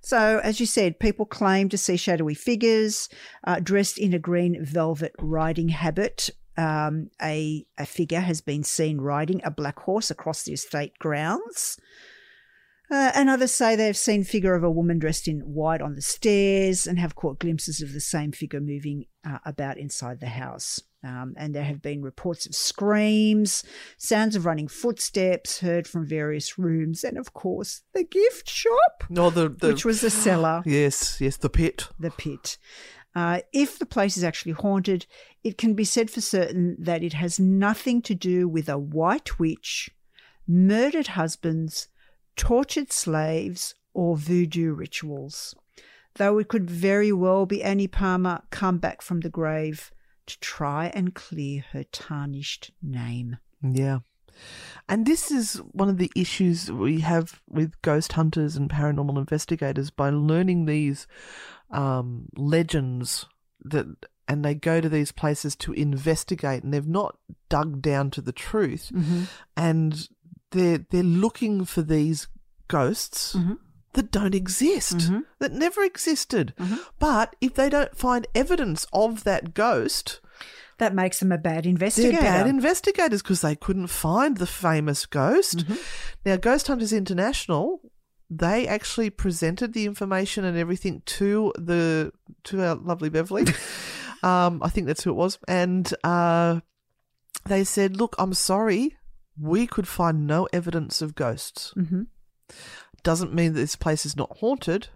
So, 0.04 0.40
as 0.42 0.58
you 0.60 0.66
said, 0.66 0.98
people 0.98 1.24
claim 1.26 1.68
to 1.68 1.78
see 1.78 1.96
shadowy 1.96 2.34
figures 2.34 3.08
uh, 3.44 3.60
dressed 3.60 3.98
in 3.98 4.12
a 4.12 4.18
green 4.18 4.64
velvet 4.64 5.12
riding 5.20 5.68
habit. 5.70 6.28
Um, 6.56 7.08
a, 7.22 7.64
a 7.78 7.86
figure 7.86 8.20
has 8.20 8.40
been 8.42 8.64
seen 8.64 8.98
riding 9.00 9.40
a 9.44 9.50
black 9.50 9.78
horse 9.78 10.10
across 10.10 10.42
the 10.42 10.52
estate 10.52 10.98
grounds. 10.98 11.78
Uh, 12.92 13.10
and 13.14 13.30
others 13.30 13.50
say 13.50 13.74
they 13.74 13.86
have 13.86 13.96
seen 13.96 14.22
figure 14.22 14.54
of 14.54 14.62
a 14.62 14.70
woman 14.70 14.98
dressed 14.98 15.26
in 15.26 15.40
white 15.40 15.80
on 15.80 15.94
the 15.94 16.02
stairs 16.02 16.86
and 16.86 16.98
have 16.98 17.14
caught 17.14 17.38
glimpses 17.38 17.80
of 17.80 17.94
the 17.94 18.00
same 18.00 18.30
figure 18.30 18.60
moving 18.60 19.06
uh, 19.26 19.38
about 19.46 19.78
inside 19.78 20.20
the 20.20 20.26
house. 20.26 20.78
Um, 21.02 21.32
and 21.38 21.54
there 21.54 21.64
have 21.64 21.80
been 21.80 22.02
reports 22.02 22.44
of 22.44 22.54
screams, 22.54 23.64
sounds 23.96 24.36
of 24.36 24.44
running 24.44 24.68
footsteps 24.68 25.60
heard 25.60 25.88
from 25.88 26.06
various 26.06 26.58
rooms, 26.58 27.02
and 27.02 27.16
of 27.16 27.32
course 27.32 27.80
the 27.94 28.04
gift 28.04 28.50
shop, 28.50 29.04
No, 29.08 29.30
the, 29.30 29.48
the 29.48 29.68
which 29.68 29.86
was 29.86 30.02
the 30.02 30.10
cellar, 30.10 30.62
yes, 30.66 31.18
yes, 31.18 31.38
the 31.38 31.48
pit. 31.48 31.88
the 31.98 32.10
pit. 32.10 32.58
Uh, 33.14 33.40
if 33.54 33.78
the 33.78 33.86
place 33.86 34.18
is 34.18 34.22
actually 34.22 34.52
haunted, 34.52 35.06
it 35.42 35.56
can 35.56 35.72
be 35.72 35.84
said 35.84 36.10
for 36.10 36.20
certain 36.20 36.76
that 36.78 37.02
it 37.02 37.14
has 37.14 37.40
nothing 37.40 38.02
to 38.02 38.14
do 38.14 38.46
with 38.46 38.68
a 38.68 38.78
white 38.78 39.38
witch, 39.38 39.90
murdered 40.46 41.08
husbands, 41.08 41.88
tortured 42.36 42.92
slaves, 42.92 43.74
or 43.94 44.16
voodoo 44.16 44.72
rituals. 44.72 45.54
Though 46.16 46.38
it 46.38 46.48
could 46.48 46.70
very 46.70 47.12
well 47.12 47.46
be 47.46 47.62
Annie 47.62 47.88
Palmer 47.88 48.42
come 48.50 48.78
back 48.78 49.02
from 49.02 49.20
the 49.20 49.30
grave 49.30 49.90
to 50.26 50.38
try 50.40 50.90
and 50.94 51.14
clear 51.14 51.64
her 51.72 51.84
tarnished 51.84 52.70
name. 52.82 53.38
Yeah. 53.62 54.00
And 54.88 55.06
this 55.06 55.30
is 55.30 55.56
one 55.72 55.88
of 55.88 55.98
the 55.98 56.10
issues 56.16 56.70
we 56.70 57.00
have 57.00 57.40
with 57.48 57.80
ghost 57.82 58.12
hunters 58.12 58.56
and 58.56 58.70
paranormal 58.70 59.18
investigators 59.18 59.90
by 59.90 60.10
learning 60.10 60.66
these 60.66 61.06
um, 61.70 62.28
legends 62.36 63.26
that 63.64 63.86
and 64.28 64.44
they 64.44 64.54
go 64.54 64.80
to 64.80 64.88
these 64.88 65.12
places 65.12 65.54
to 65.56 65.72
investigate 65.72 66.62
and 66.62 66.72
they've 66.72 66.86
not 66.86 67.18
dug 67.48 67.82
down 67.82 68.10
to 68.10 68.20
the 68.20 68.32
truth 68.32 68.90
and 69.56 70.08
they're 70.52 70.86
they're 70.90 71.02
looking 71.02 71.64
for 71.64 71.82
these 71.82 72.28
ghosts 72.68 73.36
that 73.94 74.10
don't 74.10 74.34
exist 74.34 75.10
that 75.38 75.52
never 75.52 75.82
existed 75.82 76.54
but 76.98 77.36
if 77.40 77.54
they 77.54 77.68
don't 77.68 77.96
find 77.96 78.26
evidence 78.34 78.86
of 78.92 79.24
that 79.24 79.52
ghost 79.54 80.20
That 80.78 80.94
makes 80.94 81.20
them 81.20 81.30
a 81.32 81.38
bad 81.38 81.64
they're 81.64 81.70
investigator. 81.70 82.16
bad 82.22 82.46
investigators 82.46 83.22
because 83.22 83.42
they 83.42 83.54
couldn't 83.54 83.88
find 83.88 84.38
the 84.38 84.46
famous 84.46 85.06
ghost. 85.06 85.58
Mm-hmm. 85.58 85.74
Now, 86.24 86.36
Ghost 86.36 86.66
Hunters 86.66 86.92
International, 86.92 87.80
they 88.28 88.66
actually 88.66 89.10
presented 89.10 89.74
the 89.74 89.84
information 89.84 90.44
and 90.44 90.56
everything 90.56 91.02
to 91.18 91.52
the 91.56 92.10
to 92.44 92.62
our 92.64 92.74
lovely 92.74 93.10
Beverly. 93.10 93.44
um, 94.24 94.60
I 94.62 94.70
think 94.70 94.86
that's 94.86 95.04
who 95.04 95.10
it 95.10 95.16
was, 95.24 95.38
and 95.46 95.86
uh, 96.02 96.60
they 97.46 97.62
said, 97.64 97.96
"Look, 97.96 98.16
I'm 98.18 98.34
sorry, 98.34 98.96
we 99.42 99.66
could 99.66 99.88
find 99.88 100.26
no 100.26 100.48
evidence 100.52 101.02
of 101.02 101.14
ghosts. 101.14 101.74
Mhm. 101.76 102.06
Doesn't 103.02 103.34
mean 103.34 103.52
that 103.54 103.60
this 103.60 103.76
place 103.76 104.06
is 104.06 104.16
not 104.16 104.38
haunted." 104.38 104.88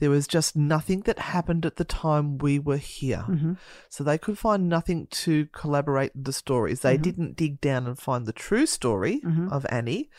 There 0.00 0.10
was 0.10 0.26
just 0.26 0.56
nothing 0.56 1.00
that 1.02 1.18
happened 1.18 1.66
at 1.66 1.76
the 1.76 1.84
time 1.84 2.38
we 2.38 2.58
were 2.58 2.78
here. 2.78 3.24
Mm-hmm. 3.28 3.52
So 3.88 4.04
they 4.04 4.18
could 4.18 4.38
find 4.38 4.68
nothing 4.68 5.08
to 5.22 5.46
collaborate 5.46 6.12
the 6.14 6.32
stories. 6.32 6.80
They 6.80 6.96
didn't 6.96 7.36
dig 7.36 7.60
down 7.60 7.86
and 7.86 7.98
find 7.98 8.26
the 8.26 8.32
true 8.32 8.66
story 8.66 9.20
of 9.50 9.66
Annie. 9.70 10.10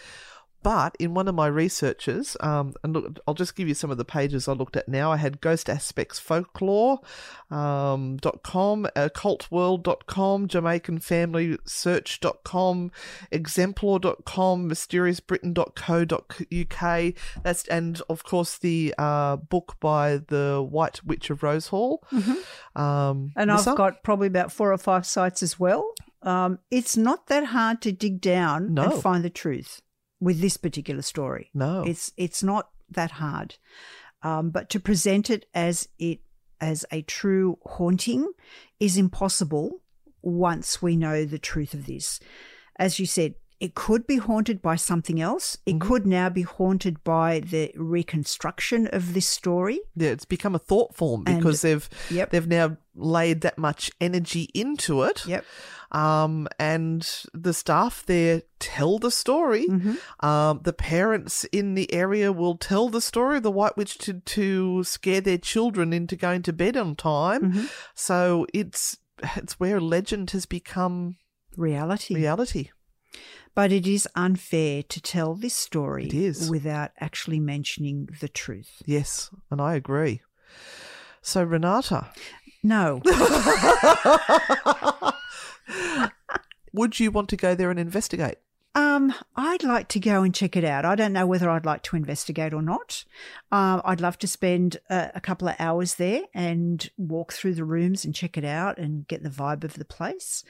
But 0.61 0.95
in 0.99 1.13
one 1.13 1.27
of 1.29 1.35
my 1.35 1.47
researches, 1.47 2.35
um, 2.41 2.73
and 2.83 2.91
look, 2.93 3.17
I'll 3.27 3.33
just 3.33 3.55
give 3.55 3.67
you 3.69 3.73
some 3.73 3.91
of 3.91 3.97
the 3.97 4.03
pages 4.05 4.45
I 4.47 4.51
looked 4.53 4.75
at 4.75 4.89
now. 4.89 5.09
I 5.11 5.15
had 5.17 5.39
Ghost 5.39 5.69
Aspects 5.69 6.19
Folklore 6.19 6.99
um, 7.49 8.17
dot 8.17 8.43
com, 8.43 8.85
occultworld.com, 8.95 10.47
Jamaican 10.49 10.99
Family 10.99 11.57
Search.com, 11.65 12.91
Exemplar.com, 13.31 14.69
mysteriousbritain.co.uk. 14.69 17.13
That's 17.43 17.67
and 17.67 18.01
of 18.09 18.23
course 18.23 18.57
the 18.57 18.95
uh, 18.97 19.35
book 19.37 19.75
by 19.79 20.17
the 20.17 20.65
White 20.67 21.03
Witch 21.05 21.29
of 21.29 21.43
Rose 21.43 21.67
Hall. 21.67 22.03
Um, 22.75 23.31
And? 23.35 23.51
I've 23.51 23.65
got 23.75 24.01
probably 24.03 24.27
about 24.27 24.51
four 24.51 24.71
or 24.71 24.77
five 24.77 25.05
sites 25.05 25.43
as 25.43 25.59
well. 25.59 25.93
Um, 26.21 26.59
it's 26.69 26.97
not 26.97 27.27
that 27.27 27.45
hard 27.45 27.81
to 27.83 27.91
dig 27.93 28.19
down 28.21 28.73
No. 28.73 28.83
and 28.91 29.01
find 29.01 29.23
the 29.23 29.29
truth 29.29 29.81
with 30.19 30.41
this 30.41 30.57
particular 30.57 31.01
story. 31.01 31.49
No. 31.53 31.83
it's 31.83 32.11
it's 32.17 32.43
not 32.43 32.69
that 32.89 33.11
hard. 33.11 33.55
Um, 34.21 34.49
but 34.49 34.69
to 34.71 34.79
present 34.79 35.29
it 35.29 35.45
as 35.53 35.87
it 35.97 36.19
as 36.61 36.85
a 36.91 37.01
true 37.03 37.57
haunting 37.65 38.31
is 38.79 38.97
impossible 38.97 39.81
once 40.21 40.81
we 40.81 40.95
know 40.97 41.23
the 41.25 41.39
truth 41.39 41.73
of 41.73 41.85
this. 41.85 42.19
As 42.77 42.99
you 42.99 43.05
said, 43.05 43.35
it 43.61 43.75
could 43.75 44.07
be 44.07 44.17
haunted 44.17 44.61
by 44.61 44.75
something 44.75 45.21
else. 45.21 45.57
It 45.65 45.75
Mm-hmm. 45.79 45.87
could 45.87 46.05
now 46.05 46.29
be 46.29 46.41
haunted 46.43 47.01
by 47.03 47.39
the 47.41 47.71
reconstruction 47.75 48.87
of 48.87 49.13
this 49.13 49.27
story. 49.27 49.79
Yeah, 49.95 50.09
it's 50.09 50.25
become 50.25 50.55
a 50.55 50.59
thought 50.59 50.95
form 50.95 51.23
And- 51.27 51.37
because 51.37 51.61
they've 51.61 51.89
Yep. 52.11 52.31
they've 52.31 52.47
now 52.47 52.77
laid 52.99 53.41
that 53.41 53.57
much 53.57 53.91
energy 53.99 54.49
into 54.53 55.03
it. 55.03 55.25
Yep. 55.25 55.45
Um, 55.91 56.47
and 56.59 57.07
the 57.33 57.53
staff 57.53 58.05
there 58.05 58.43
tell 58.59 58.99
the 58.99 59.09
story. 59.09 59.65
Mm-hmm. 59.67 60.25
Um, 60.25 60.59
the 60.63 60.73
parents 60.73 61.45
in 61.45 61.73
the 61.73 61.91
area 61.91 62.31
will 62.31 62.57
tell 62.57 62.89
the 62.89 63.01
story 63.01 63.37
of 63.37 63.43
the 63.43 63.51
White 63.51 63.75
Witch 63.75 63.97
to, 63.99 64.13
to 64.19 64.83
scare 64.83 65.21
their 65.21 65.39
children 65.39 65.91
into 65.91 66.15
going 66.15 66.43
to 66.43 66.53
bed 66.53 66.77
on 66.77 66.95
time. 66.95 67.53
Mm-hmm. 67.53 67.65
So 67.95 68.45
it's 68.53 68.97
it's 69.35 69.59
where 69.59 69.81
legend 69.81 70.31
has 70.31 70.45
become 70.45 71.17
Reality. 71.57 72.15
reality. 72.15 72.69
But 73.55 73.71
it 73.71 73.87
is 73.87 74.07
unfair 74.15 74.83
to 74.83 75.01
tell 75.01 75.33
this 75.33 75.55
story 75.55 76.05
It 76.05 76.13
is. 76.13 76.49
without 76.49 76.91
actually 77.01 77.39
mentioning 77.39 78.07
the 78.21 78.29
truth. 78.29 78.81
Yes, 78.85 79.29
and 79.51 79.59
I 79.59 79.73
agree. 79.75 80.21
So 81.21 81.43
Renata, 81.43 82.11
No, 82.61 83.01
would 86.73 86.99
you 86.99 87.11
want 87.11 87.29
to 87.29 87.37
go 87.37 87.55
there 87.55 87.71
and 87.71 87.79
investigate? 87.79 88.37
um, 88.75 89.13
I'd 89.35 89.63
like 89.63 89.87
to 89.89 89.99
go 89.99 90.23
and 90.23 90.33
check 90.33 90.55
it 90.55 90.63
out. 90.63 90.85
I 90.85 90.95
don't 90.95 91.13
know 91.13 91.25
whether 91.25 91.49
I'd 91.49 91.65
like 91.65 91.81
to 91.83 91.95
investigate 91.95 92.53
or 92.53 92.61
not. 92.61 93.03
Um, 93.51 93.81
I'd 93.83 94.01
love 94.01 94.17
to 94.19 94.27
spend 94.27 94.77
a, 94.89 95.11
a 95.15 95.21
couple 95.21 95.47
of 95.47 95.55
hours 95.59 95.95
there 95.95 96.23
and 96.33 96.89
walk 96.97 97.33
through 97.33 97.55
the 97.55 97.65
rooms 97.65 98.05
and 98.05 98.13
check 98.13 98.37
it 98.37 98.45
out 98.45 98.77
and 98.77 99.07
get 99.07 99.23
the 99.23 99.29
vibe 99.29 99.63
of 99.63 99.73
the 99.73 99.85
place. 99.85 100.43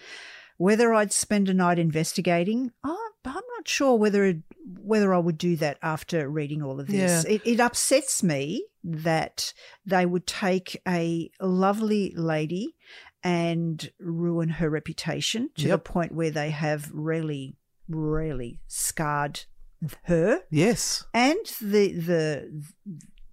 Whether 0.60 0.94
I'd 0.94 1.14
spend 1.14 1.48
a 1.50 1.54
night 1.54 1.80
investigating, 1.80 2.72
oh, 2.84 3.10
I'm 3.26 3.34
not 3.34 3.66
sure 3.68 3.96
whether 3.96 4.26
it, 4.26 4.38
whether 4.82 5.14
I 5.14 5.18
would 5.20 5.38
do 5.38 5.56
that 5.58 5.78
after 5.82 6.30
reading 6.30 6.62
all 6.62 6.80
of 6.80 6.88
this. 6.88 7.24
Yeah. 7.26 7.32
It, 7.36 7.42
it 7.46 7.60
upsets 7.60 8.22
me 8.24 8.66
that 8.84 9.54
they 9.86 10.06
would 10.06 10.28
take 10.28 10.82
a 10.88 11.30
lovely 11.40 12.14
lady 12.16 12.76
and 13.24 13.90
ruin 14.00 14.50
her 14.50 14.70
reputation 14.70 15.50
to 15.58 15.68
Yep. 15.68 15.72
the 15.84 15.92
point 15.92 16.12
where 16.14 16.32
they 16.32 16.50
have 16.52 16.90
really, 16.94 17.56
really 17.88 18.60
scarred 18.68 19.42
her 20.04 20.42
Yes. 20.50 21.06
and 21.14 21.40
the 21.62 21.94
the 21.94 22.64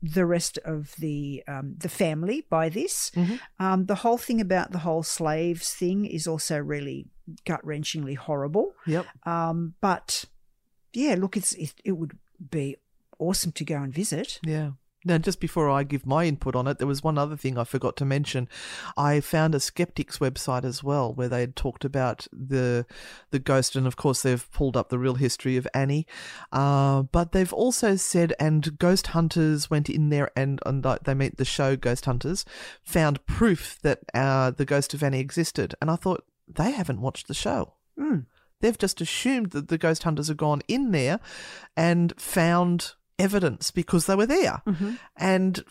the 0.03 0.27
rest 0.27 0.59
of 0.65 0.95
the 0.99 1.43
um, 1.49 1.75
the 1.79 1.89
family 1.89 2.47
by 2.49 2.69
this. 2.69 3.11
Um, 3.59 3.87
the 3.87 3.97
whole 3.97 4.19
thing 4.19 4.41
about 4.41 4.71
the 4.71 4.79
whole 4.81 5.03
slaves 5.03 5.73
thing 5.73 6.05
is 6.05 6.27
also 6.29 6.59
really 6.59 7.07
gut 7.45 7.65
wrenchingly 7.65 8.17
horrible. 8.17 8.73
Yep. 8.87 9.07
Um, 9.27 9.75
but 9.81 10.25
yeah, 10.93 11.15
look, 11.19 11.37
it's 11.37 11.53
it, 11.55 11.75
it 11.85 11.93
would 11.93 12.19
be 12.51 12.77
awesome 13.19 13.53
to 13.53 13.65
go 13.65 13.77
and 13.77 13.93
visit. 13.93 14.41
Yeah. 14.43 14.71
Now, 15.07 15.19
just 15.19 15.39
before 15.39 15.71
I 15.71 15.85
give 15.85 16.05
my 16.05 16.25
input 16.25 16.57
on 16.57 16.67
it, 16.67 16.79
there 16.79 16.87
was 16.87 17.05
one 17.05 17.17
other 17.17 17.37
thing 17.37 17.57
I 17.57 17.63
forgot 17.63 17.97
to 17.99 18.05
mention. 18.05 18.49
I 18.97 19.21
found 19.21 19.55
a 19.55 19.61
skeptics 19.61 20.19
website 20.19 20.65
as 20.65 20.83
well, 20.83 21.15
where 21.15 21.29
they 21.29 21.41
had 21.41 21.55
talked 21.55 21.85
about 21.85 22.27
the 22.33 22.87
the 23.31 23.39
ghost, 23.39 23.77
and 23.77 23.87
of 23.87 23.95
course 23.95 24.23
they've 24.23 24.51
pulled 24.51 24.77
up 24.77 24.89
the 24.89 24.99
real 24.99 25.15
history 25.15 25.57
of 25.57 25.69
Annie. 25.73 26.09
Uh, 26.51 27.03
but 27.03 27.31
they've 27.31 27.53
also 27.53 27.95
said, 27.95 28.35
and 28.41 28.77
ghost 28.79 29.09
hunters 29.09 29.71
went 29.71 29.89
in 29.89 30.09
there, 30.09 30.33
and, 30.37 30.59
and 30.67 30.83
they 31.05 31.15
meet 31.15 31.37
the 31.37 31.45
show 31.45 31.77
Ghost 31.77 32.07
Hunters, 32.07 32.45
found 32.83 33.25
proof 33.27 33.79
that 33.83 34.01
uh, 34.13 34.51
the 34.51 34.65
ghost 34.65 34.93
of 34.93 35.05
Annie 35.05 35.21
existed, 35.21 35.77
and 35.81 35.89
I 35.89 35.95
thought 35.95 36.25
they 36.49 36.71
haven't 36.73 37.01
watched 37.01 37.29
the 37.29 37.35
show. 37.35 37.75
They've 38.61 38.79
just 38.79 39.01
assumed 39.03 39.51
that 39.51 39.69
the 39.69 39.79
ghost 39.79 40.03
hunters 40.05 40.29
have 40.29 40.39
gone 40.39 40.63
in 40.67 40.91
there 40.91 41.21
and 41.77 42.13
found 42.19 42.93
evidence 43.19 43.71
because 43.71 44.07
they 44.07 44.15
were 44.15 44.27
there. 44.27 44.63
And 45.17 45.63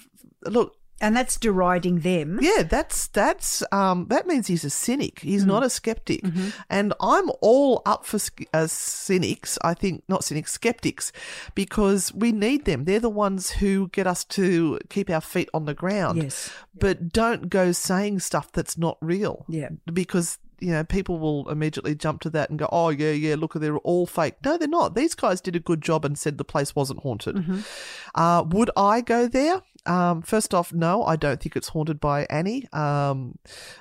look, 0.45 0.75
And 1.01 1.15
that's 1.15 1.37
deriding 1.37 1.99
them. 2.01 2.39
Yeah, 2.41 2.63
that's 2.63 3.07
that's 3.07 3.61
um, 3.71 4.07
that 4.09 4.27
means 4.27 4.47
he's 4.47 4.63
a 4.63 4.69
cynic. 4.69 5.19
He's 5.19 5.43
Mm. 5.43 5.47
not 5.47 5.63
a 5.63 5.69
skeptic, 5.69 6.21
Mm-hmm. 6.23 6.49
and 6.69 6.93
I'm 7.01 7.29
all 7.41 7.81
up 7.85 8.05
for 8.05 8.17
uh, 8.53 8.67
cynics. 8.67 9.57
I 9.61 9.73
think 9.73 10.03
not 10.07 10.23
cynics, 10.23 10.53
skeptics, 10.53 11.11
because 11.53 12.13
we 12.13 12.31
need 12.31 12.63
them. 12.65 12.85
They're 12.85 13.01
the 13.01 13.09
ones 13.09 13.49
who 13.59 13.89
get 13.89 14.07
us 14.07 14.23
to 14.25 14.79
keep 14.89 15.09
our 15.09 15.21
feet 15.21 15.49
on 15.53 15.65
the 15.65 15.73
ground. 15.73 16.23
Yes. 16.23 16.49
but 16.79 17.09
don't 17.11 17.49
go 17.49 17.71
saying 17.73 18.19
stuff 18.19 18.51
that's 18.53 18.77
not 18.77 18.97
real. 19.01 19.45
Yeah. 19.49 19.69
because 19.91 20.37
you 20.65 20.71
know 20.71 20.83
people 20.83 21.19
will 21.19 21.47
immediately 21.49 21.93
jump 21.93 22.21
to 22.21 22.29
that 22.31 22.49
and 22.49 22.57
go, 22.57 22.67
"Oh 22.71 22.89
yeah, 22.89 23.11
yeah, 23.11 23.35
look, 23.35 23.53
they're 23.53 23.77
all 23.77 24.07
fake." 24.07 24.33
No, 24.43 24.57
they're 24.57 24.67
not. 24.67 24.95
These 24.95 25.13
guys 25.13 25.39
did 25.39 25.55
a 25.55 25.59
good 25.59 25.81
job 25.81 26.03
and 26.03 26.17
said 26.17 26.39
the 26.39 26.43
place 26.43 26.75
wasn't 26.75 27.01
haunted. 27.01 27.35
Mm-hmm. 27.35 27.59
Uh, 28.15 28.43
would 28.43 28.71
I 28.75 29.01
go 29.01 29.27
there? 29.27 29.61
Um, 29.85 30.21
first 30.21 30.53
off, 30.53 30.73
no, 30.73 31.03
I 31.03 31.15
don't 31.15 31.39
think 31.39 31.55
it's 31.55 31.69
haunted 31.69 31.99
by 31.99 32.25
Annie, 32.29 32.67
um, 32.73 33.37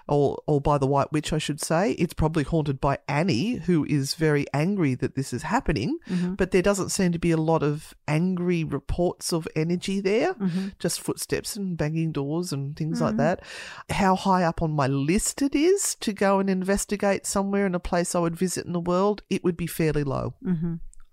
or 0.09 0.43
or 0.47 0.61
by 0.61 0.79
the 0.79 0.87
White 0.87 1.13
Witch, 1.13 1.33
I 1.33 1.39
should 1.39 1.61
say. 1.61 1.93
It's 1.93 2.15
probably 2.15 2.45
haunted 2.45 2.81
by 2.81 2.99
Annie, 3.09 3.55
who 3.57 3.85
is 3.87 4.15
very 4.15 4.47
angry 4.53 4.95
that 4.97 5.15
this 5.15 5.33
is 5.33 5.43
happening. 5.43 5.99
But 6.37 6.51
there 6.51 6.63
doesn't 6.63 6.91
seem 6.91 7.13
to 7.13 7.19
be 7.19 7.31
a 7.31 7.37
lot 7.37 7.63
of 7.63 7.95
angry 8.07 8.65
reports 8.65 9.33
of 9.33 9.49
energy 9.57 10.01
there. 10.01 10.35
Just 10.79 11.01
footsteps 11.01 11.57
and 11.57 11.77
banging 11.77 12.13
doors 12.13 12.53
and 12.53 12.77
things 12.77 13.01
like 13.01 13.17
that. 13.19 13.43
How 13.91 14.15
high 14.17 14.43
up 14.45 14.63
on 14.63 14.73
my 14.73 14.87
list 14.87 15.43
it 15.43 15.55
is 15.55 15.95
to 15.97 16.13
go 16.13 16.39
and 16.39 16.51
investigate 16.51 17.27
somewhere 17.27 17.67
in 17.67 17.75
a 17.75 17.81
place 17.81 18.15
I 18.15 18.19
would 18.21 18.37
visit 18.37 18.67
in 18.67 18.73
the 18.73 18.81
world, 18.81 19.23
it 19.31 19.43
would 19.45 19.57
be 19.57 19.67
fairly 19.67 20.05
low. 20.05 20.35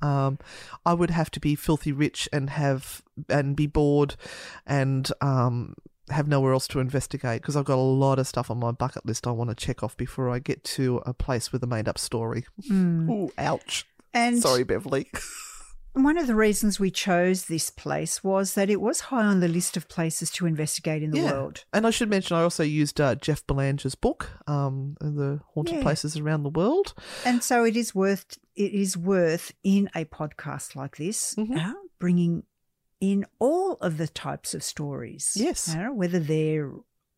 Um, 0.02 0.40
I 0.86 0.94
would 0.94 1.12
have 1.12 1.32
to 1.32 1.40
be 1.40 1.56
filthy 1.56 1.92
rich 1.92 2.28
and 2.34 2.50
have 2.50 3.02
and 3.30 3.56
be 3.56 3.68
bored 3.68 4.16
and 4.66 5.12
um, 5.22 5.76
have 6.10 6.28
nowhere 6.28 6.54
else 6.54 6.68
to 6.70 6.80
investigate 6.80 7.42
because 7.42 7.56
I've 7.56 7.66
got 7.66 7.78
a 7.78 7.82
lot 7.82 8.20
of 8.20 8.28
stuff 8.28 8.50
on 8.50 8.60
my 8.60 8.72
bucket 8.72 9.06
list 9.06 9.28
I 9.28 9.32
want 9.32 9.50
to 9.50 9.56
check 9.56 9.84
off 9.84 9.96
before 9.98 10.30
I 10.30 10.40
get 10.40 10.64
to 10.66 11.02
a 11.06 11.14
place 11.14 11.52
with 11.52 11.64
a 11.64 11.68
made 11.68 11.88
up 11.88 11.98
story. 11.98 12.46
Ooh, 12.72 13.32
ouch. 13.38 13.86
And 14.14 14.40
Sorry, 14.40 14.64
Beverly. 14.64 15.10
one 15.94 16.18
of 16.18 16.28
the 16.28 16.36
reasons 16.36 16.80
we 16.80 16.90
chose 16.92 17.46
this 17.46 17.70
place 17.70 18.24
was 18.24 18.54
that 18.54 18.70
it 18.70 18.80
was 18.82 19.02
high 19.02 19.26
on 19.26 19.40
the 19.42 19.48
list 19.48 19.76
of 19.78 19.88
places 19.88 20.32
to 20.32 20.46
investigate 20.46 21.04
in 21.04 21.12
the 21.12 21.22
world. 21.24 21.66
And 21.74 21.86
I 21.86 21.90
should 21.90 22.10
mention, 22.10 22.38
I 22.38 22.44
also 22.44 22.64
used 22.64 23.02
uh, 23.02 23.16
Jeff 23.16 23.46
Belanger's 23.46 23.96
book, 23.96 24.30
um, 24.48 24.96
the 25.02 25.42
haunted 25.54 25.76
Yeah. 25.78 25.82
places 25.84 26.16
around 26.18 26.44
the 26.44 26.50
world. 26.50 26.94
And 27.26 27.44
so 27.44 27.64
it 27.66 27.76
is 27.76 27.94
worth 27.96 28.38
it 28.56 28.74
is 28.74 28.98
worth 28.98 29.54
in 29.64 29.90
a 29.96 30.04
podcast 30.06 30.76
like 30.76 30.98
this 30.98 31.36
Mhm. 31.36 31.58
uh, 31.58 31.74
bringing 32.00 32.44
in 33.00 33.26
all 33.40 33.74
of 33.76 33.98
the 33.98 34.08
types 34.08 34.54
of 34.54 34.62
stories. 34.64 35.34
Yes. 35.36 35.74
know, 35.74 35.94
whether 35.94 36.20
they're 36.20 36.72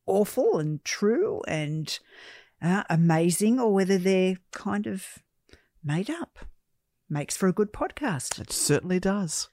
awful 0.05 0.57
and 0.59 0.83
true 0.85 1.41
and 1.47 1.99
uh, 2.61 2.83
amazing, 2.89 3.59
or 3.59 3.73
whether 3.73 3.97
they're 3.97 4.37
kind 4.51 4.87
of 4.87 5.19
made 5.83 6.09
up. 6.09 6.39
Makes 7.13 7.37
for 7.37 7.47
a 7.47 7.53
good 7.53 7.71
podcast. 7.71 8.41
It 8.41 8.51
certainly 8.51 8.99
does. 8.99 9.49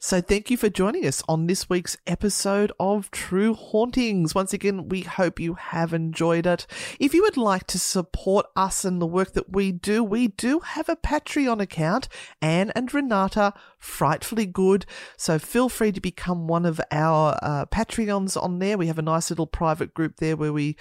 So, 0.00 0.22
thank 0.22 0.50
you 0.50 0.56
for 0.56 0.70
joining 0.70 1.04
us 1.04 1.22
on 1.28 1.46
this 1.46 1.68
week's 1.68 1.98
episode 2.06 2.72
of 2.80 3.10
True 3.10 3.52
Hauntings. 3.52 4.34
Once 4.34 4.54
again, 4.54 4.88
we 4.88 5.02
hope 5.02 5.38
you 5.38 5.52
have 5.52 5.92
enjoyed 5.92 6.46
it. 6.46 6.66
If 6.98 7.12
you 7.12 7.20
would 7.24 7.36
like 7.36 7.66
to 7.66 7.78
support 7.78 8.46
us 8.56 8.86
and 8.86 9.02
the 9.02 9.06
work 9.06 9.34
that 9.34 9.52
we 9.52 9.70
do, 9.70 10.02
we 10.02 10.28
do 10.28 10.60
have 10.60 10.88
a 10.88 10.96
Patreon 10.96 11.60
account, 11.60 12.08
Anne 12.40 12.70
and 12.74 12.94
Renata, 12.94 13.52
frightfully 13.78 14.46
good. 14.46 14.86
So, 15.16 15.38
feel 15.38 15.68
free 15.68 15.92
to 15.92 16.00
become 16.00 16.46
one 16.48 16.64
of 16.64 16.80
our 16.90 17.38
uh, 17.42 17.66
Patreons 17.66 18.40
on 18.40 18.58
there. 18.58 18.78
We 18.78 18.86
have 18.86 18.98
a 18.98 19.02
nice 19.02 19.30
little 19.30 19.46
private 19.46 19.94
group 19.94 20.16
there 20.16 20.36
where 20.36 20.52
we 20.52 20.76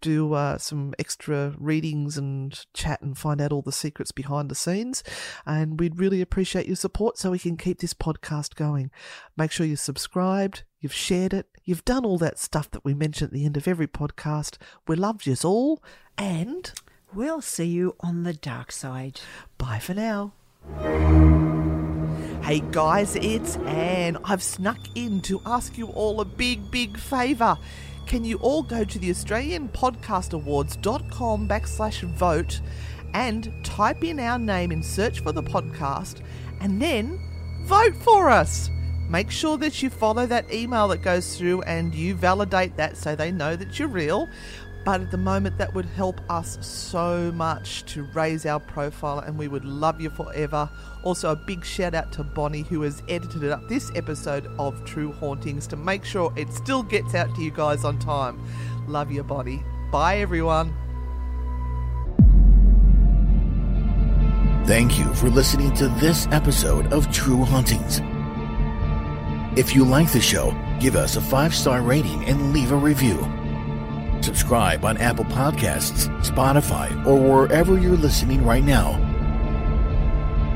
do 0.00 0.34
uh, 0.34 0.58
some 0.58 0.94
extra 0.98 1.54
readings 1.58 2.16
and 2.16 2.64
chat 2.74 3.02
and 3.02 3.16
find 3.16 3.40
out 3.40 3.52
all 3.52 3.62
the 3.62 3.72
secrets 3.72 4.12
behind 4.12 4.50
the 4.50 4.54
scenes. 4.54 5.02
And 5.46 5.78
we'd 5.78 5.98
really 5.98 6.20
appreciate 6.20 6.66
your 6.66 6.76
support 6.76 7.18
so 7.18 7.30
we 7.30 7.38
can 7.38 7.56
keep 7.56 7.80
this 7.80 7.94
podcast 7.94 8.54
going. 8.54 8.90
Make 9.36 9.50
sure 9.50 9.66
you're 9.66 9.76
subscribed, 9.76 10.64
you've 10.80 10.92
shared 10.92 11.32
it, 11.32 11.46
you've 11.64 11.84
done 11.84 12.04
all 12.04 12.18
that 12.18 12.38
stuff 12.38 12.70
that 12.72 12.84
we 12.84 12.94
mention 12.94 13.26
at 13.26 13.32
the 13.32 13.44
end 13.44 13.56
of 13.56 13.68
every 13.68 13.88
podcast. 13.88 14.58
We 14.86 14.96
love 14.96 15.26
yous 15.26 15.44
all, 15.44 15.82
and 16.18 16.72
We'll 17.14 17.42
see 17.42 17.66
you 17.66 17.94
on 18.00 18.22
the 18.22 18.32
dark 18.32 18.72
side. 18.72 19.20
bye 19.58 19.78
for 19.78 19.92
now. 19.92 20.32
Hey 22.42 22.58
guys, 22.72 23.14
it's 23.14 23.56
Anne. 23.58 24.18
I've 24.24 24.42
snuck 24.42 24.80
in 24.96 25.20
to 25.22 25.40
ask 25.46 25.78
you 25.78 25.86
all 25.86 26.20
a 26.20 26.24
big, 26.24 26.72
big 26.72 26.98
favour. 26.98 27.56
Can 28.06 28.24
you 28.24 28.38
all 28.38 28.64
go 28.64 28.82
to 28.82 28.98
the 28.98 29.10
Australian 29.10 29.68
Podcast 29.68 30.32
Awards.com 30.32 31.48
backslash 31.48 32.02
vote 32.16 32.60
and 33.14 33.52
type 33.64 34.02
in 34.02 34.18
our 34.18 34.40
name 34.40 34.72
in 34.72 34.82
search 34.82 35.20
for 35.20 35.30
the 35.30 35.42
podcast 35.42 36.20
and 36.60 36.82
then 36.82 37.20
vote 37.62 37.94
for 38.02 38.28
us? 38.28 38.70
Make 39.08 39.30
sure 39.30 39.56
that 39.58 39.80
you 39.80 39.88
follow 39.88 40.26
that 40.26 40.52
email 40.52 40.88
that 40.88 41.02
goes 41.02 41.36
through 41.36 41.62
and 41.62 41.94
you 41.94 42.16
validate 42.16 42.76
that 42.76 42.96
so 42.96 43.14
they 43.14 43.30
know 43.30 43.54
that 43.54 43.78
you're 43.78 43.86
real. 43.86 44.28
But 44.84 45.00
at 45.00 45.10
the 45.12 45.18
moment, 45.18 45.58
that 45.58 45.72
would 45.74 45.84
help 45.84 46.20
us 46.28 46.58
so 46.60 47.30
much 47.32 47.84
to 47.86 48.02
raise 48.14 48.46
our 48.46 48.58
profile, 48.58 49.20
and 49.20 49.38
we 49.38 49.46
would 49.46 49.64
love 49.64 50.00
you 50.00 50.10
forever. 50.10 50.68
Also, 51.04 51.30
a 51.30 51.36
big 51.36 51.64
shout 51.64 51.94
out 51.94 52.10
to 52.12 52.24
Bonnie, 52.24 52.62
who 52.62 52.82
has 52.82 53.02
edited 53.08 53.44
up 53.50 53.68
this 53.68 53.92
episode 53.94 54.46
of 54.58 54.84
True 54.84 55.12
Hauntings 55.12 55.68
to 55.68 55.76
make 55.76 56.04
sure 56.04 56.32
it 56.36 56.52
still 56.52 56.82
gets 56.82 57.14
out 57.14 57.32
to 57.36 57.42
you 57.42 57.52
guys 57.52 57.84
on 57.84 57.98
time. 58.00 58.40
Love 58.88 59.12
you, 59.12 59.22
Bonnie. 59.22 59.62
Bye, 59.92 60.18
everyone. 60.18 60.74
Thank 64.66 64.98
you 64.98 65.12
for 65.14 65.28
listening 65.28 65.74
to 65.74 65.88
this 65.88 66.26
episode 66.32 66.92
of 66.92 67.12
True 67.12 67.44
Hauntings. 67.44 68.00
If 69.56 69.76
you 69.76 69.84
like 69.84 70.10
the 70.10 70.20
show, 70.20 70.56
give 70.80 70.96
us 70.96 71.16
a 71.16 71.20
five 71.20 71.54
star 71.54 71.82
rating 71.82 72.24
and 72.24 72.52
leave 72.52 72.72
a 72.72 72.76
review. 72.76 73.41
Subscribe 74.22 74.84
on 74.84 74.96
Apple 74.98 75.24
Podcasts, 75.24 76.08
Spotify, 76.24 77.06
or 77.06 77.16
wherever 77.16 77.78
you're 77.78 77.96
listening 77.96 78.44
right 78.44 78.64
now. 78.64 78.92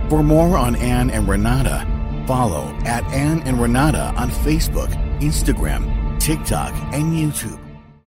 For 0.09 0.23
more 0.23 0.57
on 0.57 0.77
Anne 0.77 1.11
and 1.11 1.29
Renata, 1.29 1.85
follow 2.27 2.77
at 2.85 3.05
Anne 3.13 3.43
and 3.43 3.61
Renata 3.61 4.15
on 4.17 4.31
Facebook, 4.31 4.91
Instagram, 5.21 6.21
TikTok, 6.21 6.73
and 6.95 7.13
YouTube. 7.13 7.66